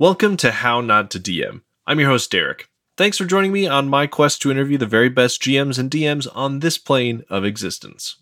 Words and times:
Welcome 0.00 0.38
to 0.38 0.50
How 0.50 0.80
Not 0.80 1.10
to 1.10 1.20
DM. 1.20 1.60
I'm 1.86 2.00
your 2.00 2.08
host, 2.08 2.30
Derek. 2.30 2.70
Thanks 2.96 3.18
for 3.18 3.26
joining 3.26 3.52
me 3.52 3.66
on 3.66 3.86
my 3.86 4.06
quest 4.06 4.40
to 4.40 4.50
interview 4.50 4.78
the 4.78 4.86
very 4.86 5.10
best 5.10 5.42
GMs 5.42 5.78
and 5.78 5.90
DMs 5.90 6.26
on 6.34 6.60
this 6.60 6.78
plane 6.78 7.22
of 7.28 7.44
existence. 7.44 8.16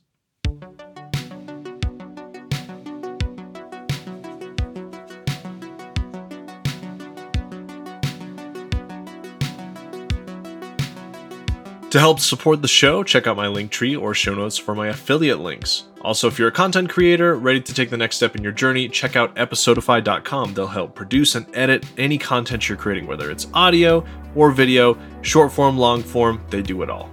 To 11.91 11.99
help 11.99 12.21
support 12.21 12.61
the 12.61 12.69
show, 12.69 13.03
check 13.03 13.27
out 13.27 13.39
my 13.39 13.47
Linktree 13.47 13.99
or 13.99 14.13
show 14.13 14.35
notes 14.35 14.59
for 14.59 14.75
my 14.75 14.89
affiliate 14.89 15.41
links. 15.41 15.85
Also, 16.03 16.29
if 16.29 16.39
you're 16.39 16.49
a 16.49 16.53
content 16.53 16.91
creator 16.91 17.37
ready 17.37 17.63
to 17.63 17.73
take 17.73 17.89
the 17.89 17.97
next 17.97 18.17
step 18.17 18.37
in 18.37 18.43
your 18.43 18.53
journey, 18.53 18.91
check 18.91 19.17
out 19.17 19.35
episodify.com. 19.37 20.53
They'll 20.53 20.67
help 20.67 20.95
produce 20.95 21.35
and 21.35 21.47
edit 21.55 21.87
any 21.97 22.19
content 22.19 22.69
you're 22.69 22.77
creating, 22.77 23.07
whether 23.07 23.31
it's 23.31 23.47
audio 23.55 24.05
or 24.35 24.51
video, 24.51 24.99
short 25.23 25.51
form, 25.51 25.79
long 25.79 26.03
form, 26.03 26.43
they 26.51 26.61
do 26.61 26.83
it 26.83 26.91
all. 26.91 27.09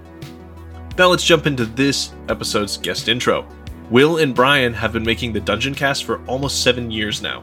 Now 0.98 1.08
let's 1.08 1.24
jump 1.24 1.46
into 1.46 1.64
this 1.64 2.12
episode's 2.28 2.76
guest 2.76 3.08
intro. 3.08 3.46
Will 3.90 4.18
and 4.18 4.34
Brian 4.34 4.74
have 4.74 4.92
been 4.92 5.04
making 5.04 5.32
the 5.32 5.40
Dungeoncast 5.40 6.04
for 6.04 6.22
almost 6.26 6.62
7 6.62 6.90
years 6.90 7.22
now. 7.22 7.42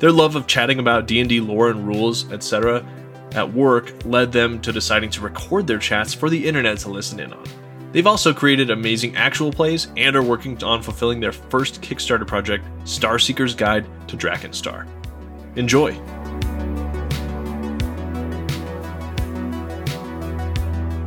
Their 0.00 0.10
love 0.10 0.34
of 0.34 0.48
chatting 0.48 0.80
about 0.80 1.06
D&D 1.06 1.40
lore 1.40 1.70
and 1.70 1.86
rules, 1.86 2.30
etc., 2.32 2.84
at 3.34 3.52
work 3.52 3.92
led 4.04 4.32
them 4.32 4.60
to 4.60 4.72
deciding 4.72 5.10
to 5.10 5.20
record 5.20 5.66
their 5.66 5.78
chats 5.78 6.14
for 6.14 6.30
the 6.30 6.46
internet 6.46 6.78
to 6.78 6.90
listen 6.90 7.20
in 7.20 7.32
on. 7.32 7.44
They've 7.92 8.06
also 8.06 8.32
created 8.32 8.70
amazing 8.70 9.16
actual 9.16 9.52
plays 9.52 9.88
and 9.96 10.16
are 10.16 10.22
working 10.22 10.62
on 10.64 10.82
fulfilling 10.82 11.20
their 11.20 11.32
first 11.32 11.82
Kickstarter 11.82 12.26
project, 12.26 12.64
Starseeker's 12.84 13.54
Guide 13.54 13.86
to 14.08 14.16
Draken 14.16 14.52
Star. 14.52 14.86
Enjoy! 15.56 15.92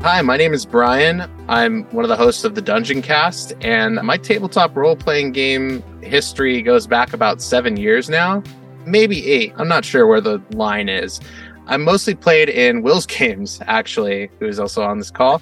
Hi, 0.04 0.22
my 0.22 0.38
name 0.38 0.54
is 0.54 0.68
Brian. 0.68 1.24
I'm 1.50 1.86
one 1.86 2.06
of 2.06 2.10
the 2.10 2.16
hosts 2.16 2.44
of 2.44 2.54
the 2.54 2.62
Dungeoncast, 2.62 3.58
and 3.66 3.96
my 4.04 4.18
tabletop 4.18 4.78
role 4.78 4.96
playing 4.96 5.32
game 5.32 5.82
history 6.04 6.62
goes 6.62 6.86
back 6.86 7.12
about 7.14 7.42
seven 7.42 7.76
years 7.76 8.08
now, 8.08 8.44
maybe 8.86 9.26
eight. 9.28 9.54
I'm 9.58 9.68
not 9.68 9.84
sure 9.84 10.06
where 10.06 10.22
the 10.22 10.40
line 10.52 10.90
is. 10.90 11.20
I 11.68 11.78
mostly 11.78 12.14
played 12.16 12.50
in 12.50 12.84
Will's 12.84 13.06
games, 13.06 13.60
actually, 13.66 14.30
who 14.40 14.48
is 14.48 14.60
also 14.60 14.84
on 14.84 15.00
this 15.00 15.12
call, 15.12 15.42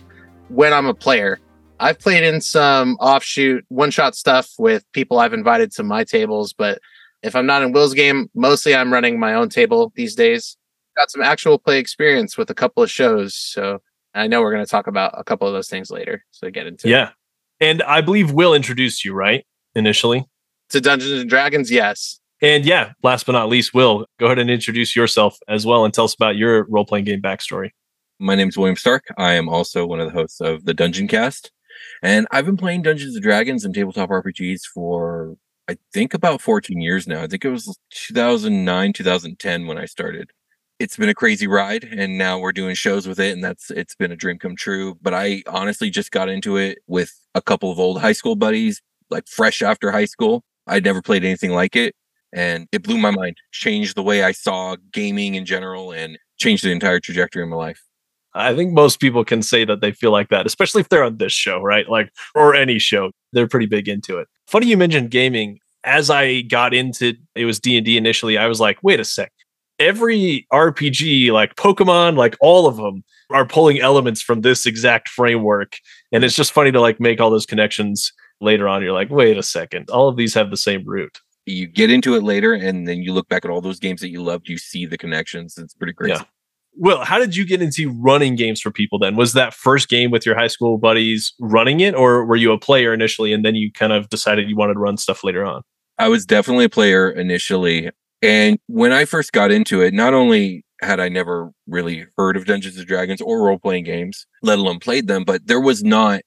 when 0.49 0.73
I'm 0.73 0.85
a 0.85 0.93
player. 0.93 1.39
I've 1.79 1.99
played 1.99 2.23
in 2.23 2.39
some 2.39 2.95
offshoot 3.01 3.65
one 3.67 3.91
shot 3.91 4.15
stuff 4.15 4.51
with 4.57 4.89
people 4.93 5.19
I've 5.19 5.33
invited 5.33 5.71
to 5.73 5.83
my 5.83 6.05
tables, 6.05 6.53
but 6.53 6.79
if 7.23 7.35
I'm 7.35 7.45
not 7.45 7.61
in 7.61 7.71
Will's 7.71 7.93
game, 7.93 8.29
mostly 8.35 8.75
I'm 8.75 8.93
running 8.93 9.19
my 9.19 9.33
own 9.33 9.49
table 9.49 9.91
these 9.95 10.15
days. 10.15 10.55
Got 10.95 11.11
some 11.11 11.21
actual 11.21 11.57
play 11.57 11.79
experience 11.79 12.37
with 12.37 12.49
a 12.49 12.53
couple 12.53 12.83
of 12.83 12.91
shows. 12.91 13.35
So 13.35 13.81
I 14.13 14.27
know 14.27 14.41
we're 14.41 14.53
going 14.53 14.63
to 14.63 14.69
talk 14.69 14.87
about 14.87 15.13
a 15.17 15.23
couple 15.23 15.47
of 15.47 15.53
those 15.53 15.67
things 15.67 15.89
later. 15.89 16.23
So 16.31 16.49
get 16.49 16.67
into 16.67 16.87
yeah. 16.87 17.09
It. 17.09 17.13
And 17.59 17.83
I 17.83 18.01
believe 18.01 18.31
Will 18.31 18.53
introduced 18.53 19.03
you, 19.03 19.13
right? 19.13 19.45
Initially 19.75 20.25
to 20.69 20.81
Dungeons 20.81 21.21
and 21.21 21.29
Dragons. 21.29 21.71
Yes. 21.71 22.19
And 22.43 22.65
yeah, 22.65 22.91
last 23.03 23.25
but 23.25 23.31
not 23.31 23.47
least, 23.47 23.73
Will, 23.73 24.05
go 24.19 24.25
ahead 24.25 24.37
and 24.37 24.49
introduce 24.49 24.97
yourself 24.97 25.39
as 25.47 25.65
well 25.65 25.85
and 25.85 25.93
tell 25.93 26.03
us 26.03 26.13
about 26.13 26.35
your 26.35 26.65
role 26.65 26.83
playing 26.83 27.05
game 27.05 27.21
backstory. 27.21 27.69
My 28.19 28.35
name 28.35 28.49
is 28.49 28.57
William 28.57 28.75
Stark. 28.75 29.05
I 29.17 29.31
am 29.33 29.47
also 29.47 29.85
one 29.85 30.01
of 30.01 30.07
the 30.07 30.13
hosts 30.13 30.41
of 30.41 30.65
the 30.65 30.73
Dungeoncast. 30.73 31.51
And 32.01 32.27
I've 32.31 32.45
been 32.45 32.57
playing 32.57 32.81
Dungeons 32.81 33.15
and 33.15 33.23
Dragons 33.23 33.63
and 33.63 33.73
tabletop 33.73 34.09
RPGs 34.09 34.63
for, 34.73 35.37
I 35.69 35.77
think, 35.93 36.13
about 36.13 36.41
14 36.41 36.81
years 36.81 37.07
now. 37.07 37.23
I 37.23 37.27
think 37.27 37.45
it 37.45 37.49
was 37.49 37.77
2009, 37.91 38.91
2010 38.91 39.65
when 39.65 39.77
I 39.77 39.85
started. 39.85 40.31
It's 40.79 40.97
been 40.97 41.07
a 41.07 41.15
crazy 41.15 41.47
ride, 41.47 41.85
and 41.85 42.17
now 42.17 42.39
we're 42.39 42.51
doing 42.51 42.75
shows 42.75 43.07
with 43.07 43.21
it, 43.21 43.31
and 43.31 43.41
that's 43.41 43.71
it's 43.71 43.95
been 43.95 44.11
a 44.11 44.17
dream 44.17 44.37
come 44.37 44.57
true. 44.57 44.97
But 45.01 45.13
I 45.13 45.43
honestly 45.47 45.89
just 45.89 46.11
got 46.11 46.27
into 46.27 46.57
it 46.57 46.79
with 46.87 47.13
a 47.35 47.41
couple 47.41 47.71
of 47.71 47.79
old 47.79 48.01
high 48.01 48.11
school 48.11 48.35
buddies, 48.35 48.81
like 49.09 49.29
fresh 49.29 49.61
after 49.61 49.91
high 49.91 50.05
school. 50.05 50.43
I'd 50.67 50.83
never 50.83 51.01
played 51.01 51.23
anything 51.23 51.51
like 51.51 51.77
it 51.77 51.95
and 52.33 52.67
it 52.71 52.83
blew 52.83 52.97
my 52.97 53.11
mind. 53.11 53.37
Changed 53.51 53.95
the 53.95 54.03
way 54.03 54.23
i 54.23 54.31
saw 54.31 54.75
gaming 54.91 55.35
in 55.35 55.45
general 55.45 55.91
and 55.91 56.17
changed 56.37 56.63
the 56.63 56.71
entire 56.71 56.99
trajectory 56.99 57.43
of 57.43 57.49
my 57.49 57.55
life. 57.55 57.81
I 58.33 58.55
think 58.55 58.73
most 58.73 58.99
people 58.99 59.23
can 59.23 59.43
say 59.43 59.63
that 59.65 59.81
they 59.81 59.91
feel 59.91 60.11
like 60.11 60.29
that 60.29 60.45
especially 60.45 60.81
if 60.81 60.89
they're 60.89 61.03
on 61.03 61.17
this 61.17 61.33
show 61.33 61.61
right? 61.61 61.87
Like 61.87 62.11
or 62.35 62.55
any 62.55 62.79
show 62.79 63.11
they're 63.31 63.47
pretty 63.47 63.67
big 63.67 63.87
into 63.87 64.17
it. 64.17 64.27
Funny 64.47 64.67
you 64.67 64.77
mentioned 64.77 65.11
gaming. 65.11 65.59
As 65.85 66.09
i 66.09 66.41
got 66.41 66.73
into 66.73 67.13
it 67.35 67.45
was 67.45 67.59
d&d 67.59 67.97
initially 67.97 68.37
i 68.37 68.47
was 68.47 68.59
like 68.59 68.81
wait 68.83 68.99
a 68.99 69.05
sec. 69.05 69.31
Every 69.79 70.47
rpg 70.51 71.31
like 71.31 71.55
pokemon 71.55 72.17
like 72.17 72.35
all 72.41 72.67
of 72.67 72.77
them 72.77 73.03
are 73.29 73.45
pulling 73.45 73.79
elements 73.79 74.21
from 74.21 74.41
this 74.41 74.65
exact 74.65 75.09
framework. 75.09 75.77
And 76.11 76.23
it's 76.23 76.35
just 76.35 76.51
funny 76.51 76.71
to 76.71 76.81
like 76.81 76.99
make 76.99 77.19
all 77.19 77.29
those 77.29 77.45
connections 77.45 78.11
later 78.41 78.67
on. 78.67 78.81
You're 78.81 78.93
like 78.93 79.11
wait 79.11 79.37
a 79.37 79.43
second. 79.43 79.89
All 79.91 80.07
of 80.07 80.17
these 80.17 80.33
have 80.33 80.49
the 80.49 80.57
same 80.57 80.83
root 80.85 81.19
you 81.45 81.67
get 81.67 81.89
into 81.89 82.15
it 82.15 82.23
later 82.23 82.53
and 82.53 82.87
then 82.87 83.01
you 83.01 83.13
look 83.13 83.27
back 83.27 83.43
at 83.45 83.51
all 83.51 83.61
those 83.61 83.79
games 83.79 84.01
that 84.01 84.09
you 84.09 84.21
loved 84.21 84.47
you 84.47 84.57
see 84.57 84.85
the 84.85 84.97
connections 84.97 85.57
it's 85.57 85.73
pretty 85.73 85.93
crazy. 85.93 86.13
Yeah. 86.13 86.23
well 86.77 87.03
how 87.03 87.19
did 87.19 87.35
you 87.35 87.45
get 87.45 87.61
into 87.61 87.91
running 87.91 88.35
games 88.35 88.61
for 88.61 88.71
people 88.71 88.99
then? 88.99 89.15
Was 89.15 89.33
that 89.33 89.53
first 89.53 89.89
game 89.89 90.11
with 90.11 90.25
your 90.25 90.35
high 90.35 90.47
school 90.47 90.77
buddies 90.77 91.33
running 91.39 91.79
it 91.79 91.95
or 91.95 92.25
were 92.25 92.35
you 92.35 92.51
a 92.51 92.59
player 92.59 92.93
initially 92.93 93.33
and 93.33 93.43
then 93.43 93.55
you 93.55 93.71
kind 93.71 93.93
of 93.93 94.09
decided 94.09 94.49
you 94.49 94.55
wanted 94.55 94.75
to 94.75 94.79
run 94.79 94.97
stuff 94.97 95.23
later 95.23 95.43
on? 95.45 95.61
I 95.99 96.07
was 96.07 96.25
definitely 96.25 96.65
a 96.65 96.69
player 96.69 97.09
initially 97.09 97.89
and 98.21 98.57
when 98.67 98.91
i 98.91 99.05
first 99.05 99.31
got 99.31 99.51
into 99.51 99.81
it 99.81 99.93
not 99.93 100.13
only 100.13 100.65
had 100.81 100.99
i 100.99 101.09
never 101.09 101.51
really 101.67 102.05
heard 102.17 102.35
of 102.35 102.45
dungeons 102.45 102.77
and 102.77 102.87
dragons 102.87 103.21
or 103.21 103.45
role-playing 103.45 103.83
games 103.83 104.25
let 104.41 104.57
alone 104.57 104.79
played 104.79 105.07
them 105.07 105.23
but 105.23 105.45
there 105.45 105.61
was 105.61 105.83
not 105.83 106.21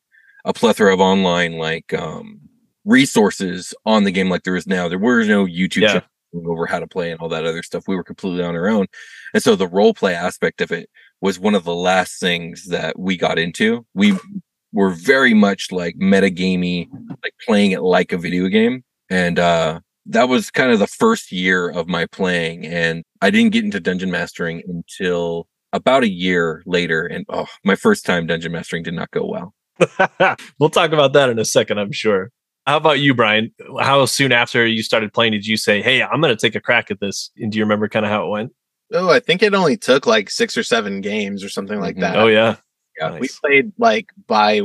a 0.45 0.53
plethora 0.53 0.95
of 0.95 1.01
online 1.01 1.55
like 1.59 1.93
um 1.95 2.41
resources 2.87 3.75
on 3.85 4.05
the 4.05 4.11
game 4.11 4.31
like 4.31 4.45
there 4.45 4.57
is 4.57 4.67
now. 4.67 4.89
There 4.89 4.99
were 4.99 5.25
no 5.25 5.45
YouTube 5.45 5.83
yeah. 5.83 6.01
over 6.33 6.65
how 6.65 6.81
to 6.81 6.87
play 6.87 7.11
and 7.11 7.21
all 7.21 7.29
that 7.29 7.45
other 7.45 7.63
stuff. 7.63 7.87
We 7.87 7.97
were 7.97 8.05
completely 8.05 8.43
on 8.43 8.57
our 8.57 8.69
own. 8.69 8.87
And 9.35 9.43
so 9.43 9.57
the 9.57 9.69
role 9.69 9.93
play 9.93 10.15
aspect 10.15 10.61
of 10.61 10.73
it 10.73 10.89
was 11.21 11.39
one 11.39 11.55
of 11.55 11.65
the 11.65 11.75
last 11.75 12.19
things 12.21 12.67
that 12.67 12.99
we 12.99 13.17
got 13.17 13.39
into. 13.39 13.85
We 13.93 14.17
were 14.73 14.91
very 14.91 15.35
much 15.35 15.73
like 15.73 15.97
metagamey, 15.97 16.89
like 17.23 17.35
playing 17.45 17.73
it 17.73 17.83
like 17.83 18.13
a 18.13 18.19
video 18.19 18.49
game. 18.49 18.85
And 19.11 19.39
uh 19.39 19.81
that 20.09 20.29
was 20.29 20.53
kind 20.53 20.71
of 20.71 20.79
the 20.79 20.87
first 20.87 21.33
year 21.33 21.69
of 21.69 21.89
my 21.89 22.07
playing. 22.07 22.65
And 22.65 23.03
I 23.21 23.31
didn't 23.31 23.51
get 23.51 23.65
into 23.65 23.81
dungeon 23.81 24.11
mastering 24.11 24.63
until 24.69 25.49
about 25.73 26.05
a 26.05 26.09
year 26.09 26.63
later. 26.65 27.07
And 27.07 27.27
oh, 27.29 27.49
my 27.65 27.75
first 27.75 28.07
time 28.07 28.27
dungeon 28.27 28.53
mastering 28.53 28.85
did 28.85 28.95
not 28.95 29.11
go 29.11 29.27
well. 29.27 29.55
we'll 30.61 30.71
talk 30.71 30.93
about 30.93 31.13
that 31.15 31.29
in 31.29 31.41
a 31.41 31.45
second, 31.45 31.79
I'm 31.79 31.91
sure. 31.91 32.31
How 32.67 32.79
about 32.79 32.99
you, 32.99 33.15
Brian? 33.15 33.53
How 33.81 34.05
soon 34.07 34.33
after 34.33 34.67
you 34.67 34.83
started 34.83 35.13
playing 35.13 35.33
did 35.33 35.47
you 35.47 35.57
say, 35.57 35.81
"Hey, 35.83 36.03
I'm 36.03 36.21
going 36.21 36.37
to 36.37 36.41
take 36.41 36.57
a 36.57 36.61
crack 36.61 36.91
at 36.91 36.99
this"? 36.99 37.31
And 37.37 37.53
do 37.53 37.59
you 37.59 37.65
remember 37.65 37.89
kind 37.89 38.05
of 38.05 38.11
how 38.11 38.27
it 38.27 38.31
went? 38.31 38.53
Oh, 38.93 39.11
I 39.11 39.21
think 39.21 39.43
it 39.43 39.55
only 39.55 39.77
took 39.77 40.07
like 40.07 40.31
six 40.31 40.57
or 40.57 40.63
seven 40.63 41.01
games 41.01 41.45
or 41.45 41.49
something 41.49 41.81
like 41.81 41.95
mm-hmm. 41.95 42.03
that. 42.03 42.17
Oh 42.17 42.27
yeah, 42.27 42.57
yeah. 42.99 43.11
Nice. 43.11 43.21
We 43.21 43.29
played 43.41 43.73
like 43.79 44.07
by 44.27 44.63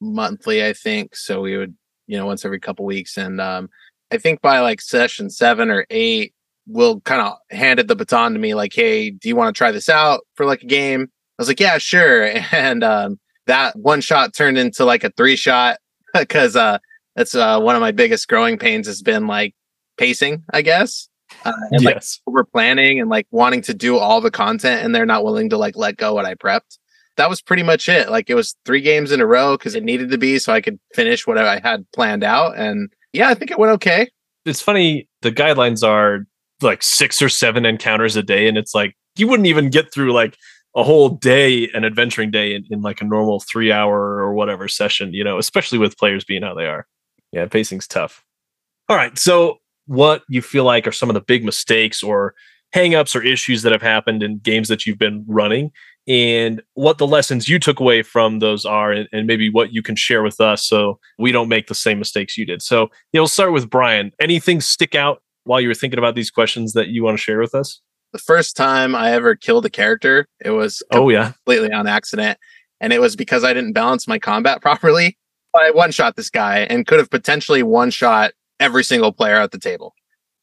monthly, 0.00 0.64
I 0.64 0.72
think. 0.72 1.14
So 1.14 1.42
we 1.42 1.58
would, 1.58 1.74
you 2.06 2.16
know, 2.16 2.26
once 2.26 2.44
every 2.44 2.58
couple 2.58 2.86
weeks, 2.86 3.18
and 3.18 3.38
um, 3.38 3.68
I 4.10 4.16
think 4.16 4.40
by 4.40 4.60
like 4.60 4.80
session 4.80 5.28
seven 5.28 5.70
or 5.70 5.86
eight, 5.90 6.34
Will 6.66 7.00
kind 7.02 7.20
of 7.20 7.36
handed 7.50 7.86
the 7.86 7.96
baton 7.96 8.32
to 8.32 8.38
me, 8.38 8.54
like, 8.54 8.72
"Hey, 8.72 9.10
do 9.10 9.28
you 9.28 9.36
want 9.36 9.54
to 9.54 9.58
try 9.58 9.72
this 9.72 9.90
out 9.90 10.22
for 10.36 10.46
like 10.46 10.62
a 10.62 10.66
game?" 10.66 11.02
I 11.02 11.42
was 11.42 11.48
like, 11.48 11.60
"Yeah, 11.60 11.76
sure." 11.76 12.30
And 12.52 12.82
um, 12.82 13.20
that 13.46 13.76
one 13.76 14.00
shot 14.00 14.34
turned 14.34 14.56
into 14.56 14.86
like 14.86 15.04
a 15.04 15.10
three 15.10 15.36
shot 15.36 15.78
because 16.14 16.56
uh, 16.56 16.78
that's 17.16 17.34
uh, 17.34 17.60
one 17.60 17.74
of 17.74 17.80
my 17.80 17.90
biggest 17.90 18.28
growing 18.28 18.58
pains 18.58 18.86
has 18.86 19.02
been 19.02 19.26
like 19.26 19.54
pacing, 19.96 20.44
I 20.52 20.62
guess. 20.62 21.08
Uh, 21.44 21.52
and 21.70 21.82
yes. 21.82 22.20
like 22.26 22.32
over 22.32 22.44
planning 22.44 23.00
and 23.00 23.08
like 23.08 23.26
wanting 23.30 23.62
to 23.62 23.74
do 23.74 23.96
all 23.96 24.20
the 24.20 24.30
content 24.30 24.84
and 24.84 24.94
they're 24.94 25.06
not 25.06 25.24
willing 25.24 25.48
to 25.50 25.56
like 25.56 25.76
let 25.76 25.96
go 25.96 26.14
what 26.14 26.26
I 26.26 26.34
prepped. 26.34 26.78
That 27.16 27.28
was 27.28 27.42
pretty 27.42 27.62
much 27.62 27.88
it. 27.88 28.10
Like 28.10 28.30
it 28.30 28.34
was 28.34 28.56
three 28.64 28.80
games 28.80 29.12
in 29.12 29.20
a 29.20 29.26
row 29.26 29.56
because 29.56 29.74
it 29.74 29.84
needed 29.84 30.10
to 30.10 30.18
be 30.18 30.38
so 30.38 30.52
I 30.52 30.60
could 30.60 30.78
finish 30.94 31.26
what 31.26 31.38
I 31.38 31.60
had 31.60 31.86
planned 31.92 32.24
out. 32.24 32.58
And 32.58 32.90
yeah, 33.12 33.28
I 33.28 33.34
think 33.34 33.50
it 33.50 33.58
went 33.58 33.72
okay. 33.72 34.08
It's 34.44 34.60
funny. 34.60 35.08
The 35.20 35.32
guidelines 35.32 35.86
are 35.86 36.26
like 36.62 36.82
six 36.82 37.20
or 37.20 37.28
seven 37.28 37.64
encounters 37.64 38.16
a 38.16 38.22
day. 38.22 38.48
And 38.48 38.56
it's 38.56 38.74
like 38.74 38.96
you 39.16 39.28
wouldn't 39.28 39.46
even 39.46 39.68
get 39.68 39.92
through 39.92 40.12
like 40.12 40.36
a 40.74 40.82
whole 40.82 41.10
day, 41.10 41.68
an 41.74 41.84
adventuring 41.84 42.30
day 42.30 42.54
in, 42.54 42.64
in 42.70 42.80
like 42.80 43.00
a 43.00 43.04
normal 43.04 43.40
three 43.40 43.70
hour 43.70 43.98
or 43.98 44.32
whatever 44.32 44.68
session, 44.68 45.12
you 45.12 45.22
know, 45.22 45.38
especially 45.38 45.78
with 45.78 45.98
players 45.98 46.24
being 46.24 46.42
how 46.42 46.54
they 46.54 46.66
are. 46.66 46.86
Yeah, 47.32 47.46
pacing's 47.46 47.86
tough. 47.88 48.24
All 48.88 48.96
right. 48.96 49.16
So, 49.18 49.58
what 49.86 50.22
you 50.28 50.42
feel 50.42 50.64
like 50.64 50.86
are 50.86 50.92
some 50.92 51.10
of 51.10 51.14
the 51.14 51.20
big 51.20 51.44
mistakes 51.44 52.02
or 52.02 52.34
hangups 52.74 53.14
or 53.16 53.22
issues 53.22 53.62
that 53.62 53.72
have 53.72 53.82
happened 53.82 54.22
in 54.22 54.38
games 54.38 54.68
that 54.68 54.86
you've 54.86 54.98
been 54.98 55.24
running, 55.26 55.70
and 56.06 56.62
what 56.74 56.98
the 56.98 57.06
lessons 57.06 57.48
you 57.48 57.58
took 57.58 57.80
away 57.80 58.02
from 58.02 58.38
those 58.38 58.64
are, 58.64 58.92
and, 58.92 59.08
and 59.12 59.26
maybe 59.26 59.50
what 59.50 59.72
you 59.72 59.82
can 59.82 59.96
share 59.96 60.22
with 60.22 60.40
us 60.40 60.66
so 60.66 60.98
we 61.18 61.32
don't 61.32 61.48
make 61.48 61.66
the 61.66 61.74
same 61.74 61.98
mistakes 61.98 62.36
you 62.36 62.46
did. 62.46 62.62
So, 62.62 62.90
yeah, 63.12 63.20
we'll 63.20 63.28
start 63.28 63.52
with 63.52 63.70
Brian. 63.70 64.12
Anything 64.20 64.60
stick 64.60 64.94
out 64.94 65.22
while 65.44 65.60
you 65.60 65.68
were 65.68 65.74
thinking 65.74 65.98
about 65.98 66.14
these 66.14 66.30
questions 66.30 66.72
that 66.74 66.88
you 66.88 67.02
want 67.02 67.16
to 67.16 67.22
share 67.22 67.38
with 67.38 67.54
us? 67.54 67.80
the 68.12 68.18
first 68.18 68.56
time 68.58 68.94
I 68.94 69.12
ever 69.12 69.34
killed 69.34 69.64
a 69.64 69.70
character, 69.70 70.26
it 70.44 70.50
was 70.50 70.82
Oh 70.90 71.08
yeah. 71.08 71.32
completely 71.32 71.72
on 71.72 71.86
accident. 71.86 72.38
And 72.78 72.92
it 72.92 73.00
was 73.00 73.16
because 73.16 73.42
I 73.42 73.54
didn't 73.54 73.72
balance 73.72 74.06
my 74.06 74.18
combat 74.18 74.60
properly. 74.62 75.16
I 75.54 75.70
one 75.70 75.90
shot 75.90 76.16
this 76.16 76.30
guy 76.30 76.60
and 76.60 76.86
could 76.86 76.98
have 76.98 77.10
potentially 77.10 77.62
one 77.62 77.90
shot 77.90 78.32
every 78.58 78.84
single 78.84 79.12
player 79.12 79.36
at 79.36 79.50
the 79.50 79.58
table. 79.58 79.94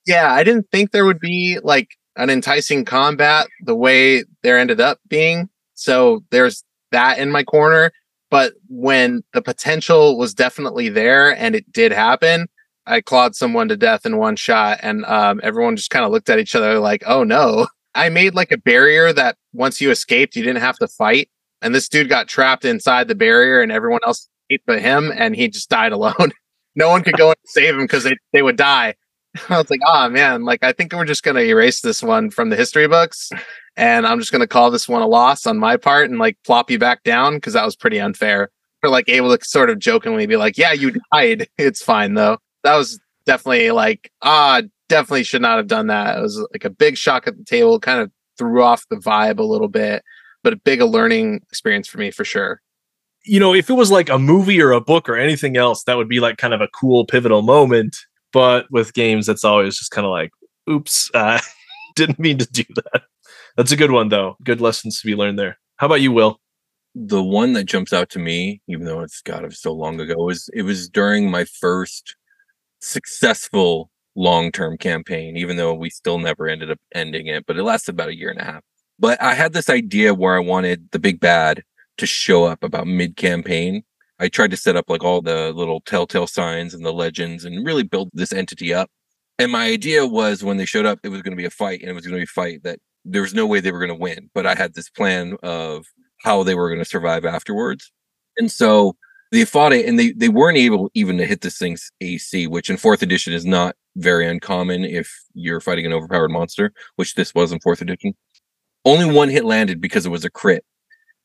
Yeah, 0.05 0.31
I 0.31 0.43
didn't 0.43 0.67
think 0.71 0.91
there 0.91 1.05
would 1.05 1.19
be 1.19 1.59
like 1.63 1.89
an 2.15 2.29
enticing 2.29 2.85
combat 2.85 3.47
the 3.65 3.75
way 3.75 4.23
there 4.43 4.57
ended 4.57 4.81
up 4.81 4.99
being. 5.07 5.49
So 5.73 6.23
there's 6.31 6.63
that 6.91 7.19
in 7.19 7.31
my 7.31 7.43
corner. 7.43 7.91
But 8.31 8.53
when 8.67 9.23
the 9.33 9.41
potential 9.41 10.17
was 10.17 10.33
definitely 10.33 10.89
there 10.89 11.35
and 11.35 11.55
it 11.55 11.71
did 11.71 11.91
happen, 11.91 12.47
I 12.85 13.01
clawed 13.01 13.35
someone 13.35 13.67
to 13.69 13.77
death 13.77 14.05
in 14.05 14.17
one 14.17 14.35
shot, 14.35 14.79
and 14.81 15.05
um, 15.05 15.39
everyone 15.43 15.75
just 15.75 15.91
kind 15.91 16.05
of 16.05 16.11
looked 16.11 16.29
at 16.29 16.39
each 16.39 16.55
other 16.55 16.79
like, 16.79 17.03
"Oh 17.05 17.23
no!" 17.23 17.67
I 17.95 18.09
made 18.09 18.33
like 18.33 18.51
a 18.51 18.57
barrier 18.57 19.13
that 19.13 19.37
once 19.53 19.79
you 19.79 19.91
escaped, 19.91 20.35
you 20.35 20.43
didn't 20.43 20.61
have 20.61 20.77
to 20.79 20.87
fight, 20.87 21.29
and 21.61 21.73
this 21.73 21.87
dude 21.87 22.09
got 22.09 22.27
trapped 22.27 22.65
inside 22.65 23.07
the 23.07 23.15
barrier, 23.15 23.61
and 23.61 23.71
everyone 23.71 23.99
else 24.05 24.27
but 24.65 24.81
him, 24.81 25.11
and 25.15 25.35
he 25.35 25.47
just 25.47 25.69
died 25.69 25.91
alone. 25.91 26.31
no 26.75 26.89
one 26.89 27.03
could 27.03 27.17
go 27.17 27.29
and 27.29 27.37
save 27.45 27.75
him 27.75 27.81
because 27.81 28.03
they 28.03 28.15
they 28.33 28.41
would 28.41 28.57
die. 28.57 28.95
I 29.49 29.57
was 29.57 29.69
like, 29.69 29.81
"Oh 29.85 30.09
man!" 30.09 30.43
Like 30.43 30.63
I 30.63 30.71
think 30.71 30.93
we're 30.93 31.05
just 31.05 31.23
gonna 31.23 31.41
erase 31.41 31.81
this 31.81 32.01
one 32.01 32.29
from 32.29 32.49
the 32.49 32.55
history 32.55 32.87
books, 32.87 33.29
and 33.75 34.07
I'm 34.07 34.19
just 34.19 34.31
gonna 34.31 34.47
call 34.47 34.71
this 34.71 34.89
one 34.89 35.01
a 35.01 35.07
loss 35.07 35.45
on 35.45 35.57
my 35.57 35.77
part, 35.77 36.09
and 36.09 36.19
like 36.19 36.37
plop 36.45 36.71
you 36.71 36.79
back 36.79 37.03
down 37.03 37.35
because 37.35 37.53
that 37.53 37.65
was 37.65 37.75
pretty 37.75 37.99
unfair. 37.99 38.49
We're 38.81 38.89
like 38.89 39.09
able 39.09 39.35
to 39.35 39.45
sort 39.45 39.69
of 39.69 39.79
jokingly 39.79 40.25
be 40.25 40.37
like, 40.37 40.57
"Yeah, 40.57 40.73
you 40.73 40.93
died. 41.13 41.47
It's 41.57 41.81
fine 41.81 42.13
though." 42.13 42.37
that 42.63 42.75
was 42.75 42.99
definitely 43.25 43.71
like 43.71 44.11
ah 44.21 44.61
definitely 44.87 45.23
should 45.23 45.41
not 45.41 45.57
have 45.57 45.67
done 45.67 45.87
that 45.87 46.17
it 46.17 46.21
was 46.21 46.43
like 46.51 46.65
a 46.65 46.69
big 46.69 46.97
shock 46.97 47.27
at 47.27 47.37
the 47.37 47.43
table 47.43 47.79
kind 47.79 47.99
of 48.01 48.11
threw 48.37 48.63
off 48.63 48.87
the 48.89 48.95
vibe 48.95 49.39
a 49.39 49.43
little 49.43 49.67
bit 49.67 50.03
but 50.43 50.53
a 50.53 50.57
big 50.57 50.81
a 50.81 50.85
learning 50.85 51.41
experience 51.51 51.87
for 51.87 51.97
me 51.99 52.09
for 52.09 52.25
sure 52.25 52.61
You 53.29 53.39
know, 53.39 53.53
if 53.53 53.69
it 53.69 53.73
was 53.73 53.91
like 53.91 54.09
a 54.09 54.19
movie 54.19 54.61
or 54.61 54.71
a 54.71 54.81
book 54.81 55.07
or 55.07 55.15
anything 55.15 55.57
else, 55.57 55.83
that 55.83 55.97
would 55.97 56.09
be 56.09 56.19
like 56.19 56.37
kind 56.37 56.53
of 56.53 56.61
a 56.61 56.67
cool 56.69 57.05
pivotal 57.05 57.41
moment. 57.41 57.97
But 58.33 58.65
with 58.71 58.93
games, 58.93 59.25
that's 59.25 59.43
always 59.43 59.77
just 59.77 59.91
kind 59.91 60.05
of 60.05 60.11
like, 60.11 60.31
oops, 60.69 61.09
uh, 61.13 61.39
didn't 61.95 62.19
mean 62.19 62.37
to 62.39 62.45
do 62.45 62.63
that. 62.75 63.03
That's 63.57 63.71
a 63.71 63.77
good 63.77 63.91
one 63.91 64.09
though. 64.09 64.35
Good 64.43 64.61
lessons 64.61 65.01
to 65.01 65.07
be 65.07 65.15
learned 65.15 65.39
there. 65.39 65.59
How 65.77 65.87
about 65.87 66.01
you, 66.01 66.11
Will? 66.11 66.39
the 66.95 67.23
one 67.23 67.53
that 67.53 67.65
jumps 67.65 67.93
out 67.93 68.09
to 68.09 68.19
me, 68.19 68.61
even 68.67 68.85
though 68.85 69.01
it's 69.01 69.21
it 69.25 69.41
was 69.43 69.61
so 69.61 69.73
long 69.73 69.99
ago, 69.99 70.15
was 70.15 70.49
it 70.53 70.63
was 70.63 70.89
during 70.89 71.29
my 71.29 71.45
first 71.45 72.15
successful 72.81 73.91
long-term 74.15 74.77
campaign, 74.77 75.37
even 75.37 75.57
though 75.57 75.73
we 75.73 75.89
still 75.89 76.19
never 76.19 76.47
ended 76.47 76.71
up 76.71 76.79
ending 76.93 77.27
it, 77.27 77.45
but 77.45 77.57
it 77.57 77.63
lasted 77.63 77.91
about 77.91 78.09
a 78.09 78.17
year 78.17 78.29
and 78.29 78.39
a 78.39 78.43
half. 78.43 78.63
But 78.97 79.21
I 79.21 79.33
had 79.33 79.53
this 79.53 79.69
idea 79.69 80.13
where 80.13 80.35
I 80.35 80.39
wanted 80.39 80.89
the 80.91 80.99
big 80.99 81.19
bad 81.19 81.63
to 81.99 82.05
show 82.05 82.45
up 82.45 82.63
about 82.63 82.87
mid-campaign. 82.87 83.83
I 84.19 84.27
tried 84.27 84.51
to 84.51 84.57
set 84.57 84.75
up 84.75 84.89
like 84.89 85.03
all 85.03 85.21
the 85.21 85.53
little 85.53 85.81
telltale 85.81 86.27
signs 86.27 86.73
and 86.73 86.85
the 86.85 86.91
legends 86.91 87.45
and 87.45 87.65
really 87.65 87.83
build 87.83 88.09
this 88.13 88.33
entity 88.33 88.73
up. 88.73 88.89
And 89.37 89.51
my 89.51 89.65
idea 89.65 90.05
was 90.05 90.43
when 90.43 90.57
they 90.57 90.65
showed 90.65 90.85
up, 90.85 90.99
it 91.03 91.09
was 91.09 91.21
going 91.21 91.31
to 91.31 91.37
be 91.37 91.45
a 91.45 91.49
fight 91.49 91.79
and 91.79 91.89
it 91.89 91.93
was 91.93 92.05
going 92.05 92.15
to 92.15 92.19
be 92.19 92.23
a 92.23 92.27
fight 92.27 92.63
that 92.63 92.79
there 93.05 93.21
was 93.21 93.33
no 93.33 93.47
way 93.47 93.61
they 93.61 93.71
were 93.71 93.79
going 93.79 93.89
to 93.89 93.95
win. 93.95 94.29
But 94.33 94.45
I 94.45 94.55
had 94.55 94.73
this 94.73 94.89
plan 94.89 95.37
of 95.41 95.85
how 96.21 96.43
they 96.43 96.55
were 96.55 96.67
going 96.67 96.83
to 96.83 96.89
survive 96.89 97.23
afterwards. 97.23 97.91
And 98.37 98.51
so 98.51 98.97
they 99.31 99.45
fought 99.45 99.73
it 99.73 99.85
and 99.85 99.97
they, 99.97 100.11
they 100.11 100.29
weren't 100.29 100.57
able 100.57 100.89
even 100.93 101.17
to 101.17 101.25
hit 101.25 101.41
this 101.41 101.57
thing's 101.57 101.91
AC, 102.01 102.47
which 102.47 102.69
in 102.69 102.77
fourth 102.77 103.01
edition 103.01 103.31
is 103.31 103.45
not 103.45 103.75
very 103.95 104.27
uncommon 104.27 104.83
if 104.83 105.23
you're 105.33 105.61
fighting 105.61 105.85
an 105.85 105.93
overpowered 105.93 106.31
monster, 106.31 106.73
which 106.97 107.15
this 107.15 107.33
was 107.33 107.51
in 107.51 107.59
fourth 107.59 107.81
edition. 107.81 108.15
Only 108.85 109.13
one 109.13 109.29
hit 109.29 109.45
landed 109.45 109.79
because 109.79 110.05
it 110.05 110.09
was 110.09 110.25
a 110.25 110.29
crit. 110.29 110.65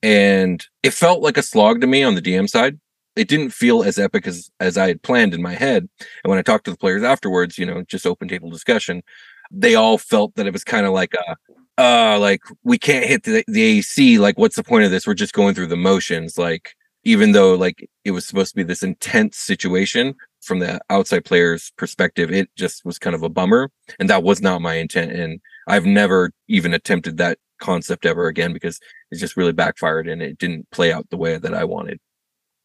And 0.04 0.62
it 0.82 0.92
felt 0.92 1.22
like 1.22 1.38
a 1.38 1.42
slog 1.42 1.80
to 1.80 1.86
me 1.86 2.02
on 2.02 2.14
the 2.14 2.20
DM 2.20 2.46
side. 2.46 2.78
It 3.16 3.26
didn't 3.26 3.50
feel 3.54 3.82
as 3.82 3.98
epic 3.98 4.26
as, 4.26 4.50
as 4.60 4.76
I 4.76 4.88
had 4.88 5.02
planned 5.02 5.32
in 5.32 5.40
my 5.40 5.54
head. 5.54 5.88
And 5.98 6.30
when 6.30 6.38
I 6.38 6.42
talked 6.42 6.66
to 6.66 6.70
the 6.70 6.76
players 6.76 7.02
afterwards, 7.02 7.56
you 7.56 7.64
know, 7.64 7.82
just 7.84 8.06
open 8.06 8.28
table 8.28 8.50
discussion, 8.50 9.02
they 9.50 9.74
all 9.74 9.96
felt 9.96 10.34
that 10.34 10.46
it 10.46 10.52
was 10.52 10.62
kind 10.62 10.84
of 10.84 10.92
like 10.92 11.14
a, 11.14 11.36
uh 11.76 12.18
like 12.20 12.40
we 12.64 12.78
can't 12.78 13.06
hit 13.06 13.24
the, 13.24 13.42
the 13.48 13.62
AC 13.62 14.18
like 14.18 14.38
what's 14.38 14.54
the 14.54 14.62
point 14.62 14.84
of 14.84 14.92
this 14.92 15.08
we're 15.08 15.14
just 15.14 15.32
going 15.32 15.56
through 15.56 15.66
the 15.66 15.76
motions 15.76 16.38
like 16.38 16.76
even 17.02 17.32
though 17.32 17.56
like 17.56 17.90
it 18.04 18.12
was 18.12 18.24
supposed 18.24 18.50
to 18.52 18.56
be 18.56 18.62
this 18.62 18.84
intense 18.84 19.36
situation 19.38 20.14
from 20.40 20.60
the 20.60 20.80
outside 20.88 21.24
player's 21.24 21.72
perspective 21.76 22.30
it 22.30 22.48
just 22.54 22.84
was 22.84 22.96
kind 22.96 23.16
of 23.16 23.24
a 23.24 23.28
bummer 23.28 23.72
and 23.98 24.08
that 24.08 24.22
was 24.22 24.40
not 24.40 24.62
my 24.62 24.74
intent 24.74 25.10
and 25.10 25.40
I've 25.66 25.84
never 25.84 26.30
even 26.46 26.74
attempted 26.74 27.16
that 27.16 27.38
concept 27.64 28.04
ever 28.04 28.26
again 28.26 28.52
because 28.52 28.78
it 29.10 29.16
just 29.16 29.36
really 29.36 29.52
backfired 29.52 30.06
and 30.06 30.20
it 30.20 30.38
didn't 30.38 30.70
play 30.70 30.92
out 30.92 31.08
the 31.10 31.16
way 31.16 31.38
that 31.38 31.54
I 31.54 31.64
wanted. 31.64 31.98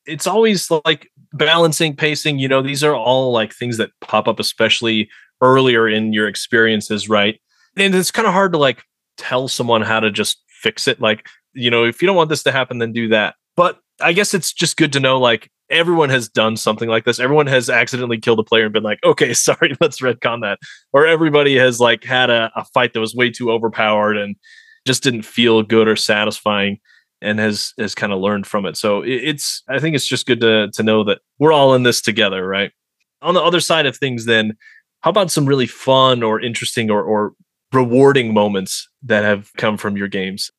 It's 0.06 0.28
always 0.28 0.70
like 0.86 1.10
balancing 1.34 1.96
pacing 1.96 2.40
you 2.40 2.48
know 2.48 2.62
these 2.62 2.84
are 2.84 2.96
all 2.96 3.32
like 3.32 3.54
things 3.54 3.78
that 3.78 3.92
pop 4.02 4.28
up 4.28 4.40
especially 4.40 5.08
earlier 5.42 5.88
in 5.88 6.14
your 6.14 6.28
experiences 6.28 7.08
right? 7.08 7.40
And 7.78 7.96
it's 7.96 8.12
kind 8.12 8.28
of 8.28 8.34
hard 8.34 8.52
to 8.54 8.58
like 8.58 8.84
tell 9.18 9.48
someone 9.48 9.82
how 9.82 10.00
to 10.00 10.12
just 10.12 10.42
fix 10.48 10.88
it 10.88 11.00
like 11.00 11.28
you 11.54 11.72
know 11.72 11.86
if 11.86 12.02
you 12.02 12.08
don't 12.08 12.18
want 12.18 12.30
this 12.30 12.44
to 12.44 12.52
happen 12.52 12.80
then 12.80 12.92
do 12.92 13.08
that. 13.10 13.36
But 13.56 13.80
i 14.02 14.14
guess 14.14 14.34
it's 14.34 14.54
just 14.54 14.78
good 14.78 14.94
to 14.94 15.00
know 15.00 15.20
like 15.20 15.50
everyone 15.70 16.10
has 16.10 16.28
done 16.28 16.58
something 16.58 16.90
like 16.90 17.06
this. 17.06 17.20
Everyone 17.20 17.48
has 17.48 17.70
accidentally 17.70 18.18
killed 18.18 18.40
a 18.40 18.44
player 18.44 18.66
and 18.66 18.74
been 18.74 18.84
like 18.84 19.00
okay 19.04 19.34
sorry 19.48 19.76
let's 19.80 20.02
retcon 20.02 20.42
that. 20.42 20.60
Or 20.94 21.06
everybody 21.06 21.58
has 21.58 21.80
like 21.80 22.04
had 22.04 22.30
a, 22.30 22.52
a 22.56 22.66
fight 22.66 22.94
that 22.94 23.00
was 23.00 23.16
way 23.16 23.30
too 23.30 23.52
overpowered 23.52 24.18
and 24.18 24.36
just 24.86 25.04
didn't 25.04 25.24
feel 25.24 25.64
good 25.64 25.88
or 25.88 25.96
satisfying 25.96 26.80
and 27.22 27.40
has 27.40 27.74
has 27.78 27.96
kind 27.96 28.14
of 28.14 28.20
learned 28.20 28.48
from 28.48 28.66
it. 28.66 28.78
So 28.78 29.02
it's 29.06 29.64
I 29.68 29.80
think 29.80 29.96
it's 29.96 30.08
just 30.08 30.26
good 30.26 30.42
to 30.42 30.70
to 30.72 30.84
know 30.84 31.04
that 31.06 31.22
we're 31.38 31.54
all 31.54 31.74
in 31.76 31.84
this 31.84 32.02
together, 32.02 32.48
right? 32.48 32.72
On 33.22 33.34
the 33.34 33.42
other 33.42 33.60
side 33.60 33.86
of 33.86 33.98
things, 33.98 34.26
then, 34.26 34.58
how 35.02 35.10
about 35.10 35.32
some 35.32 35.46
really 35.46 35.68
fun 35.68 36.24
or 36.24 36.40
interesting 36.40 36.90
or 36.90 37.04
or 37.04 37.34
rewarding 37.72 38.34
moments 38.34 38.90
that 39.04 39.24
have 39.24 39.52
come 39.58 39.78
from 39.78 39.96
your 39.96 40.08
games? 40.08 40.52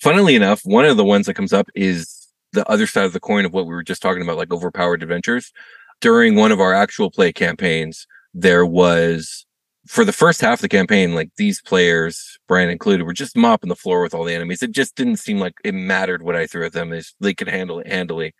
funnily 0.00 0.34
enough, 0.34 0.62
one 0.64 0.84
of 0.84 0.96
the 0.96 1.04
ones 1.04 1.26
that 1.26 1.34
comes 1.34 1.52
up 1.52 1.68
is 1.74 2.28
the 2.52 2.68
other 2.68 2.86
side 2.86 3.04
of 3.04 3.12
the 3.12 3.20
coin 3.20 3.44
of 3.44 3.52
what 3.52 3.66
we 3.66 3.74
were 3.74 3.82
just 3.82 4.02
talking 4.02 4.22
about, 4.22 4.36
like 4.36 4.52
overpowered 4.52 5.02
adventures. 5.02 5.52
During 6.00 6.34
one 6.34 6.50
of 6.50 6.60
our 6.60 6.72
actual 6.72 7.10
play 7.10 7.32
campaigns, 7.32 8.06
there 8.34 8.66
was 8.66 9.46
for 9.86 10.04
the 10.04 10.12
first 10.12 10.40
half 10.40 10.58
of 10.58 10.62
the 10.62 10.68
campaign, 10.68 11.14
like 11.14 11.30
these 11.36 11.60
players, 11.62 12.38
Brian 12.46 12.68
included, 12.70 13.04
were 13.04 13.12
just 13.12 13.36
mopping 13.36 13.68
the 13.68 13.76
floor 13.76 14.02
with 14.02 14.14
all 14.14 14.24
the 14.24 14.34
enemies. 14.34 14.62
It 14.62 14.72
just 14.72 14.94
didn't 14.94 15.16
seem 15.16 15.38
like 15.38 15.54
it 15.64 15.72
mattered 15.74 16.22
what 16.22 16.36
I 16.36 16.46
threw 16.46 16.64
at 16.66 16.72
them. 16.72 16.92
Is 16.92 17.14
they 17.20 17.34
could 17.34 17.48
handle 17.48 17.78
it 17.80 17.86
handily. 17.86 18.34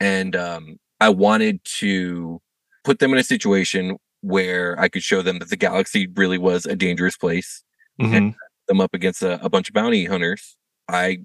And 0.00 0.34
um, 0.34 0.76
I 1.00 1.10
wanted 1.10 1.62
to 1.78 2.40
put 2.84 2.98
them 2.98 3.12
in 3.12 3.18
a 3.18 3.24
situation 3.24 3.96
where 4.22 4.78
I 4.78 4.88
could 4.88 5.02
show 5.02 5.22
them 5.22 5.38
that 5.38 5.50
the 5.50 5.56
galaxy 5.56 6.06
really 6.14 6.38
was 6.38 6.66
a 6.66 6.76
dangerous 6.76 7.16
place 7.16 7.62
Mhm. 8.00 8.34
them 8.68 8.80
up 8.80 8.94
against 8.94 9.22
a, 9.22 9.42
a 9.44 9.48
bunch 9.50 9.68
of 9.68 9.74
bounty 9.74 10.06
hunters. 10.06 10.56
I 10.88 11.18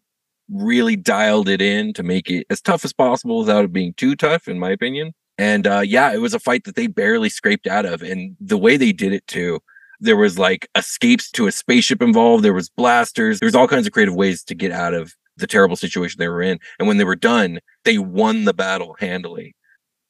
really 0.50 0.96
dialed 0.96 1.50
it 1.50 1.62
in 1.62 1.94
to 1.94 2.04
make 2.04 2.30
it 2.30 2.46
as 2.50 2.62
tough 2.62 2.86
as 2.86 2.94
possible 2.94 3.40
without 3.40 3.66
it 3.66 3.74
being 3.74 3.94
too 3.94 4.16
tough, 4.16 4.48
in 4.48 4.60
my 4.60 4.70
opinion. 4.72 5.14
And 5.38 5.68
uh, 5.68 5.82
yeah, 5.82 6.14
it 6.14 6.22
was 6.22 6.34
a 6.34 6.40
fight 6.40 6.64
that 6.64 6.76
they 6.76 6.88
barely 6.88 7.30
scraped 7.30 7.68
out 7.68 7.86
of. 7.86 8.02
And 8.02 8.36
the 8.40 8.58
way 8.58 8.78
they 8.78 8.92
did 8.92 9.14
it 9.14 9.28
too, 9.28 9.60
there 10.00 10.18
was 10.18 10.40
like 10.40 10.68
escapes 10.76 11.32
to 11.32 11.48
a 11.48 11.52
spaceship 11.52 12.02
involved, 12.02 12.44
there 12.44 12.54
was 12.54 12.70
blasters, 12.70 13.40
there's 13.40 13.56
all 13.56 13.68
kinds 13.68 13.88
of 13.88 13.94
creative 13.94 14.16
ways 14.16 14.44
to 14.46 14.56
get 14.56 14.72
out 14.72 14.94
of 14.94 15.14
the 15.38 15.48
terrible 15.48 15.76
situation 15.76 16.20
they 16.20 16.28
were 16.28 16.42
in. 16.42 16.60
And 16.80 16.88
when 16.88 16.98
they 16.98 17.04
were 17.04 17.16
done, 17.16 17.60
they 17.84 17.98
won 17.98 18.46
the 18.46 18.54
battle 18.54 18.96
handily. 19.00 19.56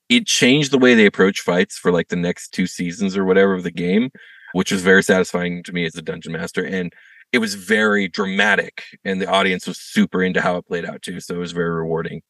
It 0.07 0.27
changed 0.27 0.71
the 0.71 0.77
way 0.77 0.93
they 0.93 1.07
approach 1.07 1.39
fights 1.39 1.77
for 1.77 1.91
like 1.91 2.09
the 2.09 2.15
next 2.15 2.49
two 2.49 2.67
seasons 2.67 3.17
or 3.17 3.25
whatever 3.25 3.53
of 3.53 3.63
the 3.63 3.71
game, 3.71 4.11
which 4.53 4.71
was 4.71 4.83
very 4.83 5.01
satisfying 5.01 5.63
to 5.63 5.73
me 5.73 5.85
as 5.85 5.95
a 5.95 6.01
dungeon 6.01 6.33
master. 6.33 6.63
And 6.63 6.93
it 7.31 7.39
was 7.39 7.55
very 7.55 8.07
dramatic 8.07 8.83
and 9.03 9.19
the 9.19 9.29
audience 9.29 9.65
was 9.65 9.79
super 9.79 10.21
into 10.21 10.41
how 10.41 10.57
it 10.57 10.67
played 10.67 10.85
out 10.85 11.01
too. 11.01 11.19
So 11.19 11.35
it 11.35 11.39
was 11.39 11.53
very 11.53 11.71
rewarding. 11.71 12.21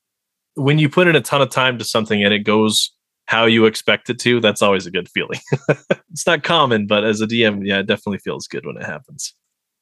When 0.56 0.80
you 0.80 0.90
put 0.90 1.08
in 1.08 1.16
a 1.16 1.22
ton 1.22 1.42
of 1.42 1.50
time 1.50 1.78
to 1.78 1.84
something 1.86 2.24
and 2.24 2.34
it 2.34 2.40
goes 2.40 2.92
how 3.28 3.46
you 3.46 3.66
expect 3.66 4.10
it 4.10 4.20
to, 4.20 4.40
that's 4.40 4.62
always 4.62 4.86
a 4.86 4.92
good 4.92 5.10
feeling. 5.10 5.40
it's 6.12 6.26
not 6.28 6.44
common, 6.44 6.88
but 6.88 7.04
as 7.04 7.22
a 7.22 7.28
DM, 7.28 7.62
yeah, 7.66 7.80
it 7.80 7.88
definitely 7.88 8.20
feels 8.20 8.48
good 8.48 8.66
when 8.66 8.78
it 8.78 8.86
happens. 8.86 9.34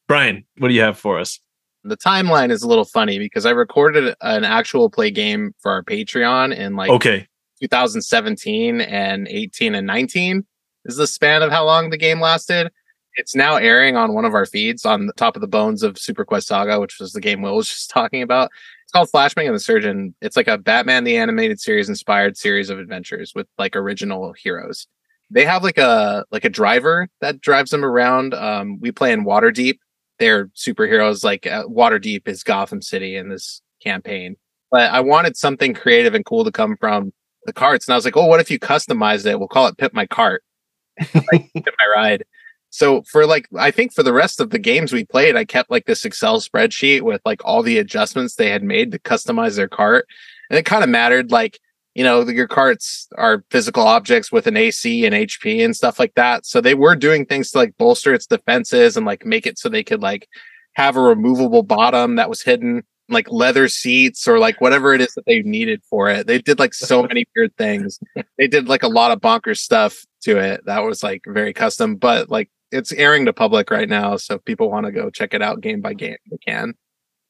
Brian, 0.07 0.45
what 0.57 0.69
do 0.69 0.73
you 0.73 0.81
have 0.81 0.97
for 0.97 1.19
us? 1.19 1.39
the 1.85 1.97
timeline 1.97 2.49
is 2.49 2.63
a 2.63 2.67
little 2.67 2.85
funny 2.85 3.19
because 3.19 3.45
I 3.45 3.49
recorded 3.49 4.15
an 4.21 4.45
actual 4.45 4.89
play 4.89 5.11
game 5.11 5.53
for 5.59 5.69
our 5.69 5.83
Patreon 5.83 6.55
in 6.55 6.77
like 6.77 6.89
Okay. 6.89 7.27
2017 7.61 8.81
and 8.81 9.27
18 9.27 9.75
and 9.75 9.85
19 9.85 10.45
is 10.85 10.95
the 10.95 11.07
span 11.07 11.41
of 11.41 11.51
how 11.51 11.65
long 11.65 11.89
the 11.89 11.97
game 11.97 12.21
lasted. 12.21 12.71
It's 13.15 13.35
now 13.35 13.57
airing 13.57 13.95
on 13.95 14.13
one 14.13 14.25
of 14.25 14.33
our 14.33 14.45
feeds 14.45 14.85
on 14.85 15.07
the 15.07 15.13
top 15.13 15.35
of 15.35 15.41
the 15.41 15.47
bones 15.47 15.83
of 15.83 15.97
Super 15.99 16.23
Quest 16.25 16.47
Saga, 16.47 16.79
which 16.79 16.99
was 16.99 17.11
the 17.11 17.21
game 17.21 17.41
Will 17.41 17.57
was 17.57 17.67
just 17.67 17.89
talking 17.91 18.21
about. 18.21 18.49
It's 18.93 19.11
called 19.11 19.11
Flashbang 19.11 19.47
and 19.47 19.55
the 19.55 19.59
Surgeon. 19.59 20.13
It's 20.21 20.37
like 20.37 20.47
a 20.47 20.55
Batman 20.55 21.03
the 21.03 21.17
Animated 21.17 21.59
Series 21.59 21.89
inspired 21.89 22.37
series 22.37 22.69
of 22.69 22.77
adventures 22.77 23.33
with 23.33 23.47
like 23.57 23.75
original 23.75 24.33
heroes. 24.33 24.85
They 25.31 25.45
have 25.45 25.63
like 25.63 25.79
a 25.79 26.25
like 26.29 26.45
a 26.45 26.49
driver 26.49 27.09
that 27.19 27.41
drives 27.41 27.71
them 27.71 27.83
around. 27.83 28.35
Um, 28.35 28.79
we 28.79 28.91
play 28.91 29.11
in 29.11 29.25
Waterdeep, 29.25 29.79
they're 30.19 30.45
superheroes. 30.49 31.23
Like 31.23 31.47
uh, 31.47 31.63
Waterdeep 31.63 32.27
is 32.27 32.43
Gotham 32.43 32.83
City 32.83 33.15
in 33.15 33.29
this 33.29 33.63
campaign, 33.81 34.35
but 34.69 34.91
I 34.91 34.99
wanted 34.99 35.37
something 35.37 35.73
creative 35.73 36.13
and 36.13 36.23
cool 36.23 36.43
to 36.43 36.51
come 36.51 36.77
from 36.77 37.13
the 37.47 37.53
carts, 37.53 37.87
and 37.87 37.93
I 37.93 37.97
was 37.97 38.05
like, 38.05 38.15
oh, 38.15 38.27
what 38.27 38.41
if 38.41 38.51
you 38.51 38.59
customized 38.59 39.25
it? 39.25 39.39
We'll 39.39 39.47
call 39.47 39.65
it 39.65 39.77
Pip 39.79 39.95
My 39.95 40.05
Cart, 40.05 40.43
like 41.15 41.51
Pip 41.55 41.73
My 41.79 41.87
Ride. 41.95 42.25
So 42.73 43.03
for 43.03 43.27
like, 43.27 43.47
I 43.55 43.69
think 43.69 43.93
for 43.93 44.01
the 44.01 44.11
rest 44.11 44.39
of 44.39 44.49
the 44.49 44.57
games 44.57 44.91
we 44.91 45.05
played, 45.05 45.35
I 45.35 45.45
kept 45.45 45.69
like 45.69 45.85
this 45.85 46.05
Excel 46.05 46.39
spreadsheet 46.39 47.01
with 47.01 47.21
like 47.23 47.39
all 47.45 47.61
the 47.61 47.77
adjustments 47.77 48.33
they 48.33 48.49
had 48.49 48.63
made 48.63 48.91
to 48.91 48.99
customize 48.99 49.55
their 49.57 49.67
cart, 49.67 50.07
and 50.49 50.57
it 50.57 50.65
kind 50.65 50.83
of 50.83 50.89
mattered 50.89 51.31
like 51.31 51.59
you 51.93 52.03
know, 52.03 52.27
your 52.27 52.47
carts 52.47 53.07
are 53.19 53.43
physical 53.51 53.83
objects 53.83 54.31
with 54.31 54.47
an 54.47 54.57
AC 54.57 55.05
and 55.05 55.13
HP 55.13 55.63
and 55.63 55.75
stuff 55.75 55.99
like 55.99 56.15
that. 56.15 56.43
So 56.43 56.59
they 56.59 56.73
were 56.73 56.95
doing 56.95 57.23
things 57.23 57.51
to 57.51 57.59
like 57.59 57.77
bolster 57.77 58.11
its 58.11 58.25
defenses 58.25 58.97
and 58.97 59.05
like 59.05 59.23
make 59.23 59.45
it 59.45 59.59
so 59.59 59.69
they 59.69 59.83
could 59.83 60.01
like 60.01 60.27
have 60.73 60.95
a 60.95 61.01
removable 61.01 61.61
bottom 61.61 62.15
that 62.15 62.27
was 62.27 62.41
hidden, 62.41 62.81
like 63.09 63.31
leather 63.31 63.67
seats 63.67 64.27
or 64.27 64.39
like 64.39 64.59
whatever 64.59 64.95
it 64.95 65.01
is 65.01 65.13
that 65.13 65.27
they 65.27 65.43
needed 65.43 65.83
for 65.87 66.09
it. 66.09 66.25
They 66.25 66.39
did 66.39 66.57
like 66.57 66.73
so 66.73 67.03
many 67.03 67.25
weird 67.35 67.55
things. 67.57 67.99
They 68.39 68.47
did 68.47 68.67
like 68.67 68.81
a 68.81 68.87
lot 68.87 69.11
of 69.11 69.21
bonkers 69.21 69.57
stuff 69.57 70.03
to 70.23 70.37
it 70.37 70.65
that 70.65 70.83
was 70.83 71.03
like 71.03 71.21
very 71.27 71.53
custom, 71.53 71.95
but 71.97 72.31
like 72.31 72.49
it's 72.73 72.91
airing 72.93 73.25
to 73.25 73.33
public 73.33 73.71
right 73.71 73.87
now. 73.87 74.17
So 74.17 74.35
if 74.35 74.45
people 74.45 74.69
want 74.69 74.85
to 74.85 74.91
go 74.91 75.09
check 75.09 75.33
it 75.33 75.41
out 75.41 75.61
game 75.61 75.81
by 75.81 75.93
game, 75.93 76.17
they 76.29 76.37
can. 76.45 76.73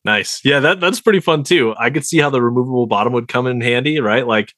Nice. 0.06 0.42
Yeah, 0.44 0.60
that 0.60 0.80
that's 0.80 1.00
pretty 1.00 1.20
fun 1.20 1.44
too. 1.44 1.74
I 1.78 1.90
could 1.90 2.06
see 2.06 2.20
how 2.20 2.30
the 2.30 2.42
removable 2.42 2.88
bottom 2.88 3.14
would 3.14 3.28
come 3.28 3.48
in 3.48 3.62
handy, 3.62 4.00
right? 4.00 4.28
Like 4.28 4.54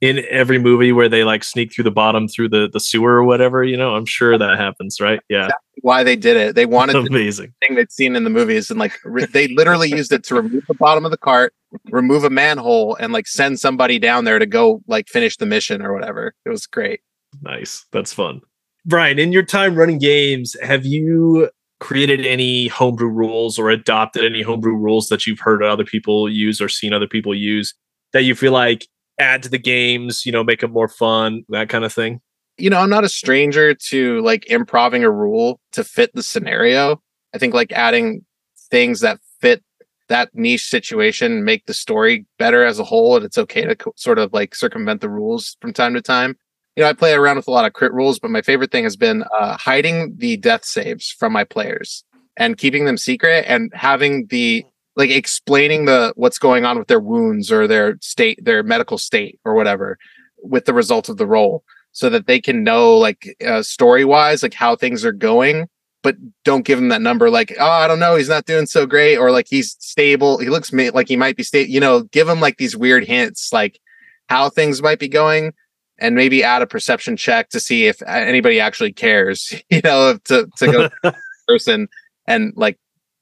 in 0.00 0.24
every 0.30 0.58
movie 0.58 0.92
where 0.92 1.08
they 1.08 1.24
like 1.24 1.44
sneak 1.44 1.74
through 1.74 1.84
the 1.84 1.90
bottom 1.90 2.28
through 2.28 2.48
the 2.48 2.68
the 2.70 2.80
sewer 2.80 3.12
or 3.12 3.24
whatever, 3.24 3.64
you 3.64 3.76
know, 3.76 3.94
I'm 3.94 4.06
sure 4.06 4.36
that 4.36 4.58
happens, 4.58 5.00
right? 5.00 5.20
Yeah. 5.28 5.44
Exactly 5.44 5.80
why 5.82 6.02
they 6.02 6.16
did 6.16 6.36
it. 6.36 6.54
They 6.54 6.66
wanted 6.66 6.96
amazing 7.06 7.54
the 7.60 7.66
thing 7.66 7.76
they'd 7.76 7.92
seen 7.92 8.16
in 8.16 8.24
the 8.24 8.30
movies 8.30 8.70
and 8.70 8.78
like 8.78 8.98
re- 9.04 9.24
they 9.24 9.48
literally 9.48 9.88
used 9.88 10.12
it 10.12 10.24
to 10.24 10.34
remove 10.34 10.64
the 10.66 10.74
bottom 10.74 11.04
of 11.04 11.10
the 11.10 11.18
cart, 11.18 11.54
remove 11.90 12.24
a 12.24 12.30
manhole 12.30 12.96
and 12.96 13.12
like 13.12 13.26
send 13.26 13.58
somebody 13.58 13.98
down 13.98 14.24
there 14.24 14.38
to 14.38 14.46
go 14.46 14.82
like 14.86 15.08
finish 15.08 15.36
the 15.36 15.46
mission 15.46 15.82
or 15.82 15.94
whatever. 15.94 16.34
It 16.44 16.50
was 16.50 16.66
great. 16.66 17.00
Nice. 17.42 17.86
That's 17.92 18.12
fun. 18.12 18.40
Brian, 18.86 19.18
in 19.18 19.32
your 19.32 19.42
time 19.42 19.74
running 19.74 19.98
games, 19.98 20.56
have 20.62 20.86
you 20.86 21.50
created 21.80 22.26
any 22.26 22.68
homebrew 22.68 23.08
rules 23.08 23.58
or 23.58 23.70
adopted 23.70 24.24
any 24.24 24.42
homebrew 24.42 24.74
rules 24.74 25.08
that 25.08 25.26
you've 25.26 25.40
heard 25.40 25.62
other 25.62 25.84
people 25.84 26.28
use 26.28 26.60
or 26.60 26.68
seen 26.68 26.92
other 26.92 27.08
people 27.08 27.34
use 27.34 27.74
that 28.12 28.22
you 28.22 28.34
feel 28.34 28.52
like 28.52 28.86
add 29.18 29.42
to 29.42 29.48
the 29.48 29.58
games, 29.58 30.24
you 30.24 30.32
know, 30.32 30.44
make 30.44 30.60
them 30.60 30.72
more 30.72 30.88
fun, 30.88 31.44
that 31.48 31.68
kind 31.68 31.84
of 31.84 31.92
thing? 31.92 32.20
You 32.58 32.70
know, 32.70 32.78
I'm 32.78 32.90
not 32.90 33.04
a 33.04 33.08
stranger 33.08 33.74
to 33.74 34.20
like 34.22 34.46
improving 34.46 35.04
a 35.04 35.10
rule 35.10 35.60
to 35.72 35.84
fit 35.84 36.12
the 36.14 36.22
scenario. 36.22 37.00
I 37.34 37.38
think 37.38 37.54
like 37.54 37.72
adding 37.72 38.24
things 38.70 39.00
that 39.00 39.20
fit 39.40 39.62
that 40.08 40.34
niche 40.34 40.68
situation 40.68 41.44
make 41.44 41.66
the 41.66 41.74
story 41.74 42.26
better 42.38 42.64
as 42.64 42.78
a 42.78 42.84
whole 42.84 43.16
and 43.16 43.24
it's 43.24 43.38
okay 43.38 43.64
to 43.64 43.76
co- 43.76 43.94
sort 43.96 44.18
of 44.18 44.32
like 44.32 44.56
circumvent 44.56 45.00
the 45.00 45.08
rules 45.08 45.56
from 45.60 45.72
time 45.72 45.94
to 45.94 46.02
time 46.02 46.36
you 46.80 46.86
know, 46.86 46.88
I 46.88 46.94
play 46.94 47.12
around 47.12 47.36
with 47.36 47.46
a 47.46 47.50
lot 47.50 47.66
of 47.66 47.74
crit 47.74 47.92
rules, 47.92 48.18
but 48.18 48.30
my 48.30 48.40
favorite 48.40 48.72
thing 48.72 48.84
has 48.84 48.96
been 48.96 49.22
uh, 49.38 49.54
hiding 49.58 50.16
the 50.16 50.38
death 50.38 50.64
saves 50.64 51.10
from 51.10 51.30
my 51.30 51.44
players 51.44 52.04
and 52.38 52.56
keeping 52.56 52.86
them 52.86 52.96
secret 52.96 53.44
and 53.46 53.70
having 53.74 54.28
the 54.28 54.64
like 54.96 55.10
explaining 55.10 55.84
the 55.84 56.14
what's 56.16 56.38
going 56.38 56.64
on 56.64 56.78
with 56.78 56.88
their 56.88 56.98
wounds 56.98 57.52
or 57.52 57.66
their 57.66 57.98
state, 58.00 58.42
their 58.42 58.62
medical 58.62 58.96
state 58.96 59.38
or 59.44 59.52
whatever 59.52 59.98
with 60.42 60.64
the 60.64 60.72
result 60.72 61.10
of 61.10 61.18
the 61.18 61.26
roll 61.26 61.64
so 61.92 62.08
that 62.08 62.26
they 62.26 62.40
can 62.40 62.64
know 62.64 62.96
like 62.96 63.36
uh, 63.46 63.62
story 63.62 64.06
wise 64.06 64.42
like 64.42 64.54
how 64.54 64.74
things 64.74 65.04
are 65.04 65.12
going 65.12 65.68
but 66.02 66.16
don't 66.46 66.64
give 66.64 66.78
him 66.78 66.88
that 66.88 67.02
number 67.02 67.28
like 67.28 67.54
oh 67.60 67.70
i 67.70 67.86
don't 67.86 67.98
know 67.98 68.16
he's 68.16 68.28
not 68.28 68.46
doing 68.46 68.64
so 68.64 68.86
great 68.86 69.18
or 69.18 69.30
like 69.30 69.46
he's 69.50 69.76
stable 69.80 70.38
he 70.38 70.48
looks 70.48 70.72
like 70.72 71.08
he 71.08 71.16
might 71.16 71.36
be 71.36 71.42
stable 71.42 71.68
you 71.68 71.80
know 71.80 72.04
give 72.04 72.26
him 72.26 72.40
like 72.40 72.56
these 72.56 72.74
weird 72.74 73.04
hints 73.04 73.52
like 73.52 73.78
how 74.30 74.48
things 74.48 74.80
might 74.80 74.98
be 74.98 75.08
going 75.08 75.52
and 76.00 76.14
maybe 76.14 76.42
add 76.42 76.62
a 76.62 76.66
perception 76.66 77.16
check 77.16 77.50
to 77.50 77.60
see 77.60 77.86
if 77.86 78.02
anybody 78.02 78.58
actually 78.58 78.92
cares, 78.92 79.54
you 79.70 79.80
know, 79.84 80.18
to, 80.24 80.48
to 80.56 80.66
go 80.66 80.88
to 80.88 81.16
person 81.48 81.88
and 82.26 82.52
like 82.56 82.78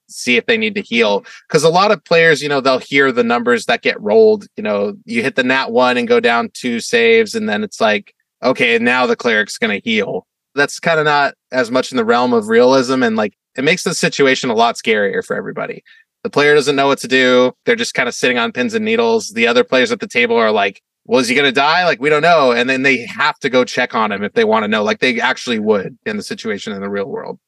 see 0.09 0.37
if 0.37 0.47
they 0.47 0.57
need 0.57 0.75
to 0.75 0.81
heal. 0.81 1.25
Cause 1.49 1.65
a 1.65 1.69
lot 1.69 1.91
of 1.91 2.03
players, 2.05 2.43
you 2.43 2.49
know, 2.49 2.61
they'll 2.61 2.79
hear 2.79 3.13
the 3.13 3.25
numbers 3.25 3.67
that 3.67 3.83
get 3.83 4.01
rolled, 4.01 4.47
you 4.57 4.63
know, 4.63 4.95
you 5.05 5.23
hit 5.23 5.37
the 5.37 5.45
nat 5.45 5.71
one 5.71 5.99
and 5.99 6.09
go 6.09 6.21
down 6.21 6.51
two 6.55 6.81
saves. 6.81 7.35
And 7.35 7.49
then 7.49 7.63
it's 7.63 7.81
like, 7.81 8.15
okay, 8.43 8.79
now 8.79 9.07
the 9.07 9.17
cleric's 9.17 9.59
going 9.59 9.79
to 9.79 9.89
heal. 9.89 10.27
That's 10.55 10.81
kind 10.81 10.99
of 10.99 11.05
not 11.05 11.35
as 11.53 11.71
much 11.71 11.91
in 11.91 11.97
the 11.97 12.05
realm 12.05 12.33
of 12.33 12.49
realism. 12.49 13.03
And 13.03 13.17
like, 13.17 13.35
it 13.57 13.65
makes 13.65 13.83
the 13.83 13.95
situation 13.95 14.51
a 14.51 14.55
lot 14.55 14.77
scarier 14.77 15.25
for 15.25 15.37
everybody. 15.37 15.83
The 16.23 16.31
player 16.31 16.55
doesn't 16.55 16.77
know 16.77 16.87
what 16.87 16.99
to 17.01 17.09
do. 17.09 17.53
They're 17.65 17.77
just 17.77 17.95
kind 17.95 18.09
of 18.09 18.15
sitting 18.15 18.39
on 18.39 18.53
pins 18.53 18.75
and 18.75 18.85
needles. 18.85 19.31
The 19.31 19.47
other 19.47 19.65
players 19.65 19.93
at 19.93 20.01
the 20.01 20.09
table 20.09 20.37
are 20.37 20.51
like, 20.51 20.81
was 21.09 21.27
he 21.27 21.35
going 21.35 21.47
to 21.47 21.53
die? 21.53 21.85
Like, 21.85 22.01
we 22.01 22.11
don't 22.11 22.23
know. 22.23 22.53
And 22.53 22.69
then 22.69 22.83
they 22.83 23.07
have 23.07 23.39
to 23.41 23.51
go 23.51 23.65
check 23.65 23.95
on 23.95 24.13
him 24.13 24.23
if 24.23 24.35
they 24.35 24.45
want 24.45 24.65
to 24.65 24.69
know, 24.69 24.85
like 24.85 25.01
they 25.01 25.21
actually 25.21 25.59
would 25.59 25.99
in 26.07 26.17
the 26.17 26.23
situation 26.23 26.73
in 26.73 26.81
the 26.81 26.91
real 26.91 27.07
world. 27.07 27.41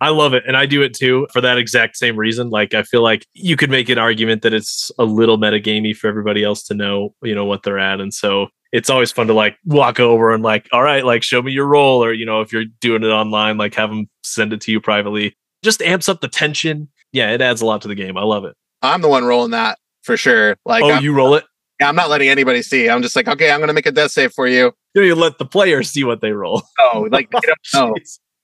I 0.00 0.10
love 0.10 0.32
it. 0.32 0.44
And 0.46 0.56
I 0.56 0.64
do 0.64 0.80
it 0.82 0.94
too 0.94 1.26
for 1.32 1.40
that 1.40 1.58
exact 1.58 1.96
same 1.96 2.16
reason. 2.16 2.50
Like, 2.50 2.72
I 2.72 2.84
feel 2.84 3.02
like 3.02 3.26
you 3.34 3.56
could 3.56 3.70
make 3.70 3.88
an 3.88 3.98
argument 3.98 4.42
that 4.42 4.54
it's 4.54 4.92
a 4.96 5.04
little 5.04 5.36
metagamey 5.36 5.94
for 5.94 6.06
everybody 6.06 6.44
else 6.44 6.62
to 6.64 6.74
know, 6.74 7.14
you 7.20 7.34
know, 7.34 7.44
what 7.44 7.64
they're 7.64 7.80
at. 7.80 8.00
And 8.00 8.14
so 8.14 8.46
it's 8.70 8.88
always 8.88 9.10
fun 9.10 9.26
to 9.26 9.34
like 9.34 9.56
walk 9.64 9.98
over 9.98 10.30
and 10.30 10.44
like, 10.44 10.68
all 10.72 10.84
right, 10.84 11.04
like 11.04 11.24
show 11.24 11.42
me 11.42 11.50
your 11.50 11.66
role. 11.66 12.04
Or, 12.04 12.12
you 12.12 12.24
know, 12.24 12.40
if 12.40 12.52
you're 12.52 12.66
doing 12.80 13.02
it 13.02 13.08
online, 13.08 13.58
like 13.58 13.74
have 13.74 13.90
them 13.90 14.08
send 14.22 14.52
it 14.52 14.60
to 14.60 14.70
you 14.70 14.80
privately. 14.80 15.34
Just 15.64 15.82
amps 15.82 16.08
up 16.08 16.20
the 16.20 16.28
tension. 16.28 16.88
Yeah, 17.10 17.32
it 17.32 17.40
adds 17.40 17.60
a 17.60 17.66
lot 17.66 17.82
to 17.82 17.88
the 17.88 17.96
game. 17.96 18.16
I 18.16 18.22
love 18.22 18.44
it. 18.44 18.54
I'm 18.82 19.02
the 19.02 19.08
one 19.08 19.24
rolling 19.24 19.50
that 19.50 19.80
for 20.02 20.16
sure. 20.16 20.56
Like, 20.64 20.84
oh, 20.84 20.92
I'm, 20.92 21.02
you 21.02 21.12
roll 21.12 21.34
it? 21.34 21.44
Yeah, 21.80 21.88
I'm 21.88 21.96
not 21.96 22.10
letting 22.10 22.28
anybody 22.28 22.62
see. 22.62 22.88
I'm 22.88 23.02
just 23.02 23.14
like, 23.14 23.28
okay, 23.28 23.50
I'm 23.50 23.60
going 23.60 23.68
to 23.68 23.74
make 23.74 23.86
a 23.86 23.92
death 23.92 24.10
save 24.10 24.32
for 24.32 24.48
you. 24.48 24.72
You, 24.94 25.02
know, 25.02 25.02
you 25.02 25.14
let 25.14 25.38
the 25.38 25.44
players 25.44 25.90
see 25.90 26.04
what 26.04 26.20
they 26.20 26.32
roll. 26.32 26.62
Oh, 26.80 27.08
like 27.10 27.30
they 27.30 27.40
don't 27.40 27.58
know. 27.74 27.94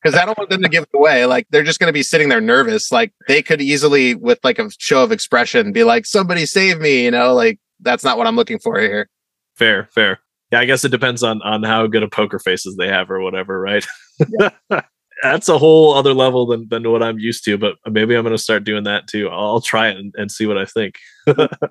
Because 0.03 0.19
I 0.19 0.26
don't 0.26 0.37
want 0.37 0.50
them 0.50 0.62
to 0.62 0.69
give 0.69 0.83
it 0.85 0.91
away. 0.95 1.25
Like 1.25 1.47
they're 1.50 1.62
just 1.62 1.81
going 1.81 1.88
to 1.88 1.93
be 1.93 2.03
sitting 2.03 2.29
there 2.29 2.41
nervous. 2.41 2.93
Like 2.93 3.12
they 3.26 3.43
could 3.43 3.61
easily, 3.61 4.14
with 4.14 4.38
like 4.45 4.59
a 4.59 4.71
show 4.79 5.03
of 5.03 5.12
expression, 5.12 5.73
be 5.73 5.83
like, 5.83 6.05
"Somebody 6.05 6.45
save 6.45 6.79
me!" 6.79 7.05
You 7.05 7.11
know, 7.11 7.33
like 7.33 7.59
that's 7.81 8.05
not 8.05 8.19
what 8.19 8.26
I'm 8.26 8.37
looking 8.37 8.59
for 8.59 8.79
here. 8.79 9.09
Fair, 9.57 9.88
fair. 9.95 10.21
Yeah, 10.53 10.61
I 10.61 10.67
guess 10.67 10.85
it 10.85 10.91
depends 10.91 11.23
on 11.23 11.41
on 11.41 11.62
how 11.62 11.87
good 11.87 12.03
of 12.03 12.11
poker 12.11 12.38
faces 12.38 12.76
they 12.76 12.88
have 12.88 13.11
or 13.11 13.21
whatever, 13.21 13.59
right? 13.59 13.87
Yeah. 14.38 14.50
that's 15.23 15.49
a 15.49 15.59
whole 15.59 15.95
other 15.95 16.12
level 16.12 16.47
than, 16.47 16.69
than 16.69 16.91
what 16.91 17.03
I'm 17.03 17.19
used 17.19 17.45
to, 17.47 17.57
but 17.57 17.76
maybe 17.87 18.14
I'm 18.14 18.25
going 18.25 18.37
to 18.37 18.43
start 18.43 18.64
doing 18.64 18.85
that 18.85 19.07
too. 19.07 19.29
I'll 19.31 19.61
try 19.61 19.88
it 19.88 19.97
and, 19.97 20.14
and 20.17 20.31
see 20.31 20.47
what 20.47 20.59
I 20.59 20.67
think. 20.67 20.97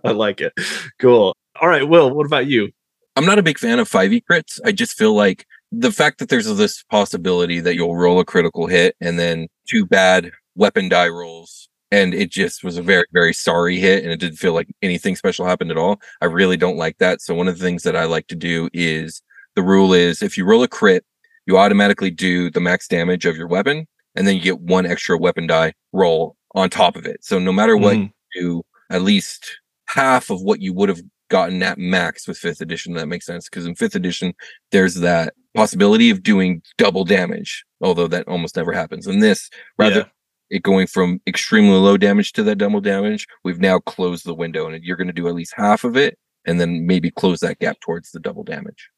I 0.04 0.12
like 0.12 0.42
it. 0.42 0.54
Cool. 1.00 1.36
All 1.64 1.70
right, 1.70 1.88
Will, 1.88 2.12
what 2.12 2.26
about 2.26 2.48
you? 2.48 2.74
I'm 3.16 3.26
not 3.26 3.40
a 3.40 3.42
big 3.42 3.58
fan 3.58 3.80
of 3.80 3.90
5e 3.90 4.24
crits. 4.30 4.60
I 4.66 4.74
just 4.74 4.98
feel 4.98 5.16
like 5.16 5.48
the 5.72 5.94
fact 5.94 6.20
that 6.20 6.28
there's 6.28 6.54
this 6.58 6.84
possibility 6.84 7.62
that 7.62 7.76
you'll 7.76 7.96
roll 7.96 8.20
a 8.20 8.26
critical 8.26 8.68
hit 8.68 8.98
and 9.00 9.18
then 9.18 9.48
two 9.66 9.86
bad 9.86 10.32
weapon 10.56 10.90
die 10.90 11.08
rolls 11.08 11.70
and 11.90 12.14
it 12.14 12.30
just 12.30 12.66
was 12.66 12.78
a 12.78 12.82
very 12.82 13.06
very 13.14 13.32
sorry 13.32 13.80
hit 13.80 14.04
and 14.04 14.12
it 14.12 14.20
didn't 14.20 14.40
feel 14.40 14.52
like 14.52 14.68
anything 14.82 15.16
special 15.16 15.46
happened 15.46 15.72
at 15.72 15.78
all. 15.78 16.02
I 16.20 16.26
really 16.26 16.58
don't 16.58 16.76
like 16.76 16.98
that. 16.98 17.22
So 17.22 17.34
one 17.34 17.48
of 17.48 17.58
the 17.58 17.64
things 17.64 17.84
that 17.84 17.96
I 17.96 18.04
like 18.04 18.28
to 18.28 18.36
do 18.36 18.70
is 18.74 19.22
the 19.56 19.64
rule 19.64 19.94
is 19.94 20.22
if 20.22 20.38
you 20.38 20.44
roll 20.44 20.64
a 20.64 20.68
crit, 20.68 21.06
you 21.46 21.58
automatically 21.58 22.12
do 22.12 22.50
the 22.50 22.60
max 22.60 22.90
damage 22.90 23.26
of 23.26 23.38
your 23.38 23.48
weapon 23.48 23.88
and 24.16 24.28
then 24.28 24.36
you 24.36 24.42
get 24.42 24.60
one 24.60 24.86
extra 24.86 25.18
weapon 25.18 25.48
die 25.48 25.72
roll 25.94 26.36
on 26.56 26.70
top 26.70 26.98
of 26.98 27.06
it. 27.06 27.24
So 27.24 27.40
no 27.40 27.54
matter 27.54 27.78
what 27.78 27.96
mm. 27.96 28.12
you 28.36 28.42
do, 28.42 28.64
at 28.90 29.02
least 29.02 29.62
half 29.86 30.30
of 30.30 30.42
what 30.42 30.60
you 30.60 30.74
would 30.74 30.90
have 30.90 31.00
gotten 31.34 31.64
at 31.64 31.80
max 31.80 32.28
with 32.28 32.38
fifth 32.38 32.62
edition. 32.62 32.94
That 32.94 33.08
makes 33.08 33.26
sense 33.26 33.50
because 33.50 33.66
in 33.66 33.74
fifth 33.74 33.96
edition, 33.96 34.36
there's 34.72 34.94
that 34.98 35.34
possibility 35.56 36.12
of 36.12 36.22
doing 36.22 36.62
double 36.78 37.06
damage, 37.06 37.66
although 37.82 38.08
that 38.08 38.28
almost 38.28 38.56
never 38.56 38.72
happens. 38.72 39.08
In 39.08 39.18
this, 39.18 39.50
rather 39.80 40.02
yeah. 40.02 40.06
it 40.52 40.62
going 40.62 40.86
from 40.86 41.20
extremely 41.26 41.76
low 41.76 41.98
damage 41.98 42.34
to 42.34 42.44
that 42.44 42.60
double 42.60 42.82
damage, 42.82 43.26
we've 43.44 43.60
now 43.60 43.80
closed 43.80 44.28
the 44.28 44.36
window 44.36 44.68
and 44.68 44.84
you're 44.84 44.96
going 44.96 45.08
to 45.08 45.14
do 45.14 45.28
at 45.28 45.34
least 45.34 45.56
half 45.58 45.84
of 45.84 45.98
it 45.98 46.20
and 46.46 46.62
then 46.62 46.86
maybe 46.86 47.10
close 47.10 47.40
that 47.40 47.58
gap 47.58 47.80
towards 47.80 48.12
the 48.12 48.20
double 48.20 48.44
damage. 48.44 48.90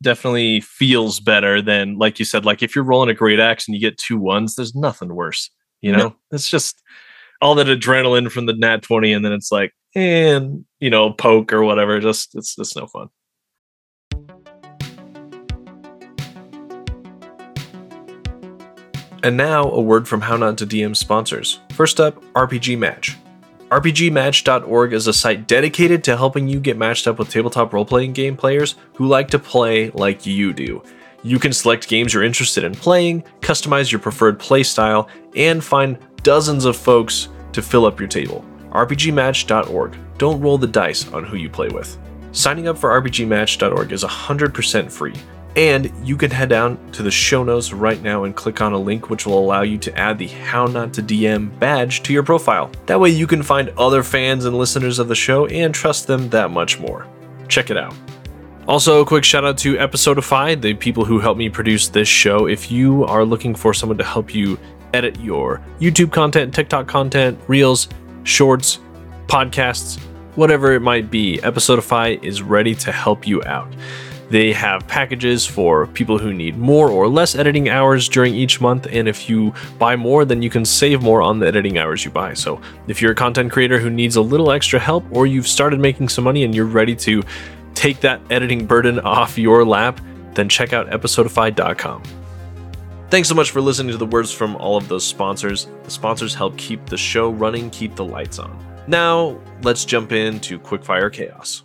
Definitely 0.00 0.60
feels 0.60 1.18
better 1.18 1.60
than, 1.60 1.98
like 1.98 2.20
you 2.20 2.24
said, 2.24 2.44
like 2.44 2.62
if 2.62 2.76
you're 2.76 2.84
rolling 2.84 3.10
a 3.10 3.14
great 3.14 3.40
axe 3.40 3.66
and 3.66 3.74
you 3.74 3.80
get 3.80 3.98
two 3.98 4.18
ones, 4.18 4.54
there's 4.54 4.76
nothing 4.76 5.16
worse. 5.16 5.50
You 5.80 5.90
know, 5.90 5.98
no. 5.98 6.16
it's 6.30 6.48
just 6.48 6.80
all 7.40 7.56
that 7.56 7.66
adrenaline 7.66 8.30
from 8.30 8.46
the 8.46 8.52
nat 8.52 8.82
20 8.82 9.12
and 9.12 9.24
then 9.24 9.32
it's 9.32 9.50
like 9.50 9.72
and 9.94 10.64
you 10.80 10.90
know 10.90 11.12
poke 11.12 11.52
or 11.52 11.62
whatever 11.62 12.00
just 12.00 12.34
it's 12.34 12.58
it's 12.58 12.76
no 12.76 12.86
fun. 12.86 13.08
And 19.24 19.36
now 19.36 19.70
a 19.70 19.80
word 19.80 20.08
from 20.08 20.20
how 20.20 20.36
not 20.36 20.58
to 20.58 20.66
dm 20.66 20.96
sponsors. 20.96 21.60
First 21.72 22.00
up 22.00 22.22
rpg 22.34 22.78
match. 22.78 23.16
Rpgmatch.org 23.70 24.92
is 24.92 25.06
a 25.06 25.14
site 25.14 25.46
dedicated 25.46 26.04
to 26.04 26.14
helping 26.14 26.46
you 26.46 26.60
get 26.60 26.76
matched 26.76 27.08
up 27.08 27.18
with 27.18 27.30
tabletop 27.30 27.72
role-playing 27.72 28.12
game 28.12 28.36
players 28.36 28.74
who 28.96 29.06
like 29.06 29.28
to 29.28 29.38
play 29.38 29.88
like 29.92 30.26
you 30.26 30.52
do. 30.52 30.82
You 31.22 31.38
can 31.38 31.54
select 31.54 31.88
games 31.88 32.12
you're 32.12 32.22
interested 32.22 32.64
in 32.64 32.74
playing, 32.74 33.22
customize 33.40 33.90
your 33.90 34.00
preferred 34.00 34.38
playstyle, 34.38 35.08
and 35.34 35.64
find 35.64 35.96
dozens 36.22 36.66
of 36.66 36.76
folks 36.76 37.28
to 37.52 37.62
fill 37.62 37.86
up 37.86 37.98
your 37.98 38.10
table. 38.10 38.44
RPGmatch.org. 38.72 39.96
Don't 40.18 40.40
roll 40.40 40.58
the 40.58 40.66
dice 40.66 41.10
on 41.12 41.24
who 41.24 41.36
you 41.36 41.48
play 41.48 41.68
with. 41.68 41.98
Signing 42.32 42.68
up 42.68 42.78
for 42.78 43.00
RPGmatch.org 43.00 43.92
is 43.92 44.04
100% 44.04 44.90
free. 44.90 45.14
And 45.54 45.92
you 46.02 46.16
can 46.16 46.30
head 46.30 46.48
down 46.48 46.78
to 46.92 47.02
the 47.02 47.10
show 47.10 47.44
notes 47.44 47.74
right 47.74 48.00
now 48.00 48.24
and 48.24 48.34
click 48.34 48.62
on 48.62 48.72
a 48.72 48.78
link 48.78 49.10
which 49.10 49.26
will 49.26 49.38
allow 49.38 49.60
you 49.62 49.76
to 49.78 49.98
add 49.98 50.18
the 50.18 50.28
How 50.28 50.64
Not 50.64 50.94
to 50.94 51.02
DM 51.02 51.58
badge 51.58 52.02
to 52.04 52.12
your 52.12 52.22
profile. 52.22 52.70
That 52.86 52.98
way 52.98 53.10
you 53.10 53.26
can 53.26 53.42
find 53.42 53.68
other 53.76 54.02
fans 54.02 54.46
and 54.46 54.56
listeners 54.56 54.98
of 54.98 55.08
the 55.08 55.14
show 55.14 55.46
and 55.46 55.74
trust 55.74 56.06
them 56.06 56.30
that 56.30 56.50
much 56.50 56.80
more. 56.80 57.06
Check 57.48 57.68
it 57.70 57.76
out. 57.76 57.94
Also, 58.66 59.02
a 59.02 59.04
quick 59.04 59.24
shout 59.24 59.44
out 59.44 59.58
to 59.58 59.74
Episodify, 59.74 60.58
the 60.58 60.72
people 60.72 61.04
who 61.04 61.18
help 61.18 61.36
me 61.36 61.50
produce 61.50 61.88
this 61.88 62.08
show. 62.08 62.46
If 62.46 62.70
you 62.70 63.04
are 63.04 63.24
looking 63.24 63.54
for 63.54 63.74
someone 63.74 63.98
to 63.98 64.04
help 64.04 64.34
you 64.34 64.58
edit 64.94 65.18
your 65.20 65.60
YouTube 65.80 66.12
content, 66.12 66.54
TikTok 66.54 66.86
content, 66.86 67.38
Reels, 67.48 67.88
Shorts, 68.24 68.78
podcasts, 69.26 70.00
whatever 70.36 70.72
it 70.72 70.80
might 70.80 71.10
be, 71.10 71.38
Episodify 71.38 72.22
is 72.22 72.42
ready 72.42 72.74
to 72.76 72.92
help 72.92 73.26
you 73.26 73.42
out. 73.44 73.72
They 74.30 74.52
have 74.54 74.86
packages 74.88 75.44
for 75.44 75.86
people 75.88 76.16
who 76.16 76.32
need 76.32 76.56
more 76.56 76.88
or 76.88 77.06
less 77.06 77.34
editing 77.34 77.68
hours 77.68 78.08
during 78.08 78.34
each 78.34 78.62
month, 78.62 78.86
and 78.90 79.06
if 79.06 79.28
you 79.28 79.52
buy 79.78 79.94
more, 79.94 80.24
then 80.24 80.40
you 80.40 80.48
can 80.48 80.64
save 80.64 81.02
more 81.02 81.20
on 81.20 81.38
the 81.38 81.46
editing 81.46 81.76
hours 81.76 82.02
you 82.02 82.10
buy. 82.10 82.32
So, 82.32 82.58
if 82.88 83.02
you're 83.02 83.12
a 83.12 83.14
content 83.14 83.52
creator 83.52 83.78
who 83.78 83.90
needs 83.90 84.16
a 84.16 84.22
little 84.22 84.50
extra 84.50 84.80
help, 84.80 85.04
or 85.10 85.26
you've 85.26 85.48
started 85.48 85.80
making 85.80 86.08
some 86.08 86.24
money 86.24 86.44
and 86.44 86.54
you're 86.54 86.64
ready 86.64 86.96
to 86.96 87.22
take 87.74 88.00
that 88.00 88.22
editing 88.30 88.64
burden 88.64 89.00
off 89.00 89.36
your 89.36 89.66
lap, 89.66 90.00
then 90.32 90.48
check 90.48 90.72
out 90.72 90.88
episodify.com. 90.88 92.21
Thanks 93.12 93.28
so 93.28 93.34
much 93.34 93.50
for 93.50 93.60
listening 93.60 93.92
to 93.92 93.98
the 93.98 94.06
words 94.06 94.32
from 94.32 94.56
all 94.56 94.78
of 94.78 94.88
those 94.88 95.06
sponsors. 95.06 95.68
The 95.84 95.90
sponsors 95.90 96.34
help 96.34 96.56
keep 96.56 96.86
the 96.86 96.96
show 96.96 97.28
running, 97.28 97.68
keep 97.68 97.94
the 97.94 98.06
lights 98.06 98.38
on. 98.38 98.58
Now, 98.86 99.38
let's 99.60 99.84
jump 99.84 100.12
into 100.12 100.58
Quickfire 100.58 101.12
Chaos. 101.12 101.62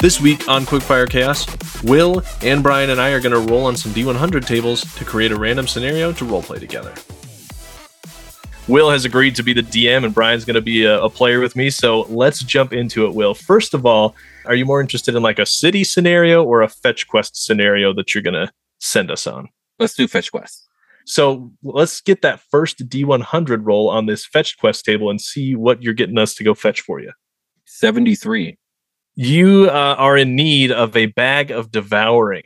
This 0.00 0.22
week 0.22 0.48
on 0.48 0.64
Quickfire 0.64 1.10
Chaos, 1.10 1.44
Will 1.82 2.22
and 2.42 2.62
Brian 2.62 2.90
and 2.90 3.00
I 3.00 3.10
are 3.10 3.20
going 3.20 3.32
to 3.32 3.52
roll 3.52 3.66
on 3.66 3.76
some 3.76 3.92
D100 3.92 4.46
tables 4.46 4.82
to 4.94 5.04
create 5.04 5.30
a 5.32 5.36
random 5.38 5.66
scenario 5.66 6.12
to 6.12 6.24
roleplay 6.24 6.58
together. 6.58 6.94
Will 8.68 8.90
has 8.90 9.04
agreed 9.04 9.36
to 9.36 9.44
be 9.44 9.52
the 9.52 9.62
DM, 9.62 10.04
and 10.04 10.12
Brian's 10.12 10.44
going 10.44 10.56
to 10.56 10.60
be 10.60 10.84
a, 10.84 11.00
a 11.00 11.08
player 11.08 11.38
with 11.38 11.54
me. 11.54 11.70
So 11.70 12.02
let's 12.08 12.42
jump 12.42 12.72
into 12.72 13.06
it. 13.06 13.14
Will, 13.14 13.32
first 13.32 13.74
of 13.74 13.86
all, 13.86 14.16
are 14.44 14.56
you 14.56 14.64
more 14.64 14.80
interested 14.80 15.14
in 15.14 15.22
like 15.22 15.38
a 15.38 15.46
city 15.46 15.84
scenario 15.84 16.42
or 16.42 16.62
a 16.62 16.68
fetch 16.68 17.06
quest 17.06 17.44
scenario 17.44 17.92
that 17.94 18.12
you're 18.12 18.22
going 18.22 18.34
to 18.34 18.50
send 18.80 19.10
us 19.10 19.26
on? 19.26 19.48
Let's 19.78 19.94
do 19.94 20.08
fetch 20.08 20.32
quest. 20.32 20.68
So 21.04 21.52
let's 21.62 22.00
get 22.00 22.22
that 22.22 22.40
first 22.50 22.88
D100 22.88 23.64
roll 23.64 23.88
on 23.88 24.06
this 24.06 24.26
fetch 24.26 24.58
quest 24.58 24.84
table 24.84 25.10
and 25.10 25.20
see 25.20 25.54
what 25.54 25.80
you're 25.80 25.94
getting 25.94 26.18
us 26.18 26.34
to 26.34 26.44
go 26.44 26.52
fetch 26.52 26.80
for 26.80 27.00
you. 27.00 27.12
73. 27.66 28.58
You 29.16 29.68
uh, 29.70 29.96
are 29.98 30.16
in 30.16 30.36
need 30.36 30.70
of 30.70 30.94
a 30.94 31.06
bag 31.06 31.50
of 31.50 31.70
devouring 31.70 32.44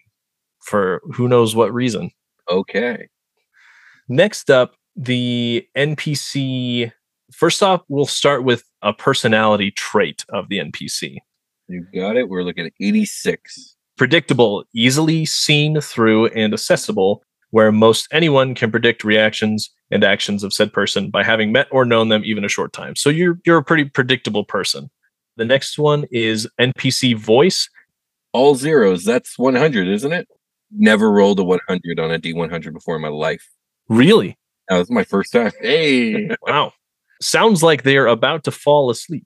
for 0.60 1.02
who 1.14 1.26
knows 1.26 1.54
what 1.54 1.74
reason. 1.74 2.12
Okay. 2.48 3.08
Next 4.08 4.50
up, 4.50 4.76
the 4.94 5.66
NPC. 5.76 6.92
First 7.32 7.62
off, 7.62 7.82
we'll 7.88 8.06
start 8.06 8.44
with 8.44 8.62
a 8.82 8.92
personality 8.92 9.72
trait 9.72 10.24
of 10.28 10.48
the 10.48 10.58
NPC. 10.58 11.16
You 11.68 11.86
got 11.94 12.16
it. 12.16 12.28
We're 12.28 12.42
looking 12.42 12.66
at 12.66 12.72
86. 12.80 13.76
Predictable, 13.96 14.64
easily 14.74 15.24
seen 15.24 15.80
through, 15.80 16.26
and 16.28 16.52
accessible, 16.52 17.22
where 17.50 17.70
most 17.70 18.08
anyone 18.12 18.54
can 18.54 18.70
predict 18.70 19.04
reactions 19.04 19.70
and 19.90 20.04
actions 20.04 20.42
of 20.42 20.52
said 20.52 20.72
person 20.72 21.10
by 21.10 21.22
having 21.22 21.52
met 21.52 21.66
or 21.70 21.84
known 21.84 22.08
them 22.08 22.22
even 22.24 22.44
a 22.44 22.48
short 22.48 22.72
time. 22.72 22.96
So 22.96 23.10
you're 23.10 23.38
you're 23.44 23.58
a 23.58 23.64
pretty 23.64 23.84
predictable 23.84 24.44
person. 24.44 24.90
The 25.40 25.46
next 25.46 25.78
one 25.78 26.04
is 26.10 26.46
NPC 26.60 27.16
voice. 27.16 27.70
All 28.34 28.54
zeros. 28.56 29.06
That's 29.06 29.38
100, 29.38 29.88
isn't 29.88 30.12
it? 30.12 30.28
Never 30.70 31.10
rolled 31.10 31.40
a 31.40 31.44
100 31.44 31.98
on 31.98 32.12
a 32.12 32.18
D100 32.18 32.74
before 32.74 32.96
in 32.96 33.00
my 33.00 33.08
life. 33.08 33.48
Really? 33.88 34.36
That 34.68 34.76
was 34.76 34.90
my 34.90 35.02
first 35.02 35.32
time. 35.32 35.50
Hey, 35.62 36.28
Wow. 36.42 36.74
Sounds 37.22 37.62
like 37.62 37.84
they 37.84 37.96
are 37.96 38.06
about 38.06 38.44
to 38.44 38.50
fall 38.50 38.90
asleep. 38.90 39.24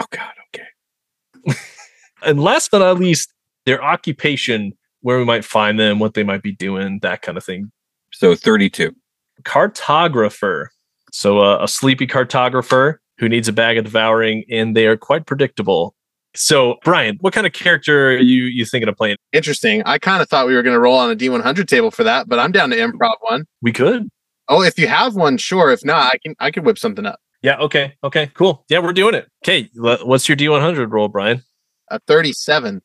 Oh, 0.00 0.06
God. 0.08 0.32
Okay. 0.54 1.58
And 2.24 2.42
last 2.42 2.70
but 2.70 2.78
not 2.78 2.98
least, 2.98 3.30
their 3.66 3.84
occupation, 3.84 4.72
where 5.02 5.18
we 5.18 5.24
might 5.26 5.44
find 5.44 5.78
them, 5.78 5.98
what 5.98 6.14
they 6.14 6.22
might 6.22 6.42
be 6.42 6.52
doing, 6.52 6.98
that 7.02 7.20
kind 7.20 7.36
of 7.36 7.44
thing. 7.44 7.70
So 8.10 8.34
32. 8.34 8.96
Cartographer. 9.42 10.68
So 11.12 11.40
uh, 11.40 11.58
a 11.60 11.68
sleepy 11.68 12.06
cartographer 12.06 13.00
who 13.18 13.28
needs 13.28 13.48
a 13.48 13.52
bag 13.52 13.78
of 13.78 13.84
devouring, 13.84 14.44
and 14.50 14.76
they 14.76 14.86
are 14.86 14.96
quite 14.96 15.26
predictable. 15.26 15.94
So, 16.34 16.76
Brian, 16.84 17.18
what 17.20 17.34
kind 17.34 17.46
of 17.46 17.52
character 17.52 18.10
are 18.10 18.16
you 18.16 18.44
you 18.44 18.64
thinking 18.64 18.88
of 18.88 18.96
playing? 18.96 19.16
interesting. 19.32 19.82
I 19.84 19.98
kind 19.98 20.22
of 20.22 20.28
thought 20.28 20.46
we 20.46 20.54
were 20.54 20.62
going 20.62 20.74
to 20.74 20.80
roll 20.80 20.98
on 20.98 21.10
a 21.10 21.16
D100 21.16 21.66
table 21.66 21.90
for 21.90 22.04
that, 22.04 22.28
but 22.28 22.38
I'm 22.38 22.52
down 22.52 22.70
to 22.70 22.76
improv 22.76 23.14
one. 23.20 23.44
We 23.60 23.72
could. 23.72 24.08
Oh, 24.48 24.62
if 24.62 24.78
you 24.78 24.88
have 24.88 25.14
one, 25.14 25.36
sure. 25.36 25.70
If 25.70 25.84
not, 25.84 26.12
I 26.12 26.18
can 26.24 26.34
I 26.40 26.50
can 26.50 26.64
whip 26.64 26.78
something 26.78 27.06
up. 27.06 27.20
Yeah. 27.42 27.58
Okay. 27.58 27.94
Okay. 28.04 28.30
Cool. 28.34 28.64
Yeah, 28.68 28.78
we're 28.78 28.92
doing 28.92 29.14
it. 29.14 29.28
Okay. 29.44 29.68
What's 29.74 30.28
your 30.28 30.36
D100 30.36 30.90
roll, 30.90 31.08
Brian? 31.08 31.42
A 31.90 31.98
37. 32.06 32.80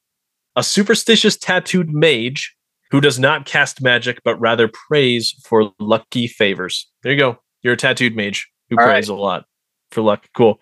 a 0.55 0.63
superstitious 0.63 1.37
tattooed 1.37 1.89
mage 1.89 2.55
who 2.91 2.99
does 2.99 3.19
not 3.19 3.45
cast 3.45 3.81
magic 3.81 4.19
but 4.23 4.39
rather 4.39 4.67
prays 4.67 5.33
for 5.45 5.71
lucky 5.79 6.27
favors. 6.27 6.89
There 7.03 7.11
you 7.11 7.17
go. 7.17 7.37
You're 7.61 7.73
a 7.73 7.77
tattooed 7.77 8.15
mage 8.15 8.49
who 8.69 8.77
All 8.77 8.85
prays 8.85 9.07
a 9.07 9.13
lot 9.13 9.45
for 9.91 10.01
luck. 10.01 10.27
Cool. 10.35 10.59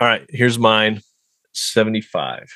All 0.00 0.08
right, 0.08 0.26
here's 0.30 0.58
mine 0.58 1.00
75. 1.52 2.48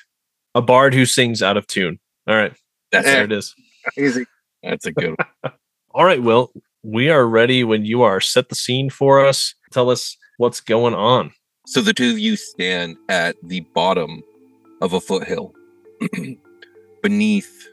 A 0.55 0.63
bard 0.63 0.95
who 0.95 1.07
sings 1.07 1.43
out 1.43 1.57
of 1.57 1.67
tune. 1.67 1.99
All 2.27 2.37
right, 2.37 2.53
That's 2.91 3.07
eh. 3.07 3.13
there 3.13 3.25
it. 3.25 3.33
it 3.33 3.39
is. 3.39 3.55
Easy. 3.99 4.25
That's 4.63 4.87
a 4.87 4.93
good 4.93 5.17
one. 5.17 5.53
All 5.95 6.05
right, 6.05 6.23
Will, 6.23 6.53
we 6.83 7.11
are 7.11 7.27
ready 7.27 7.65
when 7.65 7.85
you 7.85 8.03
are. 8.03 8.21
Set 8.21 8.49
the 8.49 8.55
scene 8.55 8.91
for 8.91 9.25
us. 9.25 9.55
Tell 9.73 9.91
us 9.91 10.17
what's 10.39 10.61
going 10.61 10.95
on. 10.95 11.33
So 11.67 11.81
the 11.81 11.93
two 11.93 12.11
of 12.11 12.19
you 12.19 12.37
stand 12.37 12.97
at 13.09 13.37
the 13.43 13.61
bottom 13.75 14.23
of 14.81 14.93
a 14.93 15.01
foothill 15.01 15.55
beneath 17.03 17.69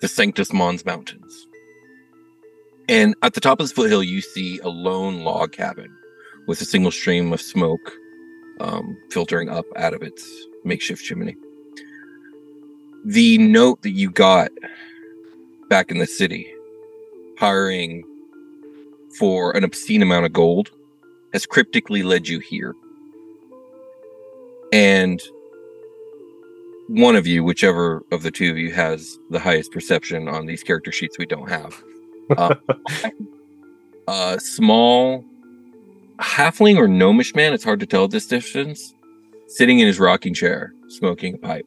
the 0.00 0.08
Sanctus 0.08 0.52
Mons 0.52 0.84
Mountains. 0.84 1.46
And 2.88 3.14
at 3.22 3.34
the 3.34 3.40
top 3.40 3.60
of 3.60 3.64
this 3.64 3.72
foothill, 3.72 4.02
you 4.02 4.20
see 4.20 4.58
a 4.60 4.68
lone 4.68 5.22
log 5.22 5.52
cabin 5.52 5.94
with 6.50 6.60
a 6.60 6.64
single 6.64 6.90
stream 6.90 7.32
of 7.32 7.40
smoke 7.40 7.92
um, 8.58 8.98
filtering 9.10 9.48
up 9.48 9.64
out 9.76 9.94
of 9.94 10.02
its 10.02 10.28
makeshift 10.64 11.00
chimney. 11.00 11.36
The 13.04 13.38
note 13.38 13.82
that 13.82 13.92
you 13.92 14.10
got 14.10 14.50
back 15.68 15.92
in 15.92 15.98
the 15.98 16.08
city, 16.08 16.52
hiring 17.38 18.02
for 19.16 19.56
an 19.56 19.62
obscene 19.62 20.02
amount 20.02 20.26
of 20.26 20.32
gold, 20.32 20.72
has 21.32 21.46
cryptically 21.46 22.02
led 22.02 22.26
you 22.26 22.40
here. 22.40 22.74
And 24.72 25.22
one 26.88 27.14
of 27.14 27.28
you, 27.28 27.44
whichever 27.44 28.02
of 28.10 28.24
the 28.24 28.32
two 28.32 28.50
of 28.50 28.58
you 28.58 28.72
has 28.72 29.20
the 29.30 29.38
highest 29.38 29.70
perception 29.70 30.26
on 30.26 30.46
these 30.46 30.64
character 30.64 30.90
sheets 30.90 31.16
we 31.16 31.26
don't 31.26 31.48
have, 31.48 31.80
uh, 32.36 32.56
a 34.08 34.40
small 34.40 35.24
halfling 36.20 36.76
or 36.76 36.86
gnomish 36.88 37.34
man, 37.34 37.52
it's 37.52 37.64
hard 37.64 37.80
to 37.80 37.86
tell 37.86 38.04
at 38.04 38.10
this 38.10 38.26
distance, 38.26 38.94
sitting 39.48 39.78
in 39.78 39.86
his 39.86 39.98
rocking 39.98 40.34
chair, 40.34 40.72
smoking 40.88 41.34
a 41.34 41.38
pipe. 41.38 41.66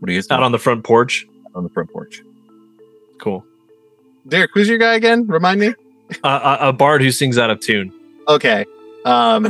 What 0.00 0.10
are 0.10 0.12
you 0.12 0.22
Out 0.30 0.42
on 0.42 0.52
the 0.52 0.58
front 0.58 0.84
porch. 0.84 1.26
on 1.54 1.62
the 1.64 1.70
front 1.70 1.90
porch? 1.90 2.22
Cool. 3.18 3.44
Derek, 4.28 4.50
who's 4.54 4.68
your 4.68 4.78
guy 4.78 4.94
again? 4.94 5.26
Remind 5.26 5.60
me. 5.60 5.74
Uh, 6.22 6.56
a, 6.60 6.68
a 6.68 6.72
bard 6.72 7.00
who 7.02 7.10
sings 7.10 7.38
out 7.38 7.50
of 7.50 7.60
tune. 7.60 7.92
Okay. 8.28 8.64
Um. 9.04 9.46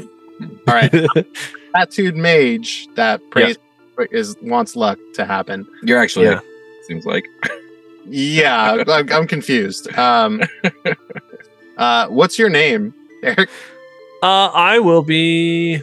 All 0.68 0.74
right. 0.74 0.92
Tattooed 1.74 2.16
mage 2.16 2.86
that 2.94 3.20
prays 3.30 3.56
is 4.10 4.36
wants 4.42 4.76
luck 4.76 4.98
to 5.14 5.24
happen. 5.24 5.66
You're 5.82 5.98
actually, 5.98 6.26
Yeah. 6.26 6.40
seems 6.86 7.04
like. 7.06 7.26
Yeah, 8.06 8.84
I'm, 8.88 9.12
I'm 9.12 9.26
confused. 9.26 9.92
Um. 9.98 10.42
Uh, 11.76 12.08
what's 12.08 12.38
your 12.38 12.48
name, 12.48 12.94
Derek? 13.22 13.50
Uh, 14.22 14.50
I 14.52 14.78
will 14.78 15.02
be 15.02 15.80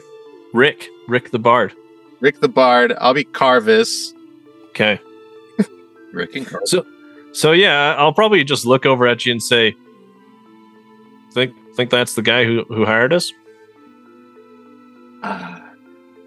Rick. 0.53 0.87
Rick 1.07 1.31
the 1.31 1.39
Bard. 1.39 1.73
Rick 2.19 2.39
the 2.39 2.47
Bard. 2.47 2.93
I'll 2.99 3.13
be 3.13 3.23
Carvis. 3.23 4.13
Okay. 4.69 4.99
Rick 6.13 6.35
and 6.35 6.47
Carl. 6.47 6.65
So, 6.65 6.85
So 7.33 7.51
yeah, 7.51 7.95
I'll 7.97 8.13
probably 8.13 8.43
just 8.43 8.65
look 8.65 8.85
over 8.85 9.07
at 9.07 9.25
you 9.25 9.31
and 9.31 9.43
say, 9.43 9.75
"Think 11.33 11.53
think 11.75 11.89
that's 11.89 12.15
the 12.15 12.21
guy 12.21 12.45
who 12.45 12.63
who 12.69 12.85
hired 12.85 13.13
us?" 13.13 13.31
Ah, 15.23 15.61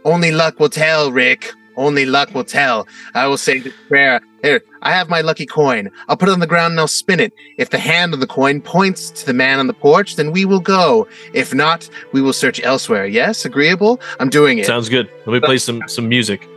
only 0.05 0.33
luck 0.33 0.59
will 0.61 0.69
tell, 0.69 1.11
Rick. 1.11 1.51
Only 1.77 2.07
luck 2.07 2.35
will 2.35 2.45
tell. 2.45 2.87
I 3.15 3.27
will 3.27 3.37
say 3.37 3.59
this 3.61 3.75
prayer. 3.89 4.21
Here, 4.47 4.63
I 4.83 4.93
have 4.93 5.09
my 5.09 5.21
lucky 5.21 5.47
coin. 5.47 5.91
I'll 6.09 6.17
put 6.17 6.29
it 6.29 6.33
on 6.33 6.41
the 6.41 6.47
ground 6.47 6.73
and 6.73 6.81
I'll 6.81 6.89
spin 6.89 7.21
it. 7.21 7.33
If 7.59 7.71
the 7.71 7.79
hand 7.79 8.15
on 8.15 8.21
the 8.21 8.27
coin 8.27 8.61
points 8.61 9.11
to 9.11 9.27
the 9.27 9.35
man 9.35 9.59
on 9.59 9.67
the 9.67 9.75
porch, 9.75 10.17
then 10.17 10.33
we 10.33 10.45
will 10.45 10.61
go. 10.61 11.07
If 11.35 11.53
not, 11.55 11.89
we 12.13 12.21
will 12.23 12.33
search 12.33 12.61
elsewhere. 12.63 13.07
Yes, 13.07 13.45
agreeable. 13.45 14.01
I'm 14.21 14.31
doing 14.31 14.59
it. 14.59 14.67
Sounds 14.67 14.89
good. 14.89 15.11
Let 15.27 15.33
me 15.35 15.41
play 15.41 15.59
some 15.59 15.83
some 15.89 16.09
music. 16.09 16.49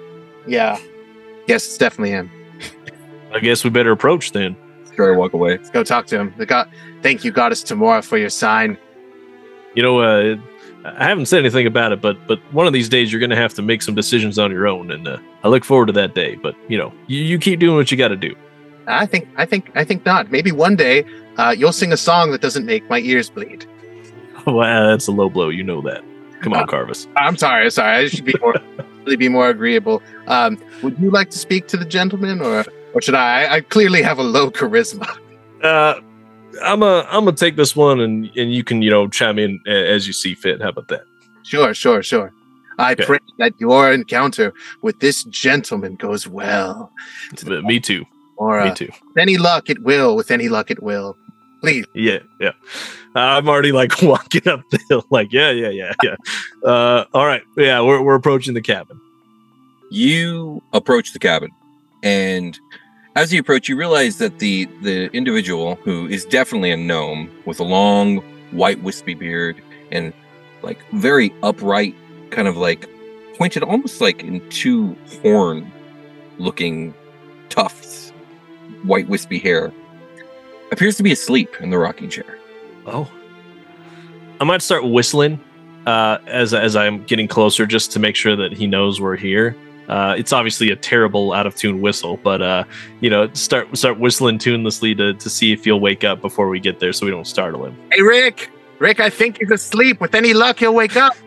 yeah. 0.47 0.77
Yes, 1.47 1.65
it's 1.65 1.77
definitely 1.79 2.11
him. 2.11 2.29
I 3.33 3.39
guess 3.39 3.63
we 3.63 3.71
better 3.71 3.91
approach 3.91 4.33
then. 4.33 4.55
Sure, 4.95 5.15
walk 5.17 5.33
away. 5.33 5.57
Let's 5.57 5.71
go 5.71 5.83
talk 5.83 6.05
to 6.07 6.19
him. 6.19 6.33
The 6.37 6.45
God, 6.45 6.69
thank 7.01 7.23
you, 7.23 7.31
Goddess 7.31 7.63
Tymora, 7.63 8.03
for 8.03 8.17
your 8.17 8.29
sign. 8.29 8.77
You 9.73 9.81
know, 9.81 9.99
uh, 9.99 10.35
I 10.85 11.07
haven't 11.07 11.25
said 11.25 11.39
anything 11.39 11.67
about 11.67 11.91
it, 11.91 12.01
but 12.01 12.17
but 12.27 12.39
one 12.53 12.65
of 12.67 12.73
these 12.73 12.87
days 12.89 13.11
you're 13.11 13.19
going 13.19 13.29
to 13.31 13.35
have 13.35 13.53
to 13.55 13.61
make 13.61 13.81
some 13.81 13.95
decisions 13.95 14.39
on 14.39 14.51
your 14.51 14.67
own, 14.67 14.91
and 14.91 15.07
uh, 15.07 15.17
I 15.43 15.49
look 15.49 15.63
forward 15.65 15.87
to 15.87 15.93
that 15.93 16.15
day. 16.15 16.35
But 16.35 16.55
you 16.69 16.77
know, 16.77 16.93
you, 17.07 17.21
you 17.21 17.37
keep 17.37 17.59
doing 17.59 17.75
what 17.75 17.91
you 17.91 17.97
got 17.97 18.07
to 18.09 18.15
do. 18.15 18.33
I 18.87 19.05
think, 19.05 19.27
I 19.37 19.45
think, 19.45 19.69
I 19.75 19.83
think 19.83 20.05
not. 20.05 20.31
Maybe 20.31 20.51
one 20.51 20.75
day 20.75 21.05
uh, 21.37 21.53
you'll 21.55 21.73
sing 21.73 21.91
a 21.91 21.97
song 21.97 22.31
that 22.31 22.41
doesn't 22.41 22.65
make 22.65 22.89
my 22.89 22.99
ears 22.99 23.29
bleed. 23.29 23.65
well, 24.47 24.89
that's 24.89 25.07
a 25.07 25.11
low 25.11 25.29
blow. 25.29 25.49
You 25.49 25.63
know 25.63 25.81
that. 25.81 26.03
Come 26.41 26.53
on, 26.53 26.63
Uh, 26.63 26.65
Carvis. 26.65 27.07
I'm 27.17 27.35
sorry, 27.35 27.65
I'm 27.65 27.69
sorry. 27.69 28.05
I 28.05 28.07
should 28.07 28.23
be 28.25 28.33
more, 28.41 28.55
really 29.03 29.17
be 29.17 29.27
more 29.29 29.49
agreeable. 29.49 30.01
Um, 30.27 30.57
would 30.81 30.97
you 30.97 31.11
like 31.11 31.29
to 31.31 31.37
speak 31.37 31.67
to 31.67 31.77
the 31.77 31.85
gentleman, 31.85 32.41
or 32.41 32.63
or 32.93 33.01
should 33.01 33.15
I? 33.15 33.43
I, 33.43 33.53
I 33.55 33.61
clearly 33.61 34.01
have 34.01 34.17
a 34.17 34.23
low 34.23 34.49
charisma. 34.49 35.07
Uh, 35.61 35.99
I'm 36.63 36.83
a 36.83 37.05
I'm 37.09 37.25
gonna 37.25 37.35
take 37.37 37.55
this 37.55 37.75
one, 37.75 37.99
and 37.99 38.25
and 38.35 38.53
you 38.53 38.63
can 38.63 38.81
you 38.81 38.89
know 38.89 39.07
chime 39.07 39.39
in 39.39 39.59
as 39.67 40.07
you 40.07 40.13
see 40.13 40.35
fit. 40.35 40.61
How 40.61 40.69
about 40.69 40.87
that? 40.89 41.03
Sure, 41.43 41.73
sure, 41.73 42.03
sure. 42.03 42.31
I 42.77 42.93
Okay. 42.93 43.05
pray 43.05 43.19
that 43.39 43.53
your 43.59 43.91
encounter 43.91 44.53
with 44.81 44.99
this 44.99 45.23
gentleman 45.25 45.95
goes 45.95 46.27
well. 46.27 46.91
Uh, 47.45 47.61
Me 47.61 47.79
too. 47.79 48.05
Or 48.37 48.63
Me 48.63 48.69
uh, 48.69 48.75
too. 48.75 48.87
with 49.07 49.17
any 49.17 49.37
luck, 49.37 49.69
it 49.69 49.83
will. 49.83 50.15
With 50.15 50.31
any 50.31 50.47
luck, 50.47 50.71
it 50.71 50.81
will. 50.81 51.17
Please. 51.61 51.85
Yeah, 51.93 52.19
yeah. 52.39 52.51
I'm 53.15 53.49
already 53.49 53.73
like 53.73 54.01
walking 54.01 54.47
up 54.47 54.61
the 54.71 54.79
hill. 54.87 55.03
Like, 55.09 55.33
yeah, 55.33 55.51
yeah, 55.51 55.69
yeah, 55.69 55.93
yeah. 56.03 56.15
Uh, 56.63 57.03
all 57.13 57.25
right. 57.25 57.41
Yeah, 57.57 57.81
we're 57.81 58.01
we're 58.01 58.15
approaching 58.15 58.53
the 58.53 58.61
cabin. 58.61 58.97
You 59.91 60.61
approach 60.71 61.11
the 61.13 61.19
cabin, 61.19 61.49
and 62.03 62.57
as 63.19 63.33
you 63.33 63.39
approach, 63.41 63.67
you 63.67 63.75
realize 63.75 64.17
that 64.19 64.39
the 64.39 64.63
the 64.81 65.07
individual 65.11 65.75
who 65.83 66.07
is 66.07 66.23
definitely 66.23 66.71
a 66.71 66.77
gnome 66.77 67.29
with 67.45 67.59
a 67.59 67.63
long 67.65 68.17
white 68.51 68.81
wispy 68.81 69.13
beard 69.13 69.61
and 69.91 70.13
like 70.61 70.79
very 70.93 71.33
upright, 71.43 71.93
kind 72.29 72.47
of 72.47 72.55
like 72.55 72.89
pointed 73.37 73.61
almost 73.61 73.99
like 73.99 74.23
in 74.23 74.39
two 74.49 74.95
horn 75.21 75.69
looking 76.37 76.93
tufts, 77.49 78.11
white 78.83 79.09
wispy 79.09 79.37
hair, 79.37 79.73
appears 80.71 80.95
to 80.95 81.03
be 81.03 81.11
asleep 81.11 81.49
in 81.59 81.71
the 81.71 81.77
rocking 81.77 82.09
chair. 82.09 82.37
Oh, 82.85 83.11
I 84.39 84.45
might 84.45 84.61
start 84.61 84.85
whistling 84.85 85.41
uh, 85.85 86.19
as 86.25 86.53
as 86.53 86.77
I'm 86.77 87.03
getting 87.03 87.27
closer, 87.27 87.65
just 87.65 87.91
to 87.91 87.99
make 87.99 88.15
sure 88.15 88.37
that 88.37 88.53
he 88.53 88.65
knows 88.65 89.01
we're 89.01 89.17
here. 89.17 89.57
Uh, 89.89 90.13
it's 90.17 90.31
obviously 90.31 90.69
a 90.71 90.75
terrible 90.75 91.33
out 91.33 91.47
of 91.47 91.55
tune 91.55 91.81
whistle, 91.81 92.17
but 92.23 92.41
uh, 92.41 92.63
you 93.01 93.09
know, 93.09 93.27
start 93.33 93.75
start 93.75 93.99
whistling 93.99 94.37
tunelessly 94.37 94.95
to 94.95 95.13
to 95.15 95.29
see 95.29 95.51
if 95.51 95.65
he'll 95.65 95.79
wake 95.79 96.03
up 96.03 96.21
before 96.21 96.47
we 96.47 96.59
get 96.59 96.79
there, 96.79 96.93
so 96.93 97.05
we 97.05 97.11
don't 97.11 97.25
startle 97.27 97.65
him. 97.65 97.75
Hey, 97.91 98.01
Rick. 98.01 98.51
Rick, 98.77 98.99
I 99.01 99.09
think 99.09 99.39
he's 99.39 99.51
asleep. 99.51 99.99
With 99.99 100.15
any 100.15 100.33
luck, 100.33 100.59
he'll 100.59 100.73
wake 100.73 100.95
up. 100.95 101.13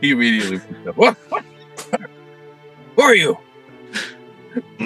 He 0.00 0.12
immediately 0.12 0.58
picks 0.58 0.86
up. 0.88 0.96
What? 0.96 1.14
What? 1.28 1.44
Who 2.96 3.02
are 3.02 3.14
you? 3.14 3.36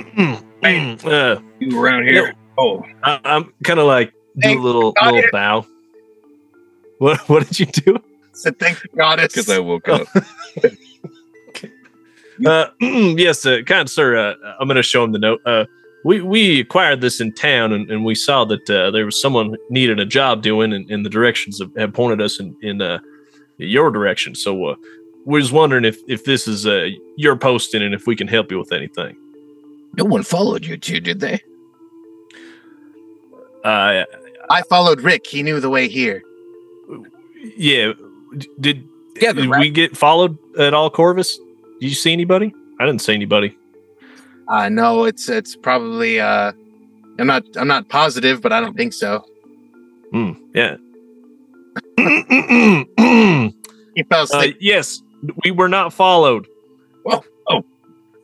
uh, 0.65 1.41
You 1.61 1.81
around 1.81 2.09
here? 2.09 2.35
Oh, 2.59 2.83
I, 3.05 3.21
I'm 3.25 3.53
kind 3.63 3.79
of 3.79 3.87
like 3.87 4.11
do 4.11 4.41
Thank 4.43 4.59
a 4.59 4.63
little 4.63 4.93
little 5.01 5.19
it- 5.21 5.31
bow. 5.33 5.65
What 6.99 7.29
what 7.29 7.47
did 7.47 7.61
you 7.61 7.67
do? 7.67 8.03
So 8.33 8.51
thank 8.53 8.83
you, 8.83 8.91
Goddess. 8.97 9.29
because 9.33 9.49
I 9.51 9.61
woke 9.61 9.89
up. 9.89 10.07
Uh, 12.47 12.67
yes, 12.81 13.45
uh, 13.47 13.63
kind 13.67 13.89
sir. 13.89 14.17
Uh, 14.17 14.35
I'm 14.61 14.69
going 14.69 14.77
to 14.77 14.83
show 14.83 15.05
him 15.05 15.13
the 15.13 15.19
note. 15.19 15.41
Uh, 15.45 15.65
we 16.05 16.21
we 16.23 16.61
acquired 16.61 17.01
this 17.01 17.21
in 17.21 17.33
town, 17.33 17.73
and, 17.73 17.91
and 17.91 18.05
we 18.05 18.15
saw 18.15 18.45
that 18.45 18.69
uh, 18.71 18.91
there 18.91 19.05
was 19.05 19.21
someone 19.21 19.57
needed 19.71 19.99
a 19.99 20.07
job 20.07 20.43
doing, 20.43 20.73
and, 20.73 20.89
and 20.91 21.05
the 21.05 21.11
directions 21.11 21.59
have, 21.59 21.75
have 21.77 21.93
pointed 21.93 22.21
us 22.21 22.39
in 22.41 22.57
in 22.63 22.81
uh, 22.81 22.99
your 23.57 23.91
direction. 23.91 24.35
So 24.35 24.65
uh, 24.67 24.77
we 25.25 25.41
was 25.41 25.51
wondering 25.53 25.85
if 25.85 25.99
if 26.07 26.25
this 26.25 26.47
is 26.47 26.67
uh, 26.67 26.89
your 27.17 27.37
posting, 27.37 27.83
and 27.83 27.95
if 27.95 28.07
we 28.07 28.15
can 28.15 28.29
help 28.29 28.51
you 28.51 28.59
with 28.59 28.73
anything. 28.73 29.17
No 29.97 30.05
one 30.05 30.23
followed 30.23 30.65
you 30.65 30.77
two, 30.77 31.01
did 31.01 31.19
they? 31.21 31.41
Uh, 33.65 34.05
I 34.51 34.63
followed 34.69 35.01
Rick. 35.01 35.27
He 35.27 35.43
knew 35.43 35.59
the 35.61 35.71
way 35.71 35.89
here. 35.89 36.23
yeah. 37.57 37.93
Did 38.61 38.87
Yeah, 39.21 39.33
did 39.33 39.49
rat- 39.49 39.61
we 39.61 39.71
get 39.71 39.97
followed 39.97 40.39
at 40.59 40.75
all, 40.75 40.91
Corvus? 40.91 41.39
Did 41.81 41.89
you 41.89 41.95
see 41.95 42.13
anybody? 42.13 42.55
I 42.81 42.87
didn't 42.87 43.03
see 43.03 43.15
anybody. 43.15 43.57
Uh, 44.49 44.69
no, 44.69 45.05
it's 45.05 45.29
it's 45.29 45.57
probably. 45.57 46.21
Uh, 46.21 46.53
I'm 47.19 47.27
not. 47.27 47.45
I'm 47.57 47.69
not 47.69 47.89
positive, 47.89 48.41
but 48.41 48.53
I 48.53 48.61
don't 48.61 48.77
think 48.77 48.93
so. 48.93 49.25
Hmm. 50.13 50.33
Yeah. 50.55 50.77
He 53.99 54.05
fell 54.05 54.29
Uh, 54.33 54.47
yes, 54.61 55.03
we 55.43 55.51
were 55.51 55.69
not 55.69 55.93
followed. 55.93 56.47
Well, 57.05 57.25
oh, 57.49 57.65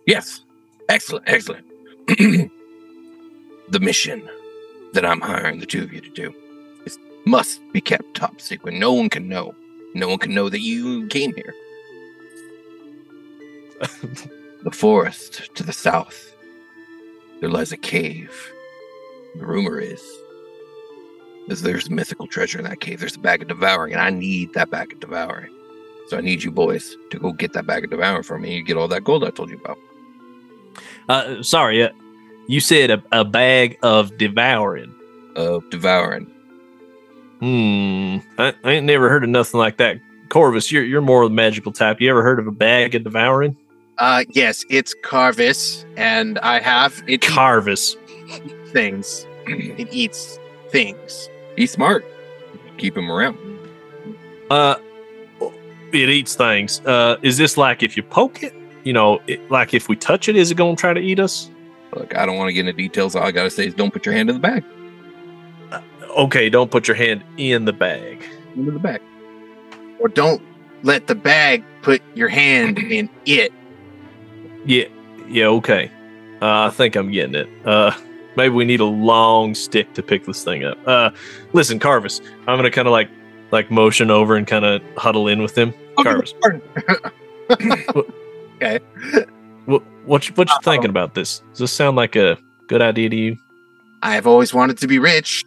yes. 0.06 0.40
Excellent. 0.88 1.24
Excellent. 1.26 1.66
the 2.06 3.80
mission 3.80 4.22
that 4.92 5.04
I'm 5.04 5.20
hiring 5.20 5.58
the 5.58 5.66
two 5.66 5.82
of 5.82 5.92
you 5.92 6.00
to 6.00 6.10
do 6.10 6.32
is 6.86 6.96
must 7.26 7.60
be 7.72 7.80
kept 7.80 8.14
top 8.14 8.40
secret. 8.40 8.74
No 8.74 8.92
one 8.92 9.10
can 9.10 9.28
know. 9.28 9.52
No 9.94 10.06
one 10.06 10.18
can 10.18 10.32
know 10.32 10.48
that 10.48 10.60
you 10.60 11.08
came 11.08 11.34
here. 11.34 11.52
the 14.62 14.70
forest 14.70 15.54
to 15.54 15.62
the 15.62 15.72
south, 15.72 16.34
there 17.40 17.50
lies 17.50 17.72
a 17.72 17.76
cave. 17.76 18.52
The 19.36 19.46
rumor 19.46 19.80
is, 19.80 20.02
is 21.48 21.62
there's 21.62 21.90
mythical 21.90 22.26
treasure 22.26 22.58
in 22.58 22.64
that 22.64 22.80
cave. 22.80 23.00
There's 23.00 23.16
a 23.16 23.20
bag 23.20 23.42
of 23.42 23.48
devouring, 23.48 23.92
and 23.92 24.02
I 24.02 24.10
need 24.10 24.52
that 24.54 24.70
bag 24.70 24.92
of 24.92 25.00
devouring. 25.00 25.52
So 26.08 26.18
I 26.18 26.20
need 26.20 26.42
you 26.42 26.50
boys 26.50 26.96
to 27.10 27.18
go 27.18 27.32
get 27.32 27.52
that 27.54 27.66
bag 27.66 27.84
of 27.84 27.90
devouring 27.90 28.22
for 28.22 28.38
me. 28.38 28.56
You 28.56 28.62
get 28.62 28.76
all 28.76 28.88
that 28.88 29.04
gold 29.04 29.24
I 29.24 29.30
told 29.30 29.50
you 29.50 29.58
about. 29.58 29.78
Uh, 31.08 31.42
sorry, 31.42 31.82
uh, 31.82 31.90
you 32.46 32.60
said 32.60 32.90
a, 32.90 33.02
a 33.12 33.24
bag 33.24 33.78
of 33.82 34.16
devouring. 34.18 34.94
Of 35.36 35.68
devouring. 35.70 36.26
Hmm. 37.40 38.18
I, 38.38 38.54
I 38.64 38.72
ain't 38.72 38.86
never 38.86 39.08
heard 39.08 39.24
of 39.24 39.30
nothing 39.30 39.58
like 39.58 39.78
that. 39.78 39.98
Corvus, 40.28 40.72
you're 40.72 40.84
you're 40.84 41.00
more 41.00 41.22
of 41.22 41.30
the 41.30 41.34
magical 41.34 41.72
type. 41.72 42.00
You 42.00 42.10
ever 42.10 42.22
heard 42.22 42.38
of 42.38 42.46
a 42.46 42.52
bag 42.52 42.94
of 42.94 43.04
devouring? 43.04 43.56
Uh, 43.98 44.24
yes, 44.30 44.64
it's 44.70 44.94
Carvis, 45.02 45.84
and 45.96 46.38
I 46.40 46.60
have 46.60 47.02
it 47.06 47.20
Carvis. 47.22 47.96
things. 48.68 49.26
It 49.46 49.92
eats 49.92 50.38
things. 50.70 51.28
He's 51.54 51.70
smart. 51.70 52.02
Keep 52.78 52.96
him 52.96 53.12
around. 53.12 53.36
Uh, 54.50 54.76
it 55.92 56.08
eats 56.08 56.34
things. 56.34 56.80
Uh, 56.80 57.18
is 57.22 57.36
this 57.36 57.58
like 57.58 57.82
if 57.82 57.94
you 57.94 58.02
poke 58.02 58.42
it? 58.42 58.54
You 58.84 58.94
know, 58.94 59.20
it, 59.26 59.50
like 59.50 59.74
if 59.74 59.88
we 59.90 59.96
touch 59.96 60.28
it, 60.30 60.36
is 60.36 60.50
it 60.50 60.54
gonna 60.56 60.76
try 60.76 60.94
to 60.94 61.00
eat 61.00 61.20
us? 61.20 61.50
Look, 61.94 62.16
I 62.16 62.24
don't 62.24 62.36
want 62.38 62.48
to 62.48 62.52
get 62.54 62.60
into 62.66 62.72
details. 62.72 63.14
All 63.14 63.22
I 63.22 63.32
gotta 63.32 63.50
say 63.50 63.66
is 63.66 63.74
don't 63.74 63.92
put 63.92 64.06
your 64.06 64.14
hand 64.14 64.30
in 64.30 64.36
the 64.36 64.40
bag. 64.40 64.64
Okay, 66.16 66.48
don't 66.48 66.70
put 66.70 66.88
your 66.88 66.96
hand 66.96 67.22
in 67.36 67.64
the 67.66 67.72
bag. 67.72 68.24
Into 68.56 68.70
the 68.70 68.78
bag. 68.78 69.02
Or 70.00 70.08
don't 70.08 70.40
let 70.82 71.06
the 71.06 71.14
bag 71.14 71.64
put 71.82 72.00
your 72.14 72.28
hand 72.28 72.78
in 72.78 73.10
it. 73.26 73.52
Yeah, 74.66 74.84
yeah, 75.28 75.46
okay. 75.46 75.90
Uh, 76.40 76.66
I 76.66 76.70
think 76.70 76.96
I'm 76.96 77.10
getting 77.10 77.34
it. 77.34 77.48
Uh, 77.66 77.92
maybe 78.36 78.54
we 78.54 78.64
need 78.64 78.80
a 78.80 78.84
long 78.84 79.54
stick 79.54 79.94
to 79.94 80.02
pick 80.02 80.24
this 80.24 80.44
thing 80.44 80.64
up. 80.64 80.78
Uh, 80.86 81.10
listen, 81.52 81.78
Carvis, 81.78 82.20
I'm 82.46 82.58
gonna 82.58 82.70
kind 82.70 82.88
of 82.88 82.92
like 82.92 83.08
like 83.50 83.70
motion 83.70 84.10
over 84.10 84.36
and 84.36 84.46
kind 84.46 84.64
of 84.64 84.82
huddle 84.96 85.28
in 85.28 85.42
with 85.42 85.56
him. 85.56 85.72
Carvis, 86.02 86.34
what 89.66 89.82
what 90.04 90.28
you, 90.28 90.34
what 90.34 90.48
you 90.48 90.56
thinking 90.62 90.90
about 90.90 91.14
this? 91.14 91.40
Does 91.50 91.58
this 91.60 91.72
sound 91.72 91.96
like 91.96 92.16
a 92.16 92.38
good 92.68 92.82
idea 92.82 93.08
to 93.08 93.16
you? 93.16 93.38
I've 94.02 94.26
always 94.26 94.52
wanted 94.52 94.78
to 94.78 94.86
be 94.86 94.98
rich. 94.98 95.44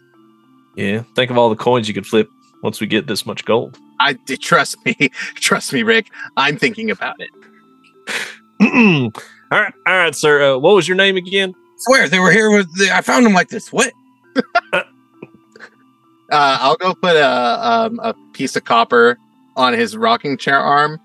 Yeah. 0.76 1.02
Think 1.14 1.30
of 1.30 1.38
all 1.38 1.48
the 1.48 1.56
coins 1.56 1.88
you 1.88 1.94
could 1.94 2.06
flip 2.06 2.28
once 2.62 2.80
we 2.80 2.86
get 2.86 3.06
this 3.06 3.24
much 3.26 3.44
gold. 3.44 3.78
I 4.00 4.14
trust 4.40 4.76
me, 4.84 4.94
trust 5.34 5.72
me, 5.72 5.82
Rick. 5.82 6.10
I'm 6.36 6.56
thinking 6.56 6.90
about 6.90 7.16
it. 7.20 7.30
All 8.60 9.10
right, 9.50 9.72
all 9.86 9.96
right, 9.96 10.14
sir. 10.14 10.54
Uh, 10.54 10.58
what 10.58 10.74
was 10.74 10.88
your 10.88 10.96
name 10.96 11.16
again? 11.16 11.54
swear 11.78 12.08
they 12.08 12.18
were 12.18 12.30
here 12.30 12.50
with. 12.50 12.72
The, 12.76 12.94
I 12.94 13.00
found 13.00 13.24
them 13.24 13.32
like 13.32 13.48
this. 13.48 13.72
What? 13.72 13.92
Uh, 16.30 16.58
I'll 16.60 16.76
go 16.76 16.92
put 16.92 17.16
a 17.16 17.26
um, 17.66 17.98
a 18.00 18.12
piece 18.34 18.54
of 18.54 18.64
copper 18.64 19.16
on 19.56 19.72
his 19.72 19.96
rocking 19.96 20.36
chair 20.36 20.58
arm. 20.58 21.00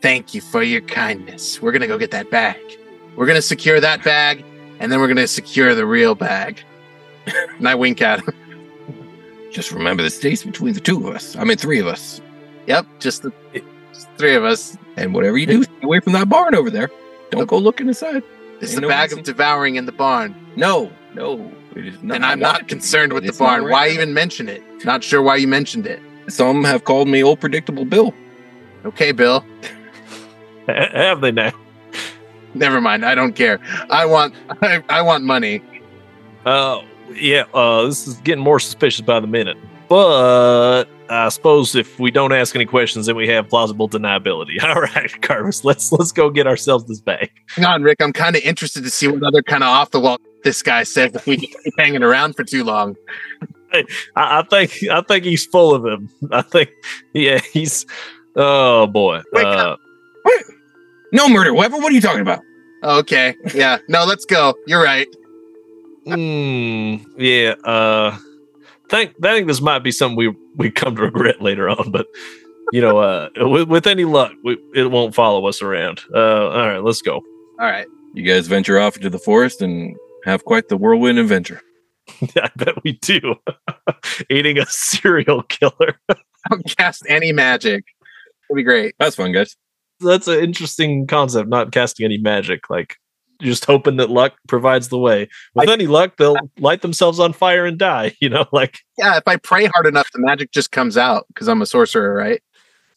Thank 0.00 0.32
you 0.32 0.40
for 0.40 0.62
your 0.62 0.80
kindness. 0.80 1.60
We're 1.60 1.70
gonna 1.70 1.86
go 1.86 1.98
get 1.98 2.12
that 2.12 2.30
bag. 2.30 2.56
We're 3.14 3.26
gonna 3.26 3.42
secure 3.42 3.78
that 3.78 4.02
bag, 4.02 4.42
and 4.80 4.90
then 4.90 5.00
we're 5.00 5.08
gonna 5.08 5.26
secure 5.26 5.74
the 5.74 5.84
real 5.84 6.14
bag. 6.14 6.62
and 7.26 7.68
I 7.68 7.74
wink 7.74 8.00
at 8.00 8.20
him. 8.20 8.32
Just 9.52 9.70
remember 9.70 10.02
the 10.02 10.08
stays 10.08 10.42
between 10.42 10.72
the 10.72 10.80
two 10.80 11.06
of 11.06 11.14
us. 11.14 11.36
I 11.36 11.44
mean, 11.44 11.58
three 11.58 11.78
of 11.78 11.86
us. 11.86 12.22
Yep, 12.66 12.86
just 13.00 13.22
the 13.22 13.34
just 13.52 13.64
three 14.18 14.34
of 14.34 14.44
us. 14.44 14.76
And 14.96 15.14
whatever 15.14 15.36
you 15.38 15.46
do, 15.46 15.62
stay 15.64 15.72
away 15.82 16.00
from 16.00 16.12
that 16.14 16.28
barn 16.28 16.54
over 16.54 16.70
there. 16.70 16.90
Don't 17.30 17.46
go 17.48 17.58
looking 17.58 17.88
inside. 17.88 18.22
It's 18.60 18.72
Ain't 18.72 18.76
the 18.76 18.80
no 18.82 18.88
bag 18.88 19.10
reason. 19.10 19.18
of 19.20 19.24
devouring 19.24 19.76
in 19.76 19.86
the 19.86 19.92
barn. 19.92 20.34
No, 20.56 20.90
no. 21.14 21.50
It 21.74 21.86
is 21.86 22.02
not 22.02 22.16
and 22.16 22.24
I'm 22.26 22.38
not 22.38 22.68
concerned 22.68 23.12
with 23.12 23.24
the 23.24 23.30
It's 23.30 23.40
not 23.40 23.46
barn. 23.46 23.64
right 23.64 23.72
Why 23.72 23.86
now. 23.88 23.92
even 23.94 24.14
mention 24.14 24.48
it? 24.48 24.62
Not 24.84 25.02
sure 25.02 25.20
why 25.22 25.36
you 25.36 25.48
mentioned 25.48 25.86
it. 25.86 26.00
Some 26.28 26.62
have 26.64 26.84
called 26.84 27.08
me 27.08 27.22
old 27.24 27.40
predictable 27.40 27.84
Bill. 27.84 28.14
Okay, 28.84 29.12
Bill. 29.12 29.44
Have 30.68 31.20
they 31.20 31.32
now? 31.32 31.52
Never 32.54 32.80
mind. 32.80 33.04
I 33.04 33.14
don't 33.14 33.34
care. 33.34 33.58
I 33.90 34.06
want 34.06 34.34
I, 34.62 34.82
I 34.88 35.02
want 35.02 35.24
money. 35.24 35.60
Uh, 36.46 36.80
yeah. 37.12 37.44
Uh, 37.52 37.84
this 37.86 38.06
is 38.06 38.14
getting 38.18 38.42
more 38.44 38.60
suspicious 38.60 39.00
by 39.00 39.18
the 39.20 39.26
minute. 39.26 39.56
But 39.88 40.84
I 41.08 41.28
suppose 41.28 41.74
if 41.74 41.98
we 41.98 42.10
don't 42.10 42.32
ask 42.32 42.54
any 42.54 42.64
questions, 42.64 43.06
then 43.06 43.16
we 43.16 43.28
have 43.28 43.48
plausible 43.48 43.88
deniability. 43.88 44.62
All 44.62 44.80
right, 44.80 45.10
Carvis, 45.22 45.64
let's 45.64 45.92
let's 45.92 46.12
go 46.12 46.30
get 46.30 46.46
ourselves 46.46 46.86
this 46.86 47.00
bag. 47.00 47.30
Hang 47.48 47.64
on, 47.66 47.82
Rick. 47.82 48.00
I'm 48.00 48.12
kind 48.12 48.36
of 48.36 48.42
interested 48.42 48.82
to 48.84 48.90
see 48.90 49.08
what 49.08 49.22
other 49.22 49.42
kind 49.42 49.62
of 49.62 49.68
off 49.68 49.90
the 49.90 50.00
wall 50.00 50.18
this 50.44 50.62
guy 50.62 50.82
says 50.82 51.14
if 51.14 51.26
we 51.26 51.36
keep 51.38 51.54
hanging 51.78 52.02
around 52.02 52.34
for 52.34 52.44
too 52.44 52.64
long. 52.64 52.96
I, 53.72 53.84
I 54.16 54.42
think 54.42 54.82
I 54.90 55.00
think 55.02 55.24
he's 55.24 55.44
full 55.46 55.74
of 55.74 55.82
them. 55.82 56.08
I 56.30 56.42
think, 56.42 56.70
yeah, 57.12 57.38
he's. 57.52 57.86
Oh 58.36 58.86
boy. 58.86 59.22
Wake 59.32 59.46
Uh, 59.46 59.76
No 61.12 61.28
murder. 61.28 61.52
Whatever. 61.54 61.76
What 61.78 61.92
are 61.92 61.94
you 61.94 62.00
talking 62.00 62.20
about? 62.20 62.40
Okay. 62.82 63.34
Yeah. 63.54 63.78
No, 63.88 64.04
let's 64.04 64.24
go. 64.24 64.54
You're 64.66 64.82
right. 64.82 65.06
mm, 66.06 67.04
yeah. 67.16 67.54
Uh, 67.64 68.16
think 68.88 69.14
I 69.22 69.34
think 69.34 69.46
this 69.46 69.60
might 69.60 69.80
be 69.80 69.92
something 69.92 70.16
we 70.16 70.34
we 70.56 70.70
come 70.70 70.96
to 70.96 71.02
regret 71.02 71.40
later 71.40 71.68
on, 71.68 71.90
but. 71.90 72.06
You 72.72 72.80
know, 72.80 72.96
uh, 72.96 73.28
with, 73.36 73.68
with 73.68 73.86
any 73.86 74.06
luck, 74.06 74.32
we, 74.42 74.56
it 74.74 74.90
won't 74.90 75.14
follow 75.14 75.46
us 75.46 75.60
around. 75.60 76.00
Uh, 76.14 76.48
all 76.48 76.66
right, 76.66 76.82
let's 76.82 77.02
go. 77.02 77.16
All 77.16 77.22
right. 77.66 77.86
You 78.14 78.22
guys 78.22 78.46
venture 78.46 78.78
off 78.78 78.96
into 78.96 79.10
the 79.10 79.18
forest 79.18 79.60
and 79.60 79.94
have 80.24 80.46
quite 80.46 80.68
the 80.68 80.78
whirlwind 80.78 81.18
adventure. 81.18 81.60
I 82.36 82.50
bet 82.56 82.82
we 82.82 82.94
do. 82.94 83.36
Eating 84.30 84.58
a 84.58 84.66
serial 84.66 85.42
killer. 85.44 85.98
Don't 86.50 86.76
cast 86.76 87.04
any 87.08 87.32
magic. 87.32 87.84
It'll 88.48 88.56
be 88.56 88.62
great. 88.62 88.94
That's 88.98 89.16
fun, 89.16 89.32
guys. 89.32 89.56
That's 90.00 90.28
an 90.28 90.40
interesting 90.40 91.06
concept, 91.06 91.48
not 91.48 91.72
casting 91.72 92.04
any 92.04 92.18
magic. 92.18 92.68
Like, 92.68 92.96
just 93.44 93.64
hoping 93.64 93.96
that 93.96 94.10
luck 94.10 94.34
provides 94.48 94.88
the 94.88 94.98
way. 94.98 95.28
With 95.54 95.68
any 95.68 95.86
luck, 95.86 96.16
they'll 96.16 96.36
light 96.58 96.82
themselves 96.82 97.20
on 97.20 97.32
fire 97.32 97.64
and 97.66 97.78
die. 97.78 98.14
You 98.20 98.28
know, 98.30 98.46
like, 98.52 98.78
Yeah. 98.98 99.16
If 99.16 99.24
I 99.26 99.36
pray 99.36 99.66
hard 99.66 99.86
enough, 99.86 100.08
the 100.12 100.20
magic 100.20 100.50
just 100.52 100.70
comes 100.72 100.96
out 100.96 101.26
because 101.28 101.48
I'm 101.48 101.62
a 101.62 101.66
sorcerer, 101.66 102.14
right? 102.14 102.42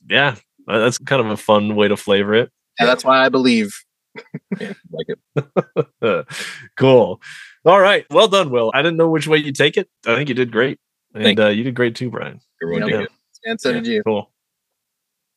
yeah, 0.09 0.35
uh, 0.69 0.79
that's 0.79 0.97
kind 0.99 1.19
of 1.21 1.29
a 1.29 1.37
fun 1.37 1.75
way 1.75 1.87
to 1.89 1.97
flavor 1.97 2.33
it. 2.33 2.49
Yeah. 2.79 2.85
That's 2.85 3.03
why 3.03 3.25
I 3.25 3.29
believe. 3.29 3.75
Yeah, 4.59 4.73
like 4.91 5.07
it. 5.09 6.27
cool. 6.77 7.21
All 7.65 7.79
right. 7.79 8.05
Well 8.09 8.27
done, 8.27 8.49
Will. 8.49 8.71
I 8.73 8.81
didn't 8.81 8.97
know 8.97 9.09
which 9.09 9.27
way 9.27 9.37
you 9.37 9.51
take 9.51 9.77
it. 9.77 9.87
I 10.07 10.15
think 10.15 10.29
you 10.29 10.33
did 10.35 10.51
great. 10.51 10.79
And 11.13 11.23
Thank 11.23 11.39
uh, 11.39 11.47
you 11.49 11.63
did 11.63 11.75
great 11.75 11.95
too, 11.95 12.09
Brian. 12.09 12.39
Everyone 12.63 12.89
Yeah. 12.89 12.97
did. 13.01 13.09
And 13.45 13.61
so 13.61 13.69
Yeah, 13.69 13.75
did 13.75 13.87
you. 13.87 14.03
Cool. 14.03 14.31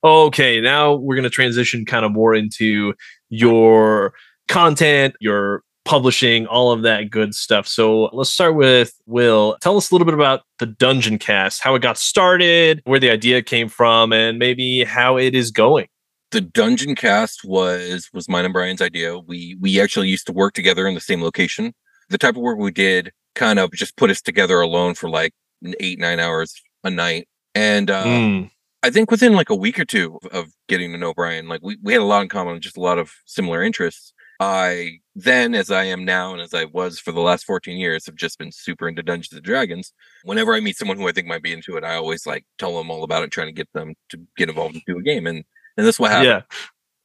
Okay, 0.02 0.60
now 0.62 0.94
we're 0.94 1.16
going 1.16 1.24
to 1.24 1.30
transition 1.30 1.84
kind 1.84 2.06
of 2.06 2.12
more 2.12 2.34
into 2.34 2.94
your 3.28 4.14
content, 4.50 5.14
your 5.20 5.62
publishing, 5.86 6.46
all 6.46 6.72
of 6.72 6.82
that 6.82 7.10
good 7.10 7.34
stuff. 7.34 7.66
So 7.66 8.10
let's 8.12 8.30
start 8.30 8.54
with 8.56 8.92
Will. 9.06 9.56
Tell 9.62 9.78
us 9.78 9.90
a 9.90 9.94
little 9.94 10.04
bit 10.04 10.14
about 10.14 10.42
the 10.58 10.66
Dungeoncast, 10.66 11.60
how 11.62 11.74
it 11.74 11.82
got 11.82 11.96
started, 11.98 12.82
where 12.84 13.00
the 13.00 13.10
idea 13.10 13.42
came 13.42 13.68
from, 13.70 14.12
and 14.12 14.38
maybe 14.38 14.84
how 14.84 15.16
it 15.18 15.34
is 15.34 15.50
going. 15.50 15.86
the 16.32 16.40
dungeon 16.42 16.94
cast 16.94 17.40
was 17.44 18.08
was 18.12 18.28
mine 18.28 18.44
and 18.44 18.54
Brian's 18.54 18.82
idea. 18.82 19.18
We 19.18 19.56
we 19.60 19.80
actually 19.80 20.08
used 20.08 20.26
to 20.26 20.32
work 20.32 20.54
together 20.54 20.86
in 20.86 20.94
the 20.94 21.00
same 21.00 21.22
location. 21.22 21.72
The 22.10 22.18
type 22.18 22.36
of 22.36 22.42
work 22.42 22.58
we 22.58 22.70
did 22.72 23.12
kind 23.34 23.58
of 23.58 23.72
just 23.72 23.96
put 23.96 24.10
us 24.10 24.20
together 24.22 24.60
alone 24.60 24.94
for 24.94 25.10
like 25.10 25.32
eight 25.80 25.98
nine 25.98 26.20
hours 26.20 26.54
a 26.84 26.90
night. 26.90 27.28
And 27.54 27.90
uh, 27.90 28.04
Mm, 28.04 28.50
I 28.82 28.90
think 28.90 29.10
within 29.10 29.34
like 29.34 29.50
a 29.50 29.56
week 29.56 29.78
or 29.80 29.84
two 29.84 30.18
of, 30.22 30.30
of 30.32 30.52
getting 30.68 30.92
to 30.92 30.98
know 30.98 31.14
Brian, 31.14 31.48
like 31.48 31.62
we, 31.62 31.76
we 31.82 31.92
had 31.94 32.02
a 32.02 32.04
lot 32.04 32.22
in 32.22 32.28
common, 32.28 32.60
just 32.60 32.76
a 32.76 32.80
lot 32.80 32.98
of 32.98 33.12
similar 33.26 33.62
interests. 33.62 34.12
I 34.40 35.00
then, 35.14 35.54
as 35.54 35.70
I 35.70 35.84
am 35.84 36.04
now, 36.04 36.32
and 36.32 36.40
as 36.40 36.54
I 36.54 36.64
was 36.64 36.98
for 36.98 37.12
the 37.12 37.20
last 37.20 37.44
14 37.44 37.76
years, 37.76 38.06
have 38.06 38.14
just 38.14 38.38
been 38.38 38.50
super 38.50 38.88
into 38.88 39.02
Dungeons 39.02 39.34
and 39.34 39.44
Dragons. 39.44 39.92
Whenever 40.24 40.54
I 40.54 40.60
meet 40.60 40.78
someone 40.78 40.96
who 40.96 41.06
I 41.06 41.12
think 41.12 41.26
might 41.28 41.42
be 41.42 41.52
into 41.52 41.76
it, 41.76 41.84
I 41.84 41.96
always 41.96 42.26
like 42.26 42.46
tell 42.58 42.76
them 42.76 42.90
all 42.90 43.04
about 43.04 43.22
it, 43.22 43.30
trying 43.30 43.48
to 43.48 43.52
get 43.52 43.68
them 43.74 43.94
to 44.08 44.18
get 44.38 44.48
involved 44.48 44.76
into 44.76 44.98
a 44.98 45.02
game. 45.02 45.26
And 45.26 45.44
and 45.76 45.86
that's 45.86 46.00
what 46.00 46.10
happened 46.10 46.26
yeah. 46.26 46.42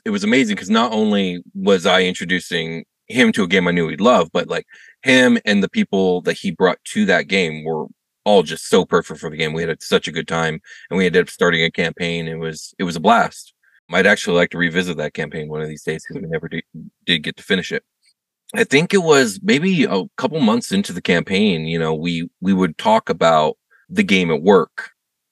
it 0.06 0.10
was 0.10 0.24
amazing 0.24 0.56
because 0.56 0.70
not 0.70 0.94
only 0.94 1.44
was 1.54 1.86
I 1.86 2.04
introducing 2.04 2.86
him 3.08 3.32
to 3.34 3.44
a 3.44 3.48
game 3.48 3.68
I 3.68 3.72
knew 3.72 3.90
he'd 3.90 4.02
love, 4.02 4.30
but 4.32 4.48
like 4.48 4.66
him 5.04 5.38
and 5.46 5.62
the 5.62 5.70
people 5.70 6.22
that 6.22 6.38
he 6.38 6.52
brought 6.52 6.84
to 6.86 7.06
that 7.06 7.28
game 7.28 7.64
were 7.64 7.86
all 8.24 8.44
just 8.44 8.68
so 8.68 8.86
perfect 8.86 9.20
for 9.20 9.30
the 9.30 9.38
game. 9.38 9.54
We 9.54 9.64
had 9.64 9.84
such 9.84 10.08
a 10.08 10.12
good 10.12 10.28
time, 10.28 10.60
and 10.90 10.98
we 10.98 11.06
ended 11.06 11.24
up 11.24 11.30
starting 11.30 11.64
a 11.64 11.72
campaign. 11.72 12.28
It 12.28 12.40
was 12.40 12.74
it 12.80 12.84
was 12.84 12.96
a 12.96 13.02
blast. 13.02 13.54
Might 13.88 14.08
actually 14.08 14.36
like 14.36 14.50
to 14.52 14.58
revisit 14.58 14.98
that 14.98 15.14
campaign 15.14 15.48
one 15.48 15.62
of 15.62 15.68
these 15.68 15.84
days 15.84 16.04
because 16.04 16.22
we 16.22 16.28
never 16.28 16.48
did, 16.48 16.64
did 17.06 17.20
get 17.20 17.38
to 17.38 17.44
finish 17.44 17.72
it. 17.72 17.84
I 18.56 18.64
think 18.64 18.94
it 18.94 19.04
was 19.04 19.40
maybe 19.44 19.84
a 19.86 20.04
couple 20.18 20.40
months 20.40 20.72
into 20.72 20.94
the 20.94 21.02
campaign. 21.02 21.66
You 21.66 21.80
know, 21.80 21.94
we 21.94 22.30
we 22.42 22.54
would 22.54 22.78
talk 22.78 23.10
about 23.10 23.58
the 23.90 24.04
game 24.04 24.32
at 24.32 24.42
work. 24.42 24.92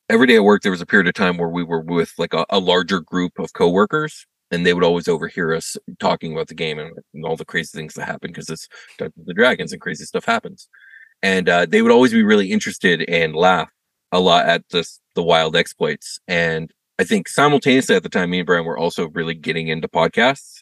Every 0.09 0.27
day 0.27 0.35
at 0.35 0.43
work, 0.43 0.61
there 0.61 0.71
was 0.71 0.81
a 0.81 0.85
period 0.85 1.07
of 1.07 1.13
time 1.13 1.37
where 1.37 1.49
we 1.49 1.63
were 1.63 1.81
with 1.81 2.13
like 2.17 2.33
a, 2.33 2.45
a 2.49 2.59
larger 2.59 2.99
group 2.99 3.39
of 3.39 3.53
coworkers, 3.53 4.25
and 4.51 4.65
they 4.65 4.73
would 4.73 4.83
always 4.83 5.07
overhear 5.07 5.53
us 5.53 5.77
talking 5.99 6.33
about 6.33 6.47
the 6.47 6.55
game 6.55 6.79
and, 6.79 6.91
and 7.13 7.25
all 7.25 7.35
the 7.35 7.45
crazy 7.45 7.75
things 7.75 7.93
that 7.93 8.05
happen 8.05 8.31
because 8.31 8.49
it's 8.49 8.67
Dungeons 8.97 9.27
and 9.27 9.35
Dragons 9.35 9.71
and 9.71 9.81
crazy 9.81 10.05
stuff 10.05 10.25
happens. 10.25 10.67
And 11.21 11.47
uh, 11.47 11.65
they 11.65 11.81
would 11.81 11.91
always 11.91 12.11
be 12.11 12.23
really 12.23 12.51
interested 12.51 13.03
and 13.07 13.35
laugh 13.35 13.69
a 14.11 14.19
lot 14.19 14.45
at 14.45 14.67
this 14.69 14.99
the 15.15 15.23
wild 15.23 15.55
exploits. 15.55 16.19
And 16.27 16.71
I 16.99 17.03
think 17.03 17.27
simultaneously 17.27 17.95
at 17.95 18.03
the 18.03 18.09
time, 18.09 18.29
me 18.29 18.39
and 18.39 18.45
Brian 18.45 18.65
were 18.65 18.77
also 18.77 19.09
really 19.09 19.33
getting 19.33 19.67
into 19.67 19.87
podcasts. 19.87 20.61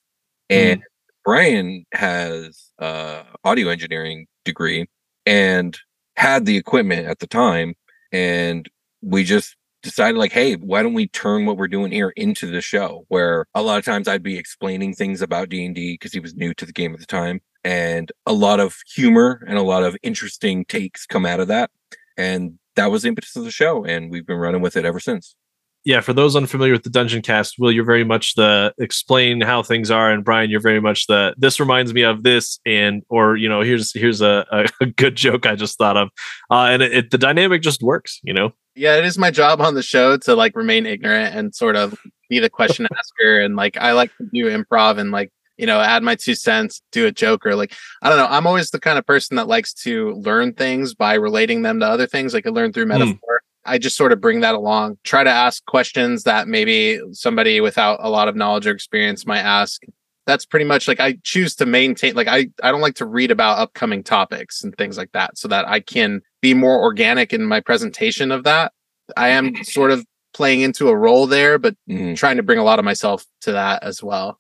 And 0.50 0.84
Brian 1.24 1.86
has 1.94 2.72
uh 2.80 3.24
audio 3.44 3.70
engineering 3.70 4.28
degree 4.44 4.88
and 5.26 5.78
had 6.16 6.46
the 6.46 6.58
equipment 6.58 7.08
at 7.08 7.20
the 7.20 7.28
time. 7.28 7.76
And 8.12 8.70
we 9.02 9.24
just 9.24 9.56
decided 9.82 10.18
like, 10.18 10.32
hey, 10.32 10.56
why 10.56 10.84
don't 10.84 10.94
we 10.94 11.08
turn 11.08 11.46
what 11.46 11.58
we're 11.58 11.68
doing 11.68 11.92
here 11.92 12.10
into 12.16 12.48
the 12.48 12.62
show? 12.62 13.06
Where 13.08 13.46
a 13.56 13.62
lot 13.62 13.80
of 13.80 13.86
times 13.86 14.08
I'd 14.08 14.24
be 14.24 14.38
explaining 14.38 14.94
things 14.94 15.22
about 15.22 15.50
D 15.50 15.66
and 15.66 15.76
D 15.76 15.94
because 15.94 16.14
he 16.14 16.20
was 16.20 16.36
new 16.36 16.54
to 16.56 16.66
the 16.66 16.74
game 16.74 16.94
at 16.94 17.00
the 17.00 17.06
time, 17.06 17.42
and 17.64 18.12
a 18.26 18.34
lot 18.34 18.60
of 18.60 18.78
humor 18.94 19.44
and 19.48 19.58
a 19.58 19.64
lot 19.64 19.84
of 19.84 19.98
interesting 20.04 20.66
takes 20.66 21.06
come 21.06 21.26
out 21.26 21.40
of 21.40 21.48
that. 21.48 21.72
And 22.18 22.60
that 22.76 22.92
was 22.92 23.02
the 23.04 23.10
impetus 23.10 23.36
of 23.36 23.44
the 23.44 23.52
show, 23.52 23.84
and 23.84 24.12
we've 24.12 24.26
been 24.26 24.38
running 24.38 24.62
with 24.62 24.76
it 24.76 24.86
ever 24.86 25.00
since. 25.00 25.36
Yeah, 25.84 26.02
for 26.02 26.14
those 26.14 26.36
unfamiliar 26.36 26.74
with 26.74 26.84
the 26.84 26.92
Dungeoncast, 26.92 27.54
Will, 27.58 27.72
you're 27.72 27.84
very 27.84 28.04
much 28.04 28.36
the 28.36 28.74
explain 28.78 29.42
how 29.42 29.64
things 29.64 29.90
are, 29.90 30.12
and 30.12 30.24
Brian, 30.24 30.52
you're 30.52 30.60
very 30.62 30.80
much 30.80 31.08
the 31.08 31.34
this 31.38 31.60
reminds 31.60 31.92
me 31.94 32.04
of 32.04 32.22
this, 32.22 32.60
and 32.66 33.02
or 33.10 33.36
you 33.36 33.50
know, 33.50 33.62
here's 33.62 33.92
here's 33.94 34.22
a, 34.22 34.46
a, 34.82 34.86
good 34.86 35.16
joke 35.16 35.48
I 35.48 35.56
just 35.56 35.80
thought 35.80 35.98
of, 35.98 36.10
uh, 36.52 36.68
and 36.70 36.84
it, 36.84 36.94
it 36.94 37.12
the 37.12 37.18
dynamic 37.18 37.64
just 37.64 37.82
works, 37.82 38.20
you 38.24 38.34
know. 38.34 38.54
Yeah, 38.76 38.98
it 38.98 39.06
is 39.06 39.18
my 39.18 39.32
job 39.32 39.60
on 39.60 39.76
the 39.76 39.84
show 39.84 40.18
to 40.18 40.36
like 40.36 40.56
remain 40.56 40.86
ignorant 40.86 41.36
and 41.36 41.54
sort 41.54 41.76
of 41.76 42.00
be 42.30 42.40
the 42.40 42.50
question 42.50 42.88
asker. 42.98 43.40
And 43.40 43.56
like, 43.56 43.78
I 43.78 43.92
like 43.92 44.16
to 44.18 44.28
do 44.34 44.46
improv 44.46 44.98
and 44.98 45.12
like, 45.12 45.32
you 45.58 45.66
know, 45.66 45.80
add 45.80 46.02
my 46.02 46.16
two 46.16 46.36
cents, 46.36 46.82
do 46.92 47.06
a 47.06 47.12
joke 47.12 47.46
or 47.46 47.56
like, 47.56 47.74
I 48.02 48.10
don't 48.10 48.18
know. 48.18 48.28
I'm 48.28 48.48
always 48.48 48.72
the 48.72 48.80
kind 48.80 48.98
of 48.98 49.06
person 49.06 49.36
that 49.36 49.48
likes 49.48 49.74
to 49.84 50.14
learn 50.14 50.54
things 50.54 50.96
by 50.96 51.16
relating 51.16 51.62
them 51.62 51.80
to 51.82 51.86
other 51.86 52.08
things. 52.08 52.34
Like 52.34 52.48
I 52.48 52.50
learn 52.50 52.72
through 52.72 52.86
metaphor. 52.88 53.41
I 53.66 53.78
just 53.78 53.96
sort 53.96 54.12
of 54.12 54.20
bring 54.22 54.42
that 54.42 54.56
along, 54.56 54.98
try 55.04 55.24
to 55.24 55.30
ask 55.30 55.64
questions 55.66 56.24
that 56.24 56.48
maybe 56.48 57.00
somebody 57.12 57.62
without 57.62 58.00
a 58.02 58.10
lot 58.10 58.28
of 58.28 58.36
knowledge 58.36 58.66
or 58.68 58.72
experience 58.72 59.26
might 59.26 59.40
ask. 59.42 59.84
That's 60.28 60.46
pretty 60.46 60.66
much 60.66 60.88
like 60.88 61.00
I 61.00 61.18
choose 61.24 61.56
to 61.56 61.66
maintain 61.66 62.16
like 62.16 62.28
I 62.28 62.48
I 62.64 62.72
don't 62.72 62.82
like 62.82 62.96
to 62.96 63.06
read 63.06 63.32
about 63.32 63.58
upcoming 63.60 64.04
topics 64.04 64.64
and 64.64 64.76
things 64.78 64.98
like 64.98 65.12
that 65.14 65.38
so 65.38 65.48
that 65.48 65.68
I 65.68 65.80
can 65.80 66.22
be 66.42 66.54
more 66.54 66.80
organic 66.82 67.34
in 67.34 67.46
my 67.46 67.60
presentation 67.60 68.32
of 68.32 68.44
that. 68.44 68.72
I 69.18 69.30
am 69.30 69.56
sort 69.64 69.92
of 69.92 70.06
playing 70.34 70.62
into 70.62 70.90
a 70.90 70.96
role 70.96 71.28
there, 71.28 71.58
but 71.58 71.76
Mhm. 71.90 72.16
trying 72.16 72.38
to 72.38 72.44
bring 72.44 72.60
a 72.60 72.64
lot 72.64 72.80
of 72.80 72.86
myself 72.86 73.26
to 73.42 73.52
that 73.52 73.84
as 73.84 74.02
well. 74.02 74.40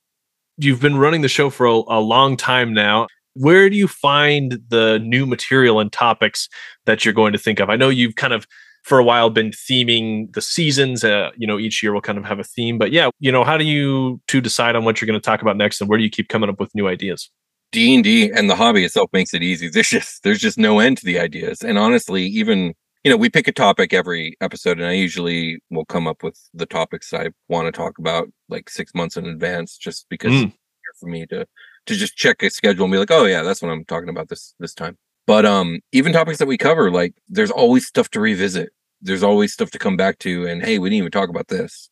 You've 0.57 0.79
been 0.81 0.97
running 0.97 1.21
the 1.21 1.27
show 1.27 1.49
for 1.49 1.65
a, 1.65 1.73
a 1.87 1.99
long 1.99 2.37
time 2.37 2.73
now. 2.73 3.07
Where 3.33 3.69
do 3.69 3.75
you 3.75 3.87
find 3.87 4.59
the 4.69 4.99
new 4.99 5.25
material 5.25 5.79
and 5.79 5.91
topics 5.91 6.47
that 6.85 7.03
you're 7.03 7.13
going 7.13 7.33
to 7.33 7.39
think 7.39 7.59
of? 7.59 7.69
I 7.69 7.75
know 7.75 7.89
you've 7.89 8.15
kind 8.15 8.33
of 8.33 8.45
for 8.83 8.97
a 8.99 9.03
while 9.03 9.29
been 9.29 9.51
theming 9.51 10.33
the 10.33 10.41
seasons. 10.41 11.03
Uh, 11.03 11.29
you 11.37 11.45
know, 11.47 11.59
each 11.59 11.81
year 11.83 11.93
will 11.93 12.01
kind 12.01 12.17
of 12.17 12.25
have 12.25 12.39
a 12.39 12.43
theme. 12.43 12.77
But 12.77 12.91
yeah, 12.91 13.09
you 13.19 13.31
know, 13.31 13.43
how 13.43 13.57
do 13.57 13.63
you 13.63 14.21
to 14.27 14.41
decide 14.41 14.75
on 14.75 14.85
what 14.85 14.99
you're 15.01 15.07
going 15.07 15.19
to 15.19 15.25
talk 15.25 15.41
about 15.41 15.57
next, 15.57 15.81
and 15.81 15.89
where 15.89 15.97
do 15.97 16.03
you 16.03 16.09
keep 16.09 16.29
coming 16.29 16.49
up 16.49 16.59
with 16.59 16.73
new 16.75 16.87
ideas? 16.87 17.29
D 17.71 17.95
and 17.95 18.03
D 18.03 18.29
and 18.31 18.49
the 18.49 18.55
hobby 18.55 18.83
itself 18.83 19.09
makes 19.13 19.33
it 19.33 19.43
easy. 19.43 19.69
There's 19.69 19.89
just 19.89 20.23
there's 20.23 20.39
just 20.39 20.57
no 20.57 20.79
end 20.79 20.97
to 20.97 21.05
the 21.05 21.19
ideas, 21.19 21.61
and 21.61 21.77
honestly, 21.77 22.25
even 22.25 22.73
you 23.03 23.09
know, 23.09 23.17
we 23.17 23.29
pick 23.29 23.47
a 23.47 23.51
topic 23.51 23.93
every 23.93 24.35
episode, 24.41 24.77
and 24.77 24.87
I 24.87 24.91
usually 24.93 25.59
will 25.71 25.85
come 25.85 26.05
up 26.07 26.21
with 26.21 26.37
the 26.53 26.67
topics 26.67 27.13
I 27.13 27.29
want 27.49 27.65
to 27.65 27.71
talk 27.71 27.97
about 27.97 28.27
like 28.49 28.69
six 28.69 28.93
months 28.93 29.17
in 29.17 29.25
advance, 29.25 29.77
just 29.77 30.05
because 30.09 30.31
Mm. 30.33 30.53
for 30.99 31.07
me 31.09 31.25
to 31.27 31.47
to 31.87 31.95
just 31.95 32.15
check 32.15 32.43
a 32.43 32.49
schedule 32.49 32.85
and 32.85 32.91
be 32.91 32.97
like, 32.99 33.09
oh 33.11 33.25
yeah, 33.25 33.41
that's 33.41 33.61
what 33.61 33.71
I'm 33.71 33.85
talking 33.85 34.09
about 34.09 34.29
this 34.29 34.53
this 34.59 34.73
time. 34.75 34.97
But 35.27 35.45
um, 35.45 35.79
even 35.91 36.13
topics 36.13 36.39
that 36.39 36.47
we 36.47 36.57
cover, 36.57 36.91
like 36.91 37.13
there's 37.29 37.51
always 37.51 37.85
stuff 37.85 38.09
to 38.11 38.19
revisit. 38.19 38.69
There's 39.01 39.23
always 39.23 39.53
stuff 39.53 39.71
to 39.71 39.79
come 39.79 39.97
back 39.97 40.19
to, 40.19 40.45
and 40.45 40.63
hey, 40.63 40.77
we 40.77 40.89
didn't 40.89 40.99
even 40.99 41.11
talk 41.11 41.29
about 41.29 41.47
this. 41.47 41.89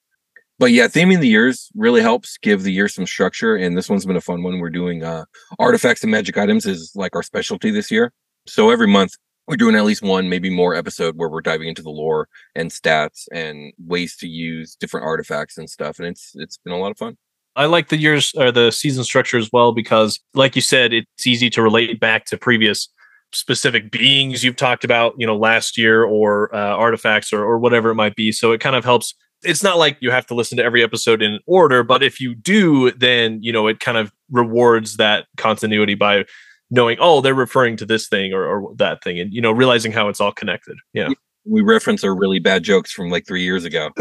But 0.60 0.72
yeah, 0.72 0.88
theming 0.88 1.22
the 1.22 1.28
years 1.28 1.70
really 1.74 2.02
helps 2.02 2.38
give 2.38 2.64
the 2.64 2.72
year 2.72 2.90
some 2.90 3.06
structure, 3.06 3.56
and 3.56 3.78
this 3.78 3.90
one's 3.90 4.06
been 4.06 4.18
a 4.18 4.22
fun 4.22 4.44
one. 4.44 4.60
We're 4.60 4.70
doing 4.70 5.04
uh 5.04 5.26
artifacts 5.58 6.04
and 6.04 6.12
magic 6.12 6.38
items 6.38 6.66
is 6.66 6.92
like 6.96 7.16
our 7.16 7.24
specialty 7.24 7.72
this 7.72 7.90
year. 7.90 8.12
So 8.48 8.70
every 8.70 8.88
month 8.88 9.14
we're 9.48 9.58
doing 9.58 9.76
at 9.76 9.84
least 9.86 10.04
one, 10.04 10.30
maybe 10.30 10.50
more 10.50 10.76
episode 10.76 11.18
where 11.18 11.28
we're 11.28 11.42
diving 11.42 11.68
into 11.68 11.82
the 11.82 11.90
lore 11.90 12.28
and 12.56 12.70
stats 12.70 13.28
and 13.32 13.74
ways 13.80 14.16
to 14.18 14.28
use 14.28 14.76
different 14.76 15.08
artifacts 15.08 15.58
and 15.58 15.70
stuff. 15.70 15.98
And 15.98 16.08
it's 16.08 16.34
it's 16.36 16.58
been 16.58 16.74
a 16.74 16.78
lot 16.78 16.92
of 16.92 16.98
fun. 16.98 17.18
I 17.56 17.66
like 17.66 17.90
the 17.90 17.98
years 17.98 18.32
or 18.38 18.52
the 18.52 18.72
season 18.72 19.04
structure 19.04 19.38
as 19.38 19.50
well 19.52 19.72
because, 19.74 20.20
like 20.34 20.56
you 20.56 20.62
said, 20.62 20.94
it's 20.94 21.26
easy 21.26 21.50
to 21.50 21.62
relate 21.62 22.00
back 22.00 22.26
to 22.26 22.38
previous 22.38 22.90
specific 23.34 23.92
beings 23.92 24.44
you've 24.44 24.56
talked 24.56 24.84
about, 24.84 25.14
you 25.18 25.28
know, 25.28 25.38
last 25.38 25.78
year 25.78 26.04
or 26.04 26.54
uh, 26.56 26.76
artifacts 26.76 27.32
or, 27.32 27.44
or 27.44 27.60
whatever 27.60 27.90
it 27.90 27.96
might 27.96 28.16
be. 28.16 28.32
So 28.32 28.52
it 28.52 28.62
kind 28.62 28.76
of 28.76 28.84
helps. 28.84 29.14
It's 29.44 29.64
not 29.64 29.78
like 29.78 29.98
you 30.02 30.12
have 30.12 30.26
to 30.28 30.36
listen 30.36 30.58
to 30.58 30.64
every 30.64 30.84
episode 30.84 31.22
in 31.22 31.40
order, 31.46 31.84
but 31.84 32.04
if 32.04 32.20
you 32.20 32.36
do, 32.36 32.92
then 32.92 33.42
you 33.42 33.54
know 33.54 33.68
it 33.68 33.80
kind 33.80 33.98
of 33.98 34.12
rewards 34.30 34.98
that 34.98 35.28
continuity 35.38 35.96
by 35.96 36.26
knowing, 36.72 36.98
oh, 37.00 37.22
they're 37.22 37.34
referring 37.34 37.78
to 37.78 37.86
this 37.86 38.08
thing 38.08 38.34
or, 38.34 38.46
or 38.46 38.76
that 38.76 39.04
thing, 39.04 39.20
and 39.20 39.34
you 39.34 39.42
know, 39.42 39.52
realizing 39.52 39.92
how 39.92 40.10
it's 40.10 40.20
all 40.20 40.32
connected. 40.32 40.78
Yeah, 40.94 41.10
We 41.46 41.62
reference 41.62 42.04
our 42.04 42.16
really 42.16 42.40
bad 42.40 42.64
jokes 42.64 42.92
from 42.92 43.10
like 43.10 43.26
three 43.26 43.44
years 43.44 43.64
ago. 43.64 43.92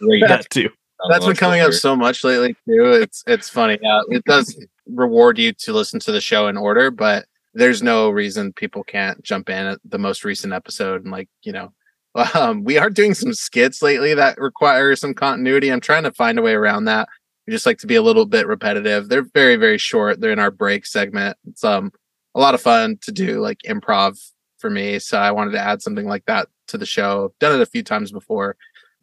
Great. 0.00 0.24
that 0.26 0.50
too. 0.50 0.68
That's 1.08 1.26
been 1.26 1.36
coming 1.36 1.60
up 1.60 1.72
so 1.72 1.94
much 1.94 2.24
lately 2.24 2.54
too. 2.66 2.92
It's 2.92 3.22
it's 3.26 3.48
funny. 3.48 3.78
Yeah, 3.80 4.00
it 4.08 4.24
does 4.24 4.56
reward 4.86 5.38
you 5.38 5.52
to 5.52 5.72
listen 5.72 6.00
to 6.00 6.12
the 6.12 6.20
show 6.20 6.48
in 6.48 6.56
order, 6.56 6.90
but 6.90 7.26
there's 7.56 7.82
no 7.82 8.10
reason 8.10 8.52
people 8.52 8.84
can't 8.84 9.22
jump 9.22 9.48
in 9.48 9.66
at 9.66 9.78
the 9.82 9.98
most 9.98 10.24
recent 10.24 10.52
episode 10.52 11.02
and 11.02 11.12
like 11.12 11.28
you 11.42 11.52
know. 11.52 11.72
Um, 12.34 12.64
we 12.64 12.78
are 12.78 12.88
doing 12.88 13.12
some 13.12 13.34
skits 13.34 13.82
lately 13.82 14.14
that 14.14 14.38
require 14.38 14.96
some 14.96 15.12
continuity. 15.12 15.70
I'm 15.70 15.82
trying 15.82 16.04
to 16.04 16.12
find 16.12 16.38
a 16.38 16.42
way 16.42 16.54
around 16.54 16.86
that. 16.86 17.10
We 17.46 17.52
just 17.52 17.66
like 17.66 17.76
to 17.80 17.86
be 17.86 17.94
a 17.94 18.00
little 18.00 18.24
bit 18.24 18.46
repetitive. 18.46 19.10
They're 19.10 19.26
very 19.34 19.56
very 19.56 19.76
short. 19.76 20.18
They're 20.18 20.32
in 20.32 20.38
our 20.38 20.50
break 20.50 20.86
segment. 20.86 21.36
It's 21.46 21.62
um 21.62 21.92
a 22.34 22.40
lot 22.40 22.54
of 22.54 22.62
fun 22.62 22.98
to 23.02 23.12
do 23.12 23.40
like 23.40 23.58
improv 23.68 24.18
for 24.58 24.70
me. 24.70 24.98
So 24.98 25.18
I 25.18 25.30
wanted 25.30 25.50
to 25.52 25.60
add 25.60 25.82
something 25.82 26.06
like 26.06 26.24
that 26.24 26.48
to 26.68 26.78
the 26.78 26.86
show. 26.86 27.34
Done 27.38 27.54
it 27.54 27.62
a 27.62 27.66
few 27.66 27.82
times 27.82 28.10
before 28.12 28.56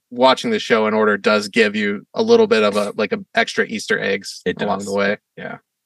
watching 0.09 0.49
the 0.49 0.59
show 0.59 0.87
in 0.87 0.95
order 0.95 1.15
does 1.15 1.47
give 1.47 1.75
you 1.75 2.07
a 2.13 2.23
little 2.23 2.47
bit 2.47 2.63
of 2.63 2.75
a 2.75 2.93
like 2.95 3.11
a 3.11 3.23
extra 3.35 3.65
Easter 3.65 3.99
eggs 3.99 4.41
It 4.43 4.59
along 4.59 4.85
the 4.85 4.93
way. 4.93 5.17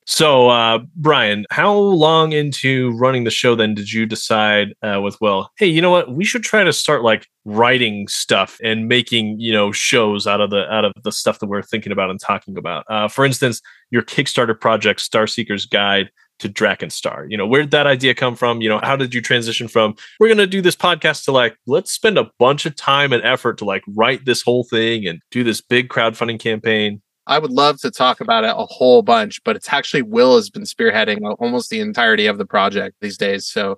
So, 0.09 0.47
uh, 0.47 0.79
Brian, 0.95 1.45
how 1.51 1.75
long 1.75 2.31
into 2.31 2.91
running 2.91 3.25
the 3.25 3.29
show 3.29 3.55
then 3.55 3.73
did 3.73 3.91
you 3.91 4.05
decide 4.05 4.73
uh, 4.81 5.01
with 5.03 5.19
Will, 5.19 5.49
hey, 5.57 5.67
you 5.67 5.81
know 5.81 5.91
what? 5.91 6.13
We 6.13 6.23
should 6.23 6.43
try 6.43 6.63
to 6.63 6.71
start 6.71 7.03
like 7.03 7.27
writing 7.43 8.07
stuff 8.07 8.57
and 8.63 8.87
making 8.87 9.37
you 9.37 9.51
know 9.51 9.73
shows 9.73 10.25
out 10.25 10.39
of 10.39 10.49
the 10.49 10.65
out 10.73 10.85
of 10.85 10.93
the 11.03 11.11
stuff 11.11 11.39
that 11.39 11.47
we're 11.47 11.61
thinking 11.61 11.91
about 11.91 12.09
and 12.09 12.21
talking 12.21 12.57
about. 12.57 12.85
Uh, 12.89 13.09
for 13.09 13.25
instance, 13.25 13.61
your 13.91 14.01
Kickstarter 14.01 14.57
project, 14.57 15.01
Starseeker's 15.01 15.65
Guide 15.65 16.09
to 16.39 16.47
Draken 16.47 16.89
Star. 16.89 17.25
You 17.27 17.35
know, 17.35 17.45
where 17.45 17.63
did 17.63 17.71
that 17.71 17.85
idea 17.85 18.15
come 18.15 18.37
from? 18.37 18.61
You 18.61 18.69
know, 18.69 18.79
how 18.81 18.95
did 18.95 19.13
you 19.13 19.21
transition 19.21 19.67
from 19.67 19.93
we're 20.21 20.29
gonna 20.29 20.47
do 20.47 20.61
this 20.61 20.75
podcast 20.75 21.25
to 21.25 21.33
like 21.33 21.57
let's 21.67 21.91
spend 21.91 22.17
a 22.17 22.31
bunch 22.39 22.65
of 22.65 22.77
time 22.77 23.11
and 23.11 23.21
effort 23.25 23.57
to 23.57 23.65
like 23.65 23.83
write 23.89 24.23
this 24.23 24.41
whole 24.41 24.63
thing 24.63 25.05
and 25.05 25.19
do 25.31 25.43
this 25.43 25.59
big 25.59 25.89
crowdfunding 25.89 26.39
campaign? 26.39 27.01
I 27.27 27.39
would 27.39 27.51
love 27.51 27.79
to 27.81 27.91
talk 27.91 28.21
about 28.21 28.45
it 28.45 28.55
a 28.55 28.65
whole 28.65 29.01
bunch, 29.01 29.43
but 29.43 29.55
it's 29.55 29.71
actually 29.71 30.01
Will 30.01 30.35
has 30.35 30.49
been 30.49 30.63
spearheading 30.63 31.19
almost 31.39 31.69
the 31.69 31.81
entirety 31.81 32.25
of 32.25 32.37
the 32.37 32.45
project 32.45 32.95
these 33.01 33.17
days. 33.17 33.45
So 33.45 33.77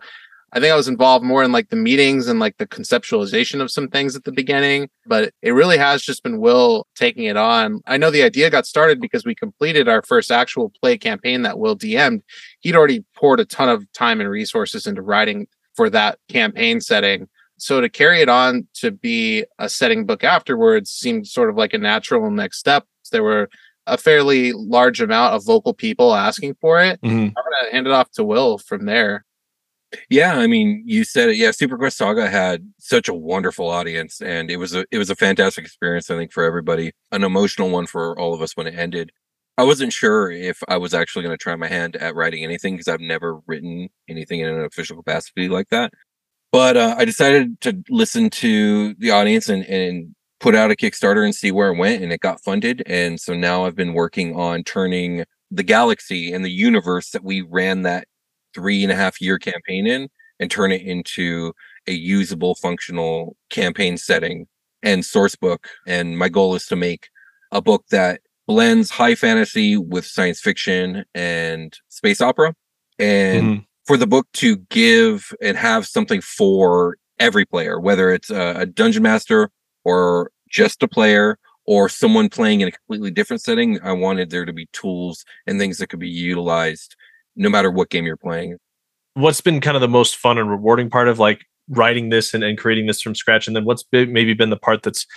I 0.51 0.59
think 0.59 0.71
I 0.71 0.75
was 0.75 0.87
involved 0.87 1.25
more 1.25 1.43
in 1.43 1.51
like 1.51 1.69
the 1.69 1.75
meetings 1.75 2.27
and 2.27 2.39
like 2.39 2.57
the 2.57 2.67
conceptualization 2.67 3.61
of 3.61 3.69
some 3.69 3.87
things 3.87 4.15
at 4.15 4.23
the 4.23 4.31
beginning, 4.31 4.89
but 5.05 5.33
it 5.41 5.51
really 5.51 5.77
has 5.77 6.01
just 6.01 6.23
been 6.23 6.39
Will 6.39 6.87
taking 6.95 7.25
it 7.25 7.37
on. 7.37 7.81
I 7.85 7.97
know 7.97 8.09
the 8.09 8.23
idea 8.23 8.49
got 8.49 8.65
started 8.65 8.99
because 8.99 9.25
we 9.25 9.35
completed 9.35 9.87
our 9.87 10.01
first 10.01 10.31
actual 10.31 10.71
play 10.81 10.97
campaign 10.97 11.43
that 11.43 11.59
Will 11.59 11.77
DM'd. 11.77 12.23
He'd 12.61 12.75
already 12.75 13.03
poured 13.15 13.39
a 13.39 13.45
ton 13.45 13.69
of 13.69 13.91
time 13.93 14.21
and 14.21 14.29
resources 14.29 14.87
into 14.87 15.01
writing 15.01 15.47
for 15.75 15.89
that 15.91 16.19
campaign 16.29 16.81
setting. 16.81 17.27
So 17.57 17.81
to 17.81 17.89
carry 17.89 18.21
it 18.21 18.29
on 18.29 18.67
to 18.75 18.89
be 18.89 19.45
a 19.59 19.69
setting 19.69 20.05
book 20.05 20.23
afterwards 20.23 20.89
seemed 20.89 21.27
sort 21.27 21.49
of 21.49 21.57
like 21.57 21.73
a 21.73 21.77
natural 21.77 22.31
next 22.31 22.57
step. 22.57 22.85
There 23.09 23.23
were 23.23 23.49
a 23.87 23.97
fairly 23.97 24.53
large 24.53 25.01
amount 25.01 25.35
of 25.35 25.45
vocal 25.45 25.73
people 25.73 26.13
asking 26.15 26.55
for 26.61 26.81
it. 26.81 27.01
Mhm. 27.01 27.27
I'm 27.27 27.33
gonna 27.33 27.71
hand 27.71 27.87
it 27.87 27.93
off 27.93 28.11
to 28.11 28.23
Will 28.23 28.57
from 28.57 28.85
there. 28.85 29.25
Yeah, 30.09 30.35
I 30.37 30.45
mean, 30.45 30.83
you 30.85 31.03
said 31.03 31.29
it. 31.29 31.37
Yeah, 31.37 31.49
Super 31.51 31.77
Quest 31.77 31.97
Saga 31.97 32.29
had 32.29 32.71
such 32.77 33.07
a 33.09 33.13
wonderful 33.13 33.67
audience, 33.67 34.21
and 34.21 34.51
it 34.51 34.57
was 34.57 34.75
a 34.75 34.85
it 34.91 34.99
was 34.99 35.09
a 35.09 35.15
fantastic 35.15 35.65
experience. 35.65 36.11
I 36.11 36.15
think 36.15 36.31
for 36.31 36.43
everybody, 36.43 36.91
an 37.11 37.23
emotional 37.23 37.69
one 37.71 37.87
for 37.87 38.17
all 38.19 38.33
of 38.33 38.41
us 38.41 38.55
when 38.55 38.67
it 38.67 38.75
ended. 38.75 39.11
I 39.57 39.63
wasn't 39.63 39.91
sure 39.91 40.31
if 40.31 40.63
I 40.69 40.77
was 40.77 40.93
actually 40.93 41.23
going 41.23 41.37
to 41.37 41.41
try 41.43 41.53
my 41.57 41.67
hand 41.67 41.97
at 41.97 42.15
writing 42.15 42.45
anything 42.45 42.75
because 42.75 42.87
I've 42.87 43.01
never 43.01 43.39
written 43.45 43.89
anything 44.07 44.39
in 44.39 44.47
an 44.47 44.63
official 44.63 44.95
capacity 44.95 45.49
like 45.49 45.67
that. 45.69 45.91
But 46.53 46.77
uh, 46.77 46.95
I 46.97 47.03
decided 47.03 47.59
to 47.61 47.83
listen 47.89 48.29
to 48.29 48.93
the 48.95 49.11
audience 49.11 49.49
and 49.49 49.65
and 49.65 50.15
put 50.39 50.55
out 50.55 50.71
a 50.71 50.75
Kickstarter 50.75 51.23
and 51.23 51.35
see 51.35 51.51
where 51.51 51.69
it 51.73 51.77
went, 51.77 52.01
and 52.03 52.11
it 52.11 52.21
got 52.21 52.41
funded. 52.43 52.83
And 52.85 53.19
so 53.19 53.33
now 53.33 53.65
I've 53.65 53.75
been 53.75 53.93
working 53.93 54.35
on 54.35 54.63
turning 54.63 55.25
the 55.51 55.63
galaxy 55.63 56.31
and 56.31 56.45
the 56.45 56.51
universe 56.51 57.09
that 57.11 57.23
we 57.23 57.41
ran 57.41 57.81
that 57.83 58.07
three 58.53 58.83
and 58.83 58.91
a 58.91 58.95
half 58.95 59.19
year 59.21 59.37
campaign 59.37 59.85
in 59.87 60.09
and 60.39 60.49
turn 60.49 60.71
it 60.71 60.81
into 60.81 61.53
a 61.87 61.91
usable 61.91 62.55
functional 62.55 63.35
campaign 63.49 63.97
setting 63.97 64.47
and 64.83 65.03
source 65.03 65.35
book 65.35 65.67
and 65.87 66.17
my 66.17 66.29
goal 66.29 66.55
is 66.55 66.65
to 66.65 66.75
make 66.75 67.09
a 67.51 67.61
book 67.61 67.83
that 67.91 68.21
blends 68.47 68.89
high 68.89 69.13
fantasy 69.15 69.75
with 69.75 70.05
science 70.05 70.39
fiction 70.39 71.03
and 71.13 71.77
space 71.89 72.21
opera 72.21 72.53
and 72.97 73.43
Mhm. 73.43 73.65
for 73.85 73.97
the 73.97 74.07
book 74.07 74.27
to 74.33 74.57
give 74.69 75.33
and 75.41 75.57
have 75.57 75.85
something 75.85 76.21
for 76.21 76.97
every 77.19 77.45
player 77.45 77.79
whether 77.79 78.11
it's 78.11 78.29
a, 78.29 78.53
a 78.59 78.65
dungeon 78.65 79.03
master 79.03 79.49
or 79.83 80.31
just 80.49 80.83
a 80.83 80.87
player 80.87 81.37
or 81.65 81.87
someone 81.87 82.29
playing 82.29 82.61
in 82.61 82.67
a 82.67 82.71
completely 82.71 83.11
different 83.11 83.41
setting 83.41 83.79
i 83.83 83.91
wanted 83.91 84.29
there 84.29 84.45
to 84.45 84.53
be 84.53 84.67
tools 84.73 85.23
and 85.45 85.59
things 85.59 85.77
that 85.77 85.87
could 85.87 85.99
be 85.99 86.09
utilized 86.09 86.95
no 87.39 87.49
matter 87.49 87.71
what 87.71 87.89
game 87.89 88.05
you're 88.05 88.17
playing. 88.17 88.57
What's 89.15 89.41
been 89.41 89.61
kind 89.61 89.75
of 89.75 89.81
the 89.81 89.87
most 89.87 90.17
fun 90.17 90.37
and 90.37 90.49
rewarding 90.49 90.89
part 90.89 91.07
of 91.07 91.17
like 91.17 91.45
writing 91.69 92.09
this 92.09 92.33
and, 92.33 92.43
and 92.43 92.57
creating 92.57 92.85
this 92.85 93.01
from 93.01 93.15
scratch? 93.15 93.47
And 93.47 93.55
then 93.55 93.65
what's 93.65 93.83
been, 93.83 94.13
maybe 94.13 94.33
been 94.33 94.51
the 94.51 94.57
part 94.57 94.83
that's 94.83 95.07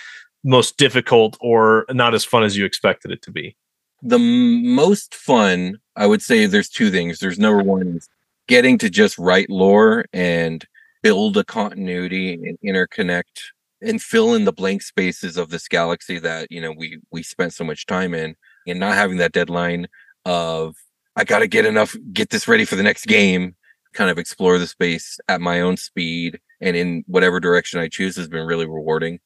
most 0.43 0.77
difficult 0.77 1.37
or 1.39 1.85
not 1.91 2.13
as 2.13 2.25
fun 2.25 2.43
as 2.43 2.57
you 2.57 2.65
expected 2.65 3.11
it 3.11 3.21
to 3.23 3.31
be? 3.31 3.55
The 4.01 4.17
m- 4.17 4.73
most 4.73 5.13
fun 5.13 5.79
i 5.95 6.07
would 6.07 6.23
say 6.23 6.47
there's 6.47 6.69
two 6.69 6.89
things. 6.89 7.19
There's 7.19 7.37
number 7.37 7.61
one 7.61 7.97
is 7.97 8.09
getting 8.47 8.77
to 8.79 8.89
just 8.89 9.17
write 9.19 9.49
lore 9.49 10.05
and 10.11 10.65
build 11.03 11.37
a 11.37 11.43
continuity 11.43 12.33
and 12.33 12.57
interconnect 12.65 13.51
and 13.83 14.01
fill 14.01 14.33
in 14.33 14.45
the 14.45 14.53
blank 14.53 14.81
spaces 14.81 15.37
of 15.37 15.49
this 15.49 15.67
galaxy 15.67 16.19
that 16.19 16.51
you 16.51 16.61
know 16.61 16.71
we 16.71 16.99
we 17.11 17.23
spent 17.23 17.53
so 17.53 17.63
much 17.63 17.85
time 17.85 18.13
in 18.13 18.35
and 18.67 18.79
not 18.79 18.95
having 18.95 19.17
that 19.17 19.33
deadline 19.33 19.87
of 20.25 20.75
i 21.15 21.23
got 21.23 21.39
to 21.39 21.47
get 21.47 21.65
enough 21.65 21.95
get 22.13 22.29
this 22.29 22.47
ready 22.47 22.65
for 22.65 22.75
the 22.75 22.83
next 22.83 23.05
game 23.05 23.55
kind 23.93 24.09
of 24.09 24.17
explore 24.17 24.57
the 24.57 24.67
space 24.67 25.19
at 25.27 25.41
my 25.41 25.61
own 25.61 25.77
speed 25.77 26.39
and 26.61 26.75
in 26.75 27.03
whatever 27.07 27.39
direction 27.39 27.79
i 27.79 27.87
choose 27.87 28.15
has 28.15 28.27
been 28.27 28.47
really 28.47 28.65
rewarding 28.65 29.19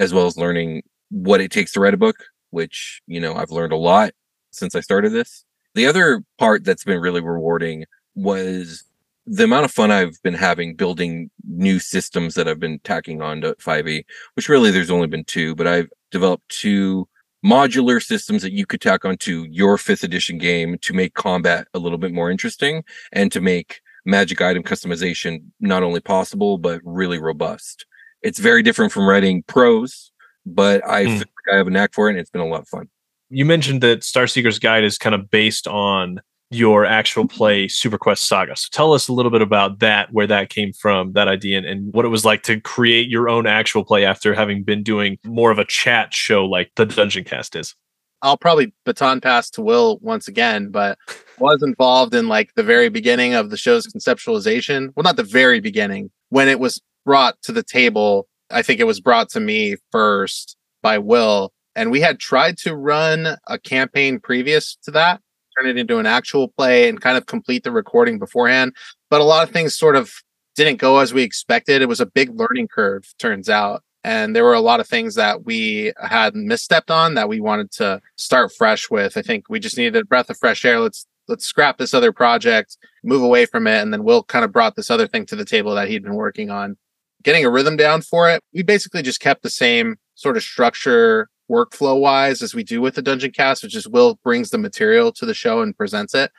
as 0.00 0.12
well 0.12 0.26
as 0.26 0.36
learning 0.36 0.82
what 1.10 1.40
it 1.40 1.50
takes 1.50 1.72
to 1.72 1.80
write 1.80 1.94
a 1.94 1.98
book 1.98 2.16
which 2.50 3.02
you 3.06 3.20
know 3.20 3.34
i've 3.34 3.50
learned 3.50 3.72
a 3.72 3.76
lot 3.76 4.12
since 4.50 4.74
i 4.74 4.80
started 4.80 5.12
this. 5.12 5.44
The 5.74 5.86
other 5.86 6.24
part 6.38 6.64
that's 6.64 6.84
been 6.84 7.00
really 7.00 7.20
rewarding 7.20 7.84
was 8.14 8.84
the 9.30 9.44
amount 9.44 9.66
of 9.66 9.70
fun 9.70 9.90
I've 9.90 10.20
been 10.22 10.34
having 10.34 10.74
building 10.74 11.30
new 11.46 11.78
systems 11.78 12.34
that 12.34 12.48
I've 12.48 12.60
been 12.60 12.78
tacking 12.80 13.20
on 13.20 13.42
to 13.42 13.54
5e, 13.56 14.04
which 14.34 14.48
really 14.48 14.70
there's 14.70 14.90
only 14.90 15.06
been 15.06 15.24
two, 15.24 15.54
but 15.54 15.66
I've 15.66 15.90
developed 16.10 16.48
two 16.48 17.06
modular 17.44 18.02
systems 18.02 18.42
that 18.42 18.52
you 18.52 18.64
could 18.64 18.80
tack 18.80 19.04
onto 19.04 19.46
your 19.50 19.76
fifth 19.76 20.02
edition 20.02 20.38
game 20.38 20.78
to 20.78 20.92
make 20.92 21.14
combat 21.14 21.68
a 21.74 21.78
little 21.78 21.98
bit 21.98 22.12
more 22.12 22.30
interesting 22.30 22.82
and 23.12 23.30
to 23.30 23.40
make 23.40 23.80
magic 24.04 24.40
item 24.40 24.62
customization 24.62 25.42
not 25.60 25.82
only 25.82 26.00
possible 26.00 26.56
but 26.56 26.80
really 26.82 27.18
robust. 27.18 27.84
It's 28.22 28.38
very 28.38 28.62
different 28.62 28.92
from 28.92 29.06
writing 29.06 29.42
prose, 29.44 30.10
but 30.46 30.84
I 30.88 31.04
hmm. 31.04 31.10
feel 31.10 31.18
like 31.18 31.54
I 31.54 31.56
have 31.58 31.66
a 31.66 31.70
knack 31.70 31.92
for 31.92 32.08
it 32.08 32.12
and 32.12 32.18
it's 32.18 32.30
been 32.30 32.40
a 32.40 32.46
lot 32.46 32.62
of 32.62 32.68
fun. 32.68 32.88
You 33.28 33.44
mentioned 33.44 33.82
that 33.82 34.00
Starseeker's 34.00 34.58
Guide 34.58 34.84
is 34.84 34.96
kind 34.96 35.14
of 35.14 35.30
based 35.30 35.68
on 35.68 36.20
your 36.50 36.86
actual 36.86 37.26
play 37.26 37.68
Super 37.68 37.98
Quest 37.98 38.26
Saga. 38.26 38.56
So 38.56 38.68
tell 38.72 38.94
us 38.94 39.08
a 39.08 39.12
little 39.12 39.30
bit 39.30 39.42
about 39.42 39.80
that, 39.80 40.12
where 40.12 40.26
that 40.26 40.48
came 40.48 40.72
from, 40.72 41.12
that 41.12 41.28
idea, 41.28 41.58
and, 41.58 41.66
and 41.66 41.92
what 41.92 42.04
it 42.04 42.08
was 42.08 42.24
like 42.24 42.42
to 42.44 42.60
create 42.60 43.08
your 43.08 43.28
own 43.28 43.46
actual 43.46 43.84
play 43.84 44.04
after 44.04 44.34
having 44.34 44.62
been 44.62 44.82
doing 44.82 45.18
more 45.24 45.50
of 45.50 45.58
a 45.58 45.64
chat 45.64 46.14
show 46.14 46.44
like 46.44 46.70
the 46.76 46.86
Dungeoncast 46.86 47.58
is. 47.58 47.74
I'll 48.22 48.36
probably 48.36 48.72
baton 48.84 49.20
pass 49.20 49.48
to 49.50 49.62
Will 49.62 49.98
once 50.00 50.26
again, 50.26 50.70
but 50.70 50.98
was 51.38 51.62
involved 51.62 52.14
in 52.14 52.28
like 52.28 52.54
the 52.54 52.62
very 52.62 52.88
beginning 52.88 53.34
of 53.34 53.50
the 53.50 53.56
show's 53.56 53.86
conceptualization. 53.86 54.92
Well, 54.96 55.04
not 55.04 55.16
the 55.16 55.22
very 55.22 55.60
beginning. 55.60 56.10
When 56.30 56.48
it 56.48 56.58
was 56.58 56.80
brought 57.04 57.40
to 57.42 57.52
the 57.52 57.62
table, 57.62 58.26
I 58.50 58.62
think 58.62 58.80
it 58.80 58.86
was 58.86 59.00
brought 59.00 59.28
to 59.30 59.40
me 59.40 59.76
first 59.92 60.56
by 60.82 60.98
Will. 60.98 61.52
And 61.76 61.90
we 61.92 62.00
had 62.00 62.18
tried 62.18 62.58
to 62.58 62.74
run 62.74 63.36
a 63.46 63.58
campaign 63.58 64.18
previous 64.18 64.76
to 64.82 64.90
that, 64.92 65.20
turn 65.58 65.68
it 65.68 65.78
into 65.78 65.98
an 65.98 66.06
actual 66.06 66.48
play 66.48 66.88
and 66.88 67.00
kind 67.00 67.16
of 67.16 67.26
complete 67.26 67.64
the 67.64 67.72
recording 67.72 68.18
beforehand. 68.18 68.74
But 69.10 69.20
a 69.20 69.24
lot 69.24 69.46
of 69.46 69.52
things 69.52 69.76
sort 69.76 69.96
of 69.96 70.12
didn't 70.56 70.78
go 70.78 70.98
as 70.98 71.14
we 71.14 71.22
expected. 71.22 71.82
It 71.82 71.88
was 71.88 72.00
a 72.00 72.06
big 72.06 72.30
learning 72.34 72.68
curve, 72.68 73.04
turns 73.18 73.48
out. 73.48 73.82
And 74.04 74.34
there 74.34 74.44
were 74.44 74.54
a 74.54 74.60
lot 74.60 74.80
of 74.80 74.88
things 74.88 75.16
that 75.16 75.44
we 75.44 75.92
had 76.00 76.34
misstepped 76.34 76.90
on 76.90 77.14
that 77.14 77.28
we 77.28 77.40
wanted 77.40 77.70
to 77.72 78.00
start 78.16 78.52
fresh 78.52 78.90
with. 78.90 79.16
I 79.16 79.22
think 79.22 79.48
we 79.48 79.58
just 79.58 79.76
needed 79.76 79.96
a 79.96 80.04
breath 80.04 80.30
of 80.30 80.38
fresh 80.38 80.64
air. 80.64 80.80
Let's 80.80 81.06
let's 81.26 81.44
scrap 81.44 81.78
this 81.78 81.92
other 81.92 82.12
project, 82.12 82.78
move 83.04 83.22
away 83.22 83.44
from 83.44 83.66
it, 83.66 83.82
and 83.82 83.92
then 83.92 84.04
Will 84.04 84.22
kind 84.22 84.44
of 84.44 84.52
brought 84.52 84.76
this 84.76 84.90
other 84.90 85.06
thing 85.06 85.26
to 85.26 85.36
the 85.36 85.44
table 85.44 85.74
that 85.74 85.88
he'd 85.88 86.02
been 86.02 86.14
working 86.14 86.48
on. 86.48 86.76
Getting 87.22 87.44
a 87.44 87.50
rhythm 87.50 87.76
down 87.76 88.02
for 88.02 88.30
it, 88.30 88.42
we 88.54 88.62
basically 88.62 89.02
just 89.02 89.20
kept 89.20 89.42
the 89.42 89.50
same 89.50 89.96
sort 90.14 90.36
of 90.36 90.42
structure 90.42 91.28
workflow 91.50 91.98
wise 91.98 92.42
as 92.42 92.54
we 92.54 92.62
do 92.62 92.80
with 92.80 92.94
the 92.94 93.02
Dungeoncast, 93.02 93.62
which 93.62 93.74
is 93.74 93.88
Will 93.88 94.18
brings 94.22 94.50
the 94.50 94.58
material 94.58 95.12
to 95.12 95.26
the 95.26 95.34
show 95.34 95.60
and 95.60 95.76
presents 95.76 96.14
it. 96.14 96.30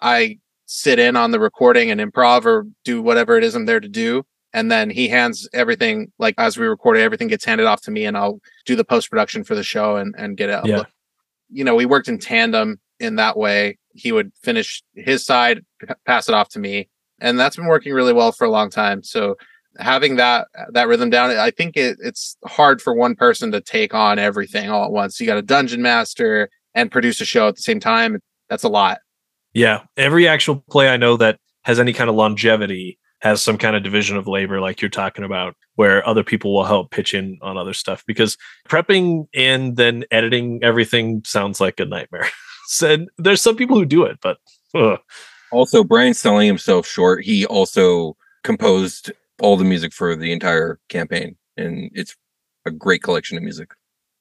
I 0.00 0.38
sit 0.66 0.98
in 0.98 1.16
on 1.16 1.30
the 1.30 1.40
recording 1.40 1.90
and 1.90 2.00
improv 2.00 2.44
or 2.44 2.66
do 2.84 3.02
whatever 3.02 3.36
it 3.36 3.44
is 3.44 3.54
I'm 3.54 3.66
there 3.66 3.80
to 3.80 3.88
do. 3.88 4.24
And 4.52 4.70
then 4.70 4.88
he 4.88 5.08
hands 5.08 5.48
everything, 5.52 6.12
like 6.18 6.34
as 6.38 6.56
we 6.56 6.66
record 6.66 6.96
it, 6.96 7.02
everything 7.02 7.28
gets 7.28 7.44
handed 7.44 7.66
off 7.66 7.82
to 7.82 7.90
me 7.90 8.06
and 8.06 8.16
I'll 8.16 8.40
do 8.64 8.76
the 8.76 8.84
post 8.84 9.10
production 9.10 9.44
for 9.44 9.54
the 9.54 9.64
show 9.64 9.96
and, 9.96 10.14
and 10.16 10.36
get 10.36 10.48
it. 10.48 10.64
Yeah. 10.64 10.78
uploaded. 10.78 10.86
You 11.50 11.64
know, 11.64 11.74
we 11.74 11.86
worked 11.86 12.08
in 12.08 12.18
tandem 12.18 12.80
in 13.00 13.16
that 13.16 13.36
way. 13.36 13.78
He 13.94 14.12
would 14.12 14.32
finish 14.42 14.82
his 14.94 15.24
side, 15.24 15.64
p- 15.80 15.94
pass 16.06 16.28
it 16.28 16.34
off 16.34 16.48
to 16.50 16.58
me. 16.58 16.88
And 17.20 17.38
that's 17.38 17.56
been 17.56 17.66
working 17.66 17.92
really 17.92 18.12
well 18.12 18.32
for 18.32 18.44
a 18.44 18.50
long 18.50 18.70
time. 18.70 19.02
So 19.02 19.36
having 19.78 20.16
that 20.16 20.48
that 20.72 20.88
rhythm 20.88 21.10
down, 21.10 21.30
I 21.30 21.50
think 21.50 21.76
it, 21.76 21.98
it's 22.00 22.36
hard 22.44 22.80
for 22.80 22.94
one 22.94 23.14
person 23.14 23.52
to 23.52 23.60
take 23.60 23.94
on 23.94 24.18
everything 24.18 24.70
all 24.70 24.84
at 24.84 24.92
once. 24.92 25.20
You 25.20 25.26
got 25.26 25.38
a 25.38 25.42
dungeon 25.42 25.82
master 25.82 26.48
and 26.74 26.90
produce 26.90 27.20
a 27.20 27.24
show 27.24 27.48
at 27.48 27.56
the 27.56 27.62
same 27.62 27.80
time. 27.80 28.20
That's 28.48 28.64
a 28.64 28.68
lot. 28.68 28.98
Yeah, 29.52 29.82
every 29.96 30.26
actual 30.26 30.56
play 30.68 30.88
I 30.88 30.96
know 30.96 31.16
that 31.16 31.38
has 31.62 31.78
any 31.78 31.92
kind 31.92 32.10
of 32.10 32.16
longevity 32.16 32.98
has 33.20 33.42
some 33.42 33.56
kind 33.56 33.74
of 33.74 33.82
division 33.82 34.18
of 34.18 34.28
labor, 34.28 34.60
like 34.60 34.82
you're 34.82 34.90
talking 34.90 35.24
about, 35.24 35.56
where 35.76 36.06
other 36.06 36.22
people 36.22 36.52
will 36.52 36.64
help 36.64 36.90
pitch 36.90 37.14
in 37.14 37.38
on 37.40 37.56
other 37.56 37.72
stuff. 37.72 38.04
Because 38.06 38.36
prepping 38.68 39.26
and 39.32 39.76
then 39.76 40.04
editing 40.10 40.60
everything 40.62 41.22
sounds 41.24 41.58
like 41.58 41.80
a 41.80 41.86
nightmare. 41.86 42.28
so 42.66 42.98
there's 43.16 43.40
some 43.40 43.56
people 43.56 43.76
who 43.76 43.86
do 43.86 44.04
it, 44.04 44.18
but 44.20 44.36
ugh. 44.74 44.98
Also, 45.50 45.84
Brian's 45.84 46.20
selling 46.20 46.46
himself 46.46 46.86
short. 46.86 47.24
He 47.24 47.46
also 47.46 48.16
composed 48.42 49.10
all 49.40 49.56
the 49.56 49.64
music 49.64 49.92
for 49.92 50.16
the 50.16 50.32
entire 50.32 50.78
campaign, 50.88 51.36
and 51.56 51.90
it's 51.94 52.16
a 52.66 52.70
great 52.70 53.02
collection 53.02 53.36
of 53.36 53.42
music. 53.42 53.70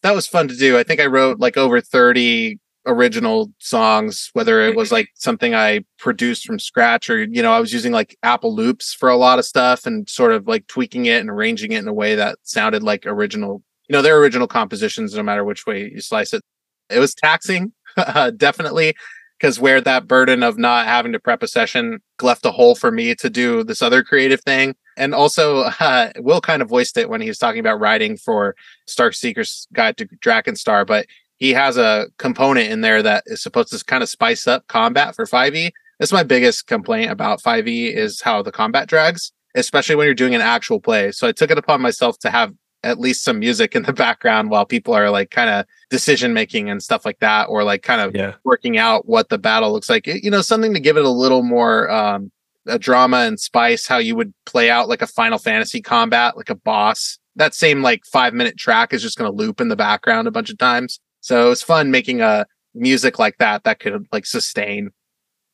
that 0.02 0.16
was 0.16 0.28
fun 0.28 0.48
to 0.50 0.56
do. 0.56 0.78
I 0.78 0.84
think 0.84 1.00
I 1.00 1.06
wrote 1.06 1.40
like 1.40 1.56
over 1.58 1.80
30 1.80 2.60
original 2.86 3.52
songs, 3.60 4.30
whether 4.34 4.62
it 4.62 4.76
was 4.76 4.92
like 4.92 5.08
something 5.16 5.56
I 5.56 5.86
produced 5.98 6.46
from 6.46 6.60
scratch 6.60 7.10
or, 7.10 7.24
you 7.24 7.42
know, 7.42 7.54
I 7.54 7.60
was 7.60 7.72
using 7.72 7.94
like 7.94 8.18
Apple 8.24 8.54
loops 8.54 8.94
for 8.94 9.08
a 9.10 9.16
lot 9.16 9.40
of 9.40 9.46
stuff 9.46 9.86
and 9.86 10.10
sort 10.10 10.34
of 10.34 10.48
like 10.48 10.68
tweaking 10.68 11.06
it 11.06 11.22
and 11.22 11.30
arranging 11.30 11.72
it 11.72 11.80
in 11.80 11.88
a 11.88 11.94
way 11.94 12.16
that 12.16 12.40
sounded 12.44 12.84
like 12.84 13.06
original, 13.06 13.64
you 13.88 13.94
know, 13.94 14.02
they're 14.02 14.20
original 14.20 14.48
compositions 14.48 15.16
no 15.16 15.24
matter 15.24 15.46
which 15.46 15.66
way 15.66 15.90
you 15.94 16.02
slice 16.02 16.34
it. 16.34 16.44
It 16.90 17.00
was 17.00 17.16
taxing, 17.16 17.72
definitely, 18.36 18.94
because 19.40 19.60
where 19.60 19.80
that 19.80 20.08
burden 20.08 20.44
of 20.44 20.58
not 20.58 20.86
having 20.86 21.14
to 21.14 21.20
prep 21.20 21.44
a 21.44 21.48
session 21.48 22.00
left 22.22 22.46
a 22.46 22.52
hole 22.52 22.76
for 22.76 22.92
me 22.92 23.16
to 23.16 23.30
do 23.30 23.64
this 23.64 23.82
other 23.82 24.04
creative 24.04 24.42
thing. 24.42 24.76
And 24.98 25.14
also, 25.14 25.62
uh, 25.80 26.12
Will 26.18 26.42
kind 26.42 26.62
of 26.62 26.70
voiced 26.70 26.98
it 26.98 27.10
when 27.10 27.22
he 27.22 27.28
was 27.28 27.38
talking 27.38 27.60
about 27.60 27.80
writing 27.80 28.18
for 28.18 28.56
Starseeker's 28.88 29.68
Guide 29.74 29.98
to 29.98 30.06
Draken 30.06 30.56
Star, 30.56 30.86
but 30.86 31.08
he 31.38 31.52
has 31.52 31.78
a 31.78 32.08
component 32.18 32.72
in 32.72 32.82
there 32.82 33.02
that 33.02 33.24
is 33.26 33.42
supposed 33.42 33.78
to 33.78 33.84
kind 33.84 34.04
of 34.04 34.10
spice 34.10 34.48
up 34.48 34.68
combat 34.68 35.16
for 35.16 35.26
5e. 35.26 35.72
That's 36.00 36.14
my 36.14 36.24
biggest 36.24 36.68
complaint 36.68 37.12
about 37.12 37.42
5e 37.42 37.94
is 37.94 38.22
how 38.22 38.42
the 38.42 38.52
combat 38.52 38.88
drags, 38.88 39.32
especially 39.56 39.96
when 39.96 40.06
you're 40.06 40.14
doing 40.14 40.36
an 40.36 40.42
actual 40.42 40.80
play. 40.80 41.12
So 41.12 41.28
I 41.28 41.32
took 41.32 41.52
it 41.52 41.58
upon 41.58 41.82
myself 41.82 42.18
to 42.20 42.30
have 42.30 42.54
at 42.84 43.00
least 43.00 43.24
some 43.24 43.40
music 43.40 43.76
in 43.76 43.84
the 43.84 43.94
background 44.06 44.50
while 44.50 44.66
people 44.66 44.94
are 44.94 45.10
like 45.10 45.32
kind 45.32 45.50
of 45.50 45.66
decision 45.90 46.34
making 46.34 46.70
and 46.70 46.84
stuff 46.84 47.06
like 47.06 47.20
that, 47.20 47.46
or 47.46 47.64
like 47.64 47.84
kind 47.84 48.02
of 48.02 48.16
yeah, 48.16 48.36
working 48.44 48.78
out 48.78 49.08
what 49.08 49.30
the 49.30 49.38
battle 49.38 49.72
looks 49.72 49.90
like. 49.90 50.08
You 50.08 50.32
know, 50.32 50.42
something 50.42 50.74
to 50.74 50.80
give 50.80 50.98
it 50.98 51.06
a 51.06 51.10
little 51.10 51.44
more 51.44 51.90
um, 51.90 52.32
a 52.68 52.80
drama 52.80 53.18
and 53.18 53.40
spice. 53.40 53.88
How 53.88 53.98
you 53.98 54.16
would 54.16 54.34
play 54.46 54.70
out 54.70 54.90
like 54.90 55.02
a 55.02 55.08
Final 55.08 55.38
Fantasy 55.38 55.82
combat, 55.82 56.38
like 56.38 56.50
a 56.50 56.56
boss. 56.56 57.18
That 57.36 57.54
same 57.54 57.82
like 57.82 58.06
five 58.06 58.34
minute 58.34 58.58
track 58.58 58.94
is 58.94 59.02
just 59.02 59.18
going 59.18 59.30
to 59.30 59.36
loop 59.36 59.60
in 59.60 59.70
the 59.70 59.76
background 59.76 60.28
a 60.28 60.32
bunch 60.32 60.50
of 60.50 60.58
times. 60.58 61.00
So 61.22 61.46
it 61.46 61.50
was 61.50 61.64
fun 61.64 61.92
making 61.92 62.22
a 62.22 62.46
music 62.74 63.20
like 63.20 63.38
that 63.38 63.64
that 63.64 63.80
could 63.80 64.06
like 64.12 64.26
sustain. 64.26 64.92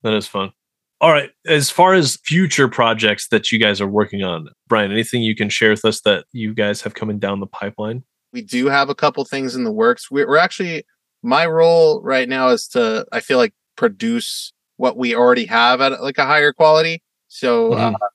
that 0.04 0.14
is 0.14 0.28
fun. 0.28 0.52
All 1.02 1.12
right, 1.12 1.30
as 1.48 1.70
far 1.70 1.94
as 1.94 2.18
future 2.26 2.68
projects 2.68 3.30
that 3.30 3.54
you 3.54 3.60
guys 3.60 3.80
are 3.80 3.88
working 3.88 4.22
on, 4.22 4.50
Brian, 4.68 4.92
anything 4.92 5.22
you 5.22 5.34
can 5.34 5.48
share 5.48 5.70
with 5.70 5.86
us 5.86 6.02
that 6.02 6.26
you 6.34 6.54
guys 6.54 6.82
have 6.82 6.94
coming 6.94 7.20
down 7.20 7.40
the 7.40 7.48
pipeline? 7.48 8.04
We 8.34 8.42
do 8.42 8.68
have 8.68 8.90
a 8.90 8.96
couple 8.96 9.24
things 9.24 9.56
in 9.56 9.64
the 9.64 9.72
works. 9.72 10.12
We're, 10.12 10.28
we're 10.28 10.38
actually 10.38 10.84
my 11.24 11.46
role 11.46 12.02
right 12.02 12.28
now 12.28 12.50
is 12.50 12.68
to 12.70 13.06
I 13.14 13.22
feel 13.22 13.38
like 13.38 13.54
produce 13.78 14.52
what 14.80 14.96
we 14.96 15.14
already 15.14 15.46
have 15.46 15.82
at 15.82 16.02
like 16.02 16.18
a 16.18 16.26
higher 16.26 16.54
quality. 16.54 17.04
So 17.28 17.72
Mhm. 17.72 17.94
uh, 17.96 18.08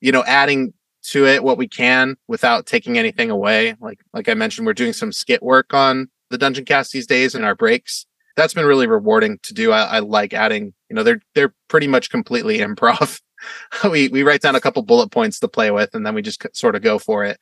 you 0.00 0.12
know, 0.12 0.24
adding 0.26 0.72
to 1.10 1.26
it 1.26 1.44
what 1.44 1.58
we 1.58 1.68
can 1.68 2.16
without 2.26 2.64
taking 2.66 2.96
anything 2.98 3.30
away. 3.30 3.76
Like 3.80 3.98
like 4.14 4.28
I 4.28 4.34
mentioned, 4.34 4.66
we're 4.66 4.72
doing 4.72 4.94
some 4.94 5.12
skit 5.12 5.42
work 5.42 5.74
on 5.74 6.08
the 6.30 6.38
Dungeoncast 6.38 6.90
these 6.90 7.06
days 7.06 7.34
in 7.34 7.44
our 7.44 7.54
breaks. 7.54 8.06
That's 8.34 8.54
been 8.54 8.64
really 8.66 8.86
rewarding 8.86 9.38
to 9.44 9.54
do. 9.54 9.72
I, 9.72 9.82
I 9.82 9.98
like 10.00 10.32
adding. 10.34 10.72
You 10.88 10.96
know, 10.96 11.02
they're 11.02 11.20
they're 11.34 11.54
pretty 11.68 11.86
much 11.86 12.08
completely 12.10 12.58
improv. 12.66 13.20
we 13.90 14.08
we 14.08 14.22
write 14.22 14.40
down 14.40 14.56
a 14.56 14.60
couple 14.60 14.82
bullet 14.82 15.10
points 15.10 15.38
to 15.40 15.48
play 15.48 15.70
with, 15.70 15.94
and 15.94 16.04
then 16.06 16.14
we 16.14 16.22
just 16.22 16.44
sort 16.56 16.74
of 16.76 16.82
go 16.82 16.98
for 16.98 17.24
it. 17.24 17.36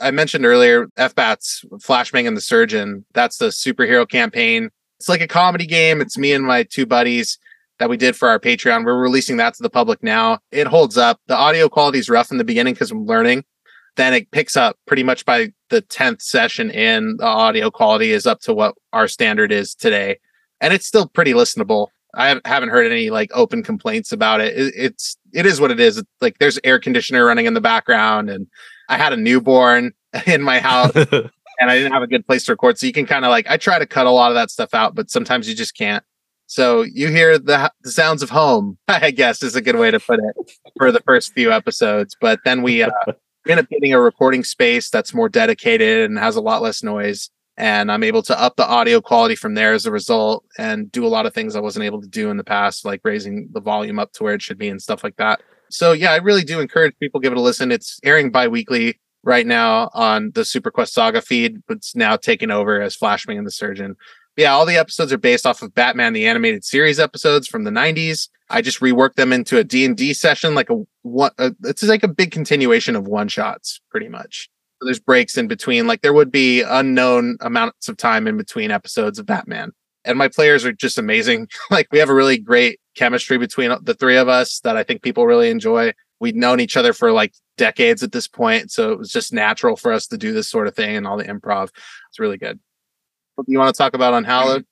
I 0.00 0.10
mentioned 0.12 0.44
earlier 0.44 0.86
FBAT's 0.98 1.64
Flashbang 1.78 2.28
and 2.28 2.36
the 2.36 2.40
Surgeon. 2.42 3.04
That's 3.14 3.38
the 3.38 3.46
superhero 3.48 4.08
campaign. 4.08 4.68
It's 5.00 5.08
like 5.08 5.20
a 5.22 5.26
comedy 5.26 5.66
game. 5.66 6.00
It's 6.00 6.16
me 6.18 6.32
and 6.32 6.44
my 6.44 6.62
two 6.62 6.86
buddies 6.86 7.38
that 7.78 7.88
we 7.88 7.96
did 7.96 8.16
for 8.16 8.28
our 8.28 8.38
Patreon. 8.38 8.84
We're 8.84 8.98
releasing 8.98 9.36
that 9.38 9.54
to 9.54 9.62
the 9.62 9.70
public 9.70 10.02
now. 10.02 10.38
It 10.50 10.66
holds 10.66 10.96
up. 10.96 11.20
The 11.26 11.36
audio 11.36 11.68
quality 11.68 11.98
is 11.98 12.08
rough 12.08 12.30
in 12.30 12.38
the 12.38 12.44
beginning 12.44 12.74
because 12.74 12.90
I'm 12.90 13.06
learning. 13.06 13.44
Then 13.96 14.14
it 14.14 14.30
picks 14.30 14.56
up 14.56 14.76
pretty 14.86 15.02
much 15.02 15.24
by 15.24 15.52
the 15.70 15.82
10th 15.82 16.22
session 16.22 16.70
in. 16.70 17.16
The 17.16 17.26
audio 17.26 17.70
quality 17.70 18.12
is 18.12 18.26
up 18.26 18.40
to 18.42 18.54
what 18.54 18.74
our 18.92 19.08
standard 19.08 19.52
is 19.52 19.74
today. 19.74 20.18
And 20.60 20.72
it's 20.72 20.86
still 20.86 21.08
pretty 21.08 21.32
listenable. 21.32 21.88
I 22.14 22.40
haven't 22.44 22.70
heard 22.70 22.90
any 22.90 23.10
like 23.10 23.30
open 23.34 23.62
complaints 23.62 24.12
about 24.12 24.40
it. 24.40 24.56
it 24.56 24.74
it's, 24.76 25.16
it 25.32 25.46
is 25.46 25.60
what 25.60 25.70
it 25.70 25.78
is. 25.78 25.98
It's 25.98 26.08
like 26.20 26.38
there's 26.38 26.58
air 26.64 26.78
conditioner 26.78 27.24
running 27.24 27.46
in 27.46 27.54
the 27.54 27.60
background 27.60 28.30
and 28.30 28.46
I 28.88 28.96
had 28.96 29.12
a 29.12 29.16
newborn 29.16 29.92
in 30.26 30.42
my 30.42 30.58
house 30.58 30.92
and 31.58 31.70
I 31.70 31.76
didn't 31.76 31.92
have 31.92 32.02
a 32.02 32.08
good 32.08 32.26
place 32.26 32.44
to 32.44 32.52
record. 32.52 32.78
So 32.78 32.86
you 32.86 32.92
can 32.92 33.06
kind 33.06 33.24
of 33.24 33.30
like 33.30 33.48
I 33.48 33.56
try 33.56 33.78
to 33.78 33.86
cut 33.86 34.06
a 34.06 34.10
lot 34.10 34.30
of 34.30 34.34
that 34.36 34.50
stuff 34.50 34.74
out, 34.74 34.94
but 34.94 35.10
sometimes 35.10 35.48
you 35.48 35.54
just 35.54 35.76
can't. 35.76 36.04
So 36.48 36.80
you 36.80 37.08
hear 37.08 37.38
the, 37.38 37.70
the 37.82 37.90
sounds 37.92 38.22
of 38.22 38.30
home, 38.30 38.78
I 38.88 39.10
guess 39.10 39.42
is 39.42 39.54
a 39.54 39.60
good 39.60 39.76
way 39.76 39.90
to 39.90 40.00
put 40.00 40.18
it 40.18 40.50
for 40.78 40.90
the 40.90 41.00
first 41.00 41.34
few 41.34 41.52
episodes. 41.52 42.16
But 42.20 42.40
then 42.44 42.62
we 42.62 42.82
uh, 42.82 42.90
we 43.44 43.52
end 43.52 43.60
up 43.60 43.68
getting 43.68 43.92
a 43.92 44.00
recording 44.00 44.42
space 44.42 44.90
that's 44.90 45.14
more 45.14 45.28
dedicated 45.28 46.10
and 46.10 46.18
has 46.18 46.36
a 46.36 46.40
lot 46.40 46.62
less 46.62 46.82
noise. 46.82 47.30
And 47.58 47.92
I'm 47.92 48.02
able 48.02 48.22
to 48.22 48.40
up 48.40 48.56
the 48.56 48.66
audio 48.66 49.00
quality 49.00 49.34
from 49.34 49.54
there 49.54 49.74
as 49.74 49.84
a 49.84 49.90
result 49.90 50.44
and 50.58 50.90
do 50.90 51.04
a 51.04 51.08
lot 51.08 51.26
of 51.26 51.34
things 51.34 51.54
I 51.54 51.60
wasn't 51.60 51.84
able 51.84 52.00
to 52.00 52.08
do 52.08 52.30
in 52.30 52.36
the 52.36 52.44
past, 52.44 52.84
like 52.84 53.00
raising 53.04 53.48
the 53.52 53.60
volume 53.60 53.98
up 53.98 54.12
to 54.12 54.24
where 54.24 54.34
it 54.34 54.42
should 54.42 54.58
be 54.58 54.68
and 54.68 54.80
stuff 54.80 55.04
like 55.04 55.16
that. 55.16 55.40
So 55.68 55.92
yeah, 55.92 56.12
I 56.12 56.16
really 56.16 56.44
do 56.44 56.60
encourage 56.60 56.94
people 56.98 57.20
give 57.20 57.32
it 57.32 57.38
a 57.38 57.42
listen. 57.42 57.72
It's 57.72 58.00
airing 58.04 58.30
bi-weekly 58.30 58.98
right 59.22 59.46
now 59.46 59.90
on 59.92 60.30
the 60.34 60.44
Super 60.44 60.70
Quest 60.70 60.94
Saga 60.94 61.20
feed, 61.20 61.62
but 61.66 61.78
it's 61.78 61.94
now 61.94 62.16
taken 62.16 62.50
over 62.50 62.80
as 62.80 62.96
Flashbang 62.96 63.36
and 63.36 63.46
the 63.46 63.50
Surgeon. 63.50 63.96
Yeah, 64.38 64.52
all 64.52 64.64
the 64.64 64.76
episodes 64.76 65.12
are 65.12 65.18
based 65.18 65.44
off 65.44 65.62
of 65.62 65.74
Batman 65.74 66.12
the 66.12 66.28
animated 66.28 66.64
series 66.64 67.00
episodes 67.00 67.48
from 67.48 67.64
the 67.64 67.72
90s. 67.72 68.28
I 68.48 68.62
just 68.62 68.78
reworked 68.78 69.16
them 69.16 69.32
into 69.32 69.58
a 69.58 69.64
D&D 69.64 70.14
session 70.14 70.54
like 70.54 70.70
a 70.70 70.76
what 71.02 71.34
uh, 71.38 71.50
a, 71.64 71.68
it's 71.68 71.82
like 71.82 72.04
a 72.04 72.08
big 72.08 72.30
continuation 72.30 72.94
of 72.94 73.08
one 73.08 73.26
shots 73.26 73.80
pretty 73.90 74.08
much. 74.08 74.48
So 74.80 74.86
there's 74.86 75.00
breaks 75.00 75.36
in 75.36 75.48
between 75.48 75.88
like 75.88 76.02
there 76.02 76.12
would 76.12 76.30
be 76.30 76.62
unknown 76.62 77.36
amounts 77.40 77.88
of 77.88 77.96
time 77.96 78.28
in 78.28 78.36
between 78.36 78.70
episodes 78.70 79.18
of 79.18 79.26
Batman. 79.26 79.72
And 80.04 80.16
my 80.16 80.28
players 80.28 80.64
are 80.64 80.72
just 80.72 80.98
amazing. 80.98 81.48
like 81.72 81.88
we 81.90 81.98
have 81.98 82.08
a 82.08 82.14
really 82.14 82.38
great 82.38 82.78
chemistry 82.94 83.38
between 83.38 83.74
the 83.82 83.94
three 83.94 84.16
of 84.16 84.28
us 84.28 84.60
that 84.60 84.76
I 84.76 84.84
think 84.84 85.02
people 85.02 85.26
really 85.26 85.50
enjoy. 85.50 85.92
We'd 86.20 86.36
known 86.36 86.60
each 86.60 86.76
other 86.76 86.92
for 86.92 87.10
like 87.10 87.34
decades 87.56 88.04
at 88.04 88.12
this 88.12 88.28
point, 88.28 88.70
so 88.70 88.92
it 88.92 88.98
was 88.98 89.10
just 89.10 89.32
natural 89.32 89.74
for 89.74 89.92
us 89.92 90.06
to 90.06 90.16
do 90.16 90.32
this 90.32 90.48
sort 90.48 90.68
of 90.68 90.76
thing 90.76 90.96
and 90.96 91.08
all 91.08 91.16
the 91.16 91.24
improv. 91.24 91.70
It's 92.08 92.20
really 92.20 92.38
good. 92.38 92.60
You 93.46 93.58
want 93.58 93.74
to 93.74 93.78
talk 93.78 93.94
about 93.94 94.14
Unhallowed? 94.14 94.66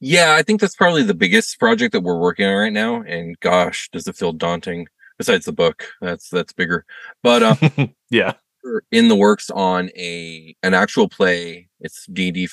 Yeah, 0.00 0.34
I 0.34 0.42
think 0.42 0.60
that's 0.60 0.76
probably 0.76 1.02
the 1.02 1.14
biggest 1.14 1.58
project 1.58 1.92
that 1.92 2.02
we're 2.02 2.18
working 2.18 2.46
on 2.46 2.54
right 2.54 2.72
now. 2.72 3.02
And 3.02 3.38
gosh, 3.40 3.88
does 3.92 4.06
it 4.06 4.16
feel 4.16 4.32
daunting? 4.32 4.86
Besides 5.18 5.46
the 5.46 5.52
book, 5.52 5.86
that's 6.00 6.28
that's 6.28 6.52
bigger. 6.52 6.84
But 7.22 7.42
uh, 7.42 7.56
yeah, 8.10 8.32
we're 8.64 8.82
in 8.90 9.08
the 9.08 9.14
works 9.16 9.48
on 9.50 9.90
a 9.96 10.54
an 10.62 10.74
actual 10.74 11.08
play. 11.08 11.68
It's 11.80 12.06
D 12.06 12.30
D 12.32 12.48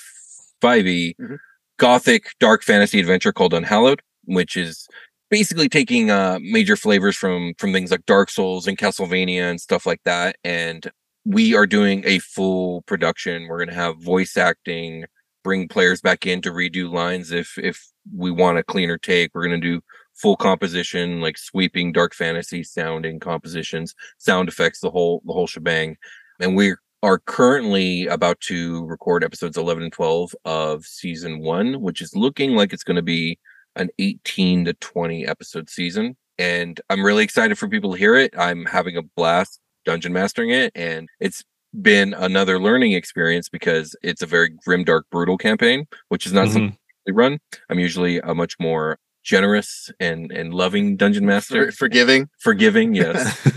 five 0.60 0.86
E, 0.86 1.14
Mhm. 1.20 1.38
gothic 1.78 2.26
dark 2.38 2.62
fantasy 2.62 3.00
adventure 3.00 3.32
called 3.32 3.52
Unhallowed, 3.52 4.00
which 4.24 4.56
is 4.56 4.86
basically 5.28 5.68
taking 5.68 6.10
uh 6.10 6.38
major 6.40 6.76
flavors 6.76 7.16
from 7.16 7.52
from 7.58 7.72
things 7.72 7.90
like 7.90 8.06
Dark 8.06 8.30
Souls 8.30 8.66
and 8.68 8.78
Castlevania 8.78 9.50
and 9.50 9.60
stuff 9.60 9.84
like 9.84 10.00
that. 10.04 10.36
And 10.44 10.90
we 11.24 11.54
are 11.56 11.66
doing 11.66 12.02
a 12.06 12.20
full 12.20 12.82
production. 12.82 13.48
We're 13.48 13.58
gonna 13.58 13.74
have 13.74 13.98
voice 14.00 14.36
acting, 14.36 15.04
bring 15.42 15.68
players 15.68 16.00
back 16.00 16.26
in 16.26 16.40
to 16.42 16.50
redo 16.50 16.90
lines 16.92 17.30
if 17.32 17.58
if 17.58 17.84
we 18.16 18.30
want 18.30 18.58
a 18.58 18.62
cleaner 18.62 18.98
take. 18.98 19.30
We're 19.34 19.44
gonna 19.44 19.58
do 19.58 19.80
full 20.14 20.36
composition, 20.36 21.20
like 21.20 21.38
sweeping 21.38 21.92
dark 21.92 22.14
fantasy 22.14 22.62
sounding 22.62 23.20
compositions, 23.20 23.94
sound 24.18 24.48
effects, 24.48 24.80
the 24.80 24.90
whole 24.90 25.22
the 25.24 25.32
whole 25.32 25.46
shebang. 25.46 25.96
And 26.40 26.56
we 26.56 26.74
are 27.02 27.18
currently 27.18 28.06
about 28.06 28.40
to 28.40 28.84
record 28.86 29.24
episodes 29.24 29.56
11 29.56 29.82
and 29.82 29.92
12 29.92 30.34
of 30.44 30.84
season 30.84 31.40
one, 31.40 31.80
which 31.80 32.00
is 32.00 32.14
looking 32.14 32.54
like 32.54 32.72
it's 32.72 32.84
going 32.84 32.96
to 32.96 33.02
be 33.02 33.38
an 33.74 33.90
18 33.98 34.66
to 34.66 34.74
20 34.74 35.26
episode 35.26 35.68
season. 35.68 36.16
And 36.38 36.80
I'm 36.88 37.04
really 37.04 37.24
excited 37.24 37.58
for 37.58 37.68
people 37.68 37.92
to 37.92 37.98
hear 37.98 38.14
it. 38.16 38.32
I'm 38.38 38.64
having 38.66 38.96
a 38.96 39.02
blast 39.02 39.60
dungeon 39.84 40.12
mastering 40.12 40.50
it. 40.50 40.72
And 40.76 41.08
it's 41.18 41.42
been 41.80 42.14
another 42.14 42.58
learning 42.60 42.92
experience 42.92 43.48
because 43.48 43.96
it's 44.02 44.22
a 44.22 44.26
very 44.26 44.50
grim, 44.64 44.84
dark, 44.84 45.06
brutal 45.10 45.38
campaign, 45.38 45.86
which 46.08 46.26
is 46.26 46.32
not 46.32 46.48
Mhm. 46.48 46.52
something 46.52 46.78
I 47.08 47.12
run. 47.12 47.38
I'm 47.70 47.78
usually 47.80 48.18
a 48.20 48.34
much 48.34 48.54
more 48.60 48.98
generous 49.24 49.90
and 50.00 50.30
and 50.32 50.52
loving 50.52 50.96
dungeon 50.96 51.24
master 51.24 51.66
For, 51.66 51.72
forgiving. 51.72 52.28
forgiving 52.40 52.92
yes 52.94 53.40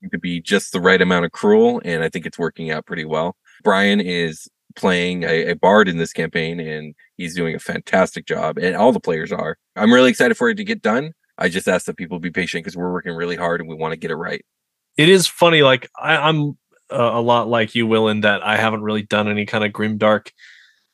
you 0.00 0.08
could 0.10 0.20
be 0.22 0.40
just 0.40 0.72
the 0.72 0.80
right 0.80 1.00
amount 1.02 1.26
of 1.26 1.32
cruel 1.32 1.80
and 1.84 2.02
i 2.02 2.08
think 2.08 2.24
it's 2.24 2.38
working 2.38 2.70
out 2.70 2.86
pretty 2.86 3.04
well 3.04 3.36
brian 3.62 4.00
is 4.00 4.48
playing 4.76 5.24
a, 5.24 5.50
a 5.50 5.56
bard 5.56 5.88
in 5.90 5.98
this 5.98 6.14
campaign 6.14 6.58
and 6.58 6.94
he's 7.18 7.34
doing 7.36 7.54
a 7.54 7.58
fantastic 7.58 8.24
job 8.26 8.56
and 8.56 8.74
all 8.76 8.92
the 8.92 9.00
players 9.00 9.30
are 9.30 9.58
i'm 9.76 9.92
really 9.92 10.08
excited 10.08 10.36
for 10.38 10.48
it 10.48 10.54
to 10.54 10.64
get 10.64 10.80
done 10.80 11.12
i 11.36 11.46
just 11.46 11.68
ask 11.68 11.84
that 11.84 11.98
people 11.98 12.18
be 12.18 12.30
patient 12.30 12.64
because 12.64 12.76
we're 12.78 12.92
working 12.92 13.12
really 13.12 13.36
hard 13.36 13.60
and 13.60 13.68
we 13.68 13.74
want 13.74 13.92
to 13.92 13.96
get 13.98 14.10
it 14.10 14.16
right 14.16 14.42
it 14.96 15.08
is 15.10 15.26
funny. 15.26 15.60
Like 15.62 15.88
I, 16.00 16.16
I'm 16.16 16.56
uh, 16.92 17.10
a 17.14 17.20
lot 17.20 17.48
like 17.48 17.74
you, 17.74 17.86
Will, 17.86 18.08
in 18.08 18.20
that 18.22 18.42
I 18.42 18.56
haven't 18.56 18.82
really 18.82 19.02
done 19.02 19.28
any 19.28 19.46
kind 19.46 19.64
of 19.64 19.72
grim 19.72 19.98
dark 19.98 20.32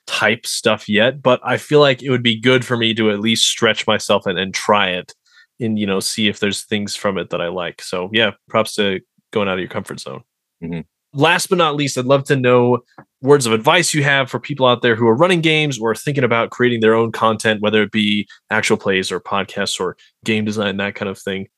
type 0.07 0.47
stuff 0.47 0.89
yet. 0.89 1.23
But 1.23 1.41
I 1.45 1.57
feel 1.57 1.81
like 1.81 2.03
it 2.03 2.11
would 2.11 2.23
be 2.23 2.39
good 2.41 2.65
for 2.65 2.77
me 2.77 2.95
to 2.95 3.11
at 3.11 3.21
least 3.21 3.47
stretch 3.49 3.87
myself 3.87 4.27
and, 4.27 4.39
and 4.39 4.55
try 4.55 4.91
it, 4.91 5.15
and 5.61 5.79
you 5.79 5.87
know, 5.87 6.01
see 6.01 6.29
if 6.29 6.41
there's 6.41 6.65
things 6.65 6.97
from 6.97 7.19
it 7.19 7.31
that 7.31 7.41
I 7.41 7.49
like. 7.49 7.83
So 7.83 8.11
yeah, 8.13 8.33
props 8.49 8.75
to 8.77 9.01
going 9.33 9.49
out 9.49 9.55
of 9.55 9.61
your 9.61 9.69
comfort 9.69 10.01
zone. 10.01 10.23
Mhm. 10.63 10.85
Last 11.13 11.49
but 11.49 11.59
not 11.59 11.77
least, 11.77 11.97
I'd 11.97 12.05
love 12.05 12.25
to 12.25 12.37
know 12.37 12.79
words 13.23 13.47
of 13.47 13.53
advice 13.53 13.95
you 13.95 14.03
have 14.05 14.31
for 14.31 14.39
people 14.39 14.67
out 14.67 14.83
there 14.83 14.95
who 14.97 15.07
are 15.09 15.17
running 15.17 15.41
games 15.41 15.79
or 15.79 15.95
thinking 15.95 16.25
about 16.25 16.51
creating 16.51 16.81
their 16.81 16.95
own 16.95 17.11
content, 17.11 17.63
whether 17.63 17.83
it 17.83 17.91
be 17.91 18.29
actual 18.51 18.77
plays 18.77 19.11
or 19.11 19.19
podcasts 19.19 19.81
or 19.81 19.97
game 20.25 20.45
design, 20.45 20.77
that 20.77 20.95
kind 20.95 21.09
of 21.09 21.19
thing. 21.19 21.49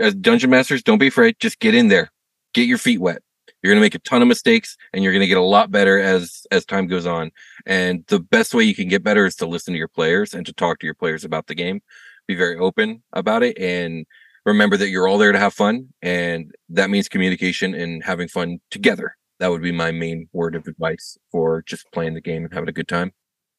as 0.00 0.14
dungeon 0.14 0.50
masters 0.50 0.82
don't 0.82 0.98
be 0.98 1.08
afraid 1.08 1.34
just 1.40 1.58
get 1.58 1.74
in 1.74 1.88
there 1.88 2.10
get 2.54 2.68
your 2.68 2.78
feet 2.78 3.00
wet 3.00 3.20
you're 3.62 3.72
going 3.72 3.80
to 3.80 3.84
make 3.84 3.94
a 3.94 4.00
ton 4.00 4.22
of 4.22 4.28
mistakes 4.28 4.76
and 4.92 5.02
you're 5.02 5.12
going 5.12 5.20
to 5.22 5.28
get 5.28 5.38
a 5.38 5.42
lot 5.42 5.70
better 5.70 5.98
as 5.98 6.46
as 6.50 6.64
time 6.64 6.86
goes 6.86 7.06
on. 7.06 7.30
And 7.64 8.04
the 8.08 8.18
best 8.20 8.54
way 8.54 8.64
you 8.64 8.74
can 8.74 8.88
get 8.88 9.04
better 9.04 9.24
is 9.24 9.36
to 9.36 9.46
listen 9.46 9.72
to 9.72 9.78
your 9.78 9.88
players 9.88 10.34
and 10.34 10.44
to 10.46 10.52
talk 10.52 10.80
to 10.80 10.86
your 10.86 10.94
players 10.94 11.24
about 11.24 11.46
the 11.46 11.54
game. 11.54 11.80
Be 12.26 12.34
very 12.34 12.56
open 12.56 13.02
about 13.12 13.42
it 13.42 13.56
and 13.58 14.06
remember 14.44 14.76
that 14.76 14.88
you're 14.88 15.06
all 15.06 15.18
there 15.18 15.32
to 15.32 15.38
have 15.38 15.54
fun 15.54 15.88
and 16.02 16.52
that 16.68 16.90
means 16.90 17.08
communication 17.08 17.74
and 17.74 18.02
having 18.02 18.28
fun 18.28 18.60
together. 18.70 19.16
That 19.38 19.50
would 19.50 19.62
be 19.62 19.72
my 19.72 19.92
main 19.92 20.28
word 20.32 20.54
of 20.54 20.66
advice 20.66 21.16
for 21.30 21.62
just 21.62 21.90
playing 21.92 22.14
the 22.14 22.20
game 22.20 22.44
and 22.44 22.52
having 22.52 22.68
a 22.68 22.72
good 22.72 22.88
time. 22.88 23.12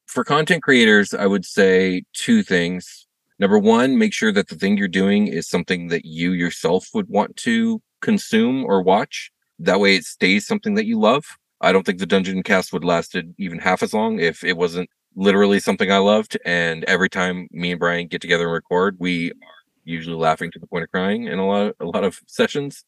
For 0.05 0.23
content 0.23 0.63
creators 0.63 1.13
i 1.13 1.25
would 1.25 1.45
say 1.45 2.03
two 2.13 2.43
things. 2.43 3.07
Number 3.39 3.57
one, 3.57 3.97
make 3.97 4.13
sure 4.13 4.31
that 4.31 4.47
the 4.47 4.55
thing 4.55 4.77
you're 4.77 4.87
doing 4.87 5.27
is 5.27 5.49
something 5.49 5.87
that 5.87 6.05
you 6.05 6.31
yourself 6.31 6.89
would 6.93 7.09
want 7.09 7.35
to 7.37 7.81
consume 7.99 8.63
or 8.63 8.81
watch. 8.83 9.32
That 9.59 9.79
way 9.79 9.95
it 9.95 10.05
stays 10.05 10.45
something 10.45 10.75
that 10.75 10.85
you 10.85 10.99
love. 10.99 11.25
I 11.61 11.71
don't 11.71 11.85
think 11.85 11.99
the 11.99 12.07
Dungeoncast 12.07 12.73
would 12.73 12.83
lasted 12.83 13.33
even 13.37 13.59
half 13.59 13.83
as 13.83 13.93
long 13.93 14.19
if 14.19 14.43
it 14.43 14.57
wasn't 14.57 14.89
literally 15.15 15.59
something 15.59 15.91
I 15.91 15.97
loved. 15.97 16.37
And 16.45 16.83
every 16.85 17.09
time 17.09 17.47
me 17.51 17.71
and 17.71 17.79
Brian 17.79 18.07
get 18.07 18.21
together 18.21 18.45
and 18.45 18.53
record, 18.53 18.97
we 18.99 19.31
are 19.31 19.61
usually 19.85 20.17
laughing 20.17 20.51
to 20.51 20.59
the 20.59 20.67
point 20.67 20.83
of 20.83 20.91
crying 20.91 21.25
in 21.25 21.39
a 21.39 21.47
lot 21.47 21.75
a 21.79 21.85
lot 21.85 22.03
of 22.03 22.19
sessions. 22.27 22.83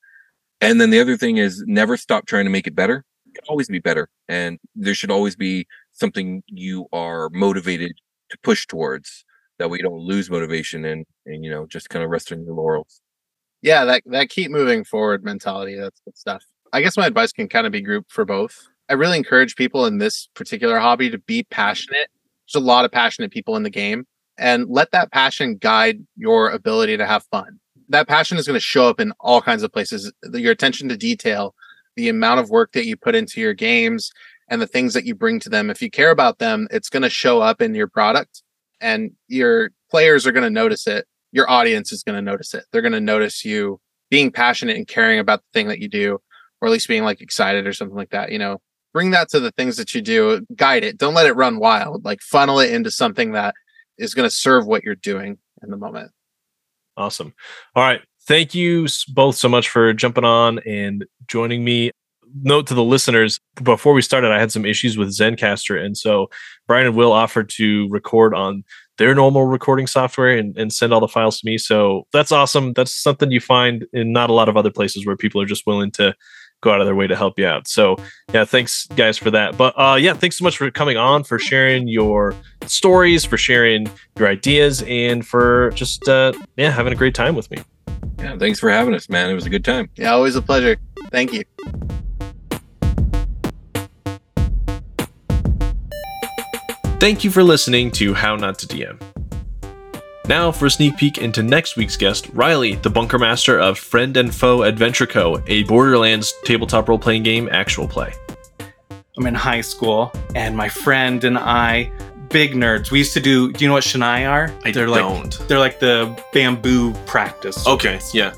And 0.62 0.82
then 0.82 0.90
the 0.90 1.00
other 1.00 1.18
thing 1.18 1.38
is 1.38 1.64
never 1.68 1.98
stop 1.98 2.26
trying 2.26 2.46
to 2.46 2.52
make 2.52 2.68
it 2.68 2.76
better. 2.76 3.06
It 3.28 3.36
can 3.36 3.44
always 3.48 3.68
be 3.68 3.80
better. 3.80 4.10
And 4.28 4.60
there 4.76 4.96
should 4.96 5.12
always 5.12 5.36
be 5.36 5.68
something 5.92 6.44
you 6.48 6.88
are 6.92 7.30
motivated 7.30 7.94
to 8.30 8.38
push 8.44 8.66
towards 8.66 9.26
that 9.58 9.70
way 9.70 9.78
you 9.78 9.84
don't 9.84 10.00
lose 10.00 10.30
motivation 10.30 10.86
and 10.86 11.06
and 11.26 11.44
you 11.44 11.50
know 11.52 11.66
just 11.66 11.90
kind 11.90 12.04
of 12.04 12.12
rest 12.12 12.32
on 12.32 12.44
your 12.44 12.54
laurels 12.54 13.02
yeah 13.62 13.86
that 13.86 14.04
that 14.06 14.30
keep 14.30 14.52
moving 14.52 14.84
forward 14.84 15.24
mentality 15.24 15.76
that's 15.76 16.02
good 16.06 16.18
stuff 16.18 16.44
i 16.74 16.82
guess 16.82 16.98
my 16.98 17.06
advice 17.06 17.32
can 17.32 17.48
kind 17.48 17.66
of 17.66 17.72
be 17.72 17.82
grouped 17.82 18.12
for 18.12 18.26
both. 18.26 18.68
I 18.90 18.94
really 18.94 19.18
encourage 19.18 19.56
people 19.56 19.86
in 19.86 19.98
this 19.98 20.28
particular 20.36 20.80
hobby 20.80 21.10
to 21.10 21.18
be 21.18 21.44
passionate. 21.44 22.10
There's 22.48 22.62
a 22.62 22.66
lot 22.66 22.86
of 22.86 22.92
passionate 22.92 23.32
people 23.32 23.56
in 23.56 23.64
the 23.64 23.70
game 23.70 24.06
and 24.38 24.68
let 24.70 24.92
that 24.92 25.12
passion 25.12 25.56
guide 25.56 26.06
your 26.16 26.50
ability 26.50 26.98
to 26.98 27.06
have 27.06 27.24
fun. 27.24 27.60
That 27.90 28.08
passion 28.08 28.38
is 28.38 28.46
going 28.46 28.56
to 28.56 28.60
show 28.60 28.88
up 28.88 29.00
in 29.00 29.14
all 29.20 29.42
kinds 29.42 29.64
of 29.64 29.72
places. 29.72 30.12
Your 30.34 30.52
attention 30.52 30.90
to 30.90 30.98
detail 30.98 31.56
the 31.96 32.10
amount 32.10 32.42
of 32.42 32.50
work 32.50 32.74
that 32.74 32.86
you 32.86 32.98
put 32.98 33.16
into 33.16 33.40
your 33.40 33.54
games 33.54 34.12
and 34.50 34.62
the 34.62 34.68
things 34.68 34.94
that 34.94 35.06
you 35.06 35.16
bring 35.16 35.40
to 35.40 35.50
them. 35.50 35.70
If 35.70 35.82
you 35.82 35.90
care 35.90 36.12
about 36.12 36.40
them 36.40 36.68
it's 36.70 36.90
going 36.90 37.04
to 37.04 37.10
show 37.10 37.42
up 37.42 37.62
in 37.62 37.74
your 37.74 37.88
product 37.88 38.44
and 38.82 39.12
your 39.28 39.72
players 39.90 40.28
are 40.28 40.32
going 40.32 40.44
to 40.44 40.50
notice 40.50 40.88
it. 40.88 41.08
Your 41.32 41.50
audience 41.50 41.92
is 41.92 42.04
going 42.04 42.16
to 42.16 42.22
notice 42.22 42.54
it. 42.54 42.66
They're 42.72 42.82
going 42.82 42.92
to 42.92 43.00
notice 43.00 43.44
you 43.44 43.80
being 44.10 44.32
passionate 44.32 44.78
and 44.78 44.88
caring 44.88 45.20
about 45.20 45.40
the 45.40 45.60
thing 45.60 45.68
that 45.68 45.80
you 45.80 45.88
do, 45.88 46.20
or 46.62 46.68
at 46.68 46.72
least 46.72 46.88
being 46.88 47.04
like 47.04 47.22
excited 47.22 47.68
or 47.68 47.74
something 47.74 47.98
like 47.98 48.12
that. 48.12 48.32
You 48.32 48.40
know, 48.40 48.60
bring 48.94 49.12
that 49.12 49.30
to 49.30 49.40
the 49.40 49.52
things 49.52 49.78
that 49.78 49.94
you 49.94 50.02
do, 50.02 50.46
guide 50.56 50.84
it. 50.84 50.98
Don't 50.98 51.14
let 51.14 51.26
it 51.26 51.36
run 51.36 51.60
wild. 51.60 52.06
Like 52.06 52.22
funnel 52.22 52.60
it 52.60 52.74
into 52.74 52.90
something 52.90 53.34
that 53.34 53.54
is 53.98 54.14
going 54.14 54.28
to 54.28 54.34
serve 54.34 54.66
what 54.66 54.84
you're 54.84 54.96
doing 54.96 55.38
in 55.64 55.70
the 55.70 55.78
moment. 55.78 56.12
Awesome. 56.98 57.34
All 57.76 57.84
right. 57.84 58.02
Thank 58.28 58.56
you 58.56 58.88
both 59.10 59.36
so 59.36 59.50
much 59.50 59.70
for 59.70 59.94
jumping 59.94 60.24
on 60.24 60.60
and 60.60 61.06
joining 61.28 61.64
me. 61.64 61.92
Note 62.42 62.68
to 62.68 62.74
the 62.74 62.84
listeners 62.84 63.40
before 63.62 63.94
we 63.94 64.02
started, 64.02 64.32
I 64.32 64.40
had 64.40 64.52
some 64.52 64.66
issues 64.66 64.98
with 64.98 65.10
Zencastr. 65.10 65.80
And 65.80 65.98
so 65.98 66.30
Brian 66.68 66.88
and 66.88 66.96
Will 66.96 67.12
offered 67.12 67.50
to 67.52 67.88
record 67.90 68.34
on 68.34 68.64
their 68.98 69.14
normal 69.14 69.46
recording 69.46 69.88
software 69.88 70.32
and, 70.32 70.58
and 70.58 70.72
send 70.72 70.94
all 70.94 71.00
the 71.02 71.08
files 71.08 71.40
to 71.40 71.46
me. 71.46 71.58
So 71.58 72.08
that's 72.14 72.32
awesome. 72.32 72.74
That's 72.74 72.96
something 72.96 73.30
you 73.30 73.42
find 73.42 73.86
in 73.94 74.12
not 74.12 74.30
a 74.30 74.34
lot 74.34 74.50
of 74.50 74.58
other 74.58 74.72
places 74.72 75.06
where 75.06 75.18
people 75.18 75.42
are 75.42 75.46
just 75.46 75.68
willing 75.68 75.92
to 75.92 76.16
go 76.66 76.72
out 76.74 76.82
of 76.82 76.86
their 76.88 76.96
way 76.96 77.08
to 77.08 77.16
help 77.16 77.40
you 77.40 77.46
out. 77.48 77.68
So 77.70 77.96
yeah, 78.34 78.44
thanks 78.44 78.88
guys 78.98 79.18
for 79.18 79.32
that. 79.32 79.56
But 79.58 79.74
uh 79.80 79.96
yeah, 79.96 80.14
thanks 80.14 80.38
so 80.38 80.44
much 80.44 80.58
for 80.58 80.70
coming 80.72 80.98
on, 80.98 81.24
for 81.24 81.40
sharing 81.40 81.88
your 81.88 82.34
stories, 82.66 83.24
for 83.24 83.38
sharing 83.38 83.88
your 84.20 84.28
ideas, 84.28 84.84
and 84.88 85.26
for 85.26 85.70
just 85.76 86.10
uh 86.10 86.34
yeah, 86.58 86.72
having 86.72 86.92
a 86.92 86.96
great 86.98 87.16
time 87.16 87.36
with 87.36 87.50
me. 87.52 87.58
yeah 88.20 88.36
thanks 88.38 88.60
for 88.60 88.70
having 88.70 88.94
us 88.94 89.08
man 89.10 89.30
it 89.30 89.34
was 89.36 89.46
a 89.46 89.50
good 89.50 89.64
time 89.64 89.90
Yeah, 89.96 90.12
always 90.14 90.36
a 90.36 90.42
pleasure. 90.42 90.76
Thank 91.12 91.32
you. 91.34 91.44
Thank 97.00 97.24
you 97.24 97.30
for 97.30 97.44
listening 97.44 97.92
to 97.92 98.14
How 98.16 98.36
Not 98.36 98.58
to 98.60 98.68
DM. 98.68 99.00
Now 100.28 100.52
for 100.52 100.66
a 100.66 100.72
sneak 100.72 100.98
peek 100.98 101.20
into 101.20 101.44
next 101.44 101.76
week's 101.78 101.96
guest, 101.96 102.30
Riley, 102.34 102.76
the 102.76 102.90
bunker 102.90 103.20
master 103.20 103.60
of 103.60 103.78
Friend 103.78 104.18
and 104.18 104.34
Foe 104.34 104.64
Adventure 104.64 105.06
Co., 105.06 105.40
a 105.46 105.64
Borderlands 105.64 106.34
tabletop 106.44 106.90
role 106.90 106.98
playing 106.98 107.22
game 107.22 107.48
actual 107.52 107.88
play. 107.88 108.12
I'm 109.18 109.28
in 109.28 109.36
high 109.36 109.62
school, 109.62 110.12
and 110.34 110.58
my 110.58 110.68
friend 110.68 111.24
and 111.24 111.38
I, 111.38 111.92
big 112.30 112.54
nerds. 112.54 112.90
We 112.90 112.98
used 112.98 113.14
to 113.14 113.22
do. 113.22 113.52
Do 113.52 113.64
you 113.64 113.68
know 113.68 113.76
what 113.76 113.84
Shinai 113.84 114.28
are? 114.28 114.52
I 114.66 114.72
they're 114.72 114.90
like 114.90 115.02
don't. 115.02 115.48
they're 115.48 115.60
like 115.60 115.80
the 115.80 116.20
bamboo 116.34 116.94
practice. 117.06 117.66
Okay, 117.68 118.00
yeah. 118.12 118.34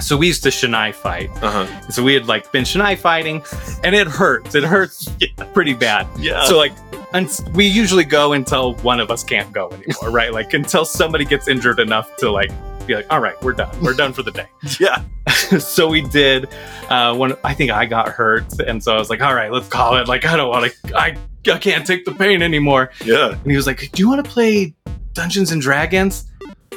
So 0.00 0.16
we 0.16 0.28
used 0.28 0.42
to 0.44 0.50
Shinai 0.50 0.94
fight. 0.94 1.30
Uh 1.42 1.66
huh. 1.66 1.90
So 1.90 2.04
we 2.04 2.14
had 2.14 2.28
like 2.28 2.52
been 2.52 2.64
Shinai 2.64 2.96
fighting, 2.96 3.42
and 3.82 3.94
it 3.96 4.06
hurts. 4.06 4.54
It 4.54 4.62
hurts 4.62 5.08
pretty 5.52 5.74
bad. 5.74 6.06
Yeah. 6.18 6.44
So 6.44 6.56
like, 6.56 6.72
uns- 7.16 7.42
we 7.54 7.66
usually 7.66 8.04
go 8.04 8.32
until 8.32 8.74
one 8.76 9.00
of 9.00 9.10
us 9.10 9.24
can't 9.24 9.52
go 9.52 9.68
anymore, 9.70 10.10
right? 10.10 10.32
Like 10.32 10.54
until 10.54 10.84
somebody 10.84 11.24
gets 11.24 11.48
injured 11.48 11.80
enough 11.80 12.14
to 12.16 12.30
like 12.30 12.50
be 12.86 12.94
like, 12.94 13.06
all 13.10 13.20
right, 13.20 13.40
we're 13.42 13.52
done. 13.52 13.74
We're 13.82 13.94
done 13.94 14.12
for 14.12 14.22
the 14.22 14.30
day. 14.30 14.46
yeah. 14.80 15.02
so 15.58 15.88
we 15.88 16.02
did. 16.02 16.48
Uh, 16.88 17.14
when 17.16 17.34
I 17.44 17.54
think 17.54 17.70
I 17.70 17.86
got 17.86 18.08
hurt, 18.08 18.60
and 18.60 18.82
so 18.82 18.94
I 18.94 18.98
was 18.98 19.10
like, 19.10 19.20
all 19.20 19.34
right, 19.34 19.50
let's 19.50 19.68
call 19.68 19.96
it. 19.96 20.08
Like 20.08 20.24
I 20.24 20.36
don't 20.36 20.48
want 20.48 20.72
to. 20.72 20.96
I 20.96 21.16
I 21.48 21.58
can't 21.58 21.86
take 21.86 22.04
the 22.04 22.12
pain 22.12 22.42
anymore. 22.42 22.90
Yeah. 23.04 23.32
And 23.32 23.50
he 23.50 23.56
was 23.56 23.66
like, 23.66 23.90
do 23.92 24.02
you 24.02 24.08
want 24.08 24.24
to 24.24 24.30
play 24.30 24.74
Dungeons 25.12 25.52
and 25.52 25.62
Dragons? 25.62 26.26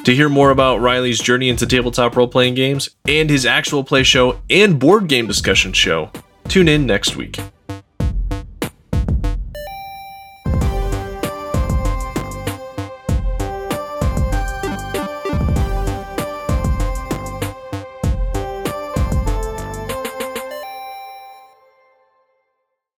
To 0.04 0.14
hear 0.14 0.28
more 0.30 0.50
about 0.50 0.80
Riley's 0.80 1.18
journey 1.18 1.50
into 1.50 1.66
tabletop 1.66 2.16
role 2.16 2.28
playing 2.28 2.54
games 2.54 2.88
and 3.06 3.28
his 3.28 3.44
actual 3.44 3.84
play 3.84 4.02
show 4.02 4.40
and 4.48 4.78
board 4.78 5.08
game 5.08 5.26
discussion 5.26 5.72
show, 5.74 6.10
tune 6.48 6.68
in 6.68 6.86
next 6.86 7.16
week. 7.16 7.38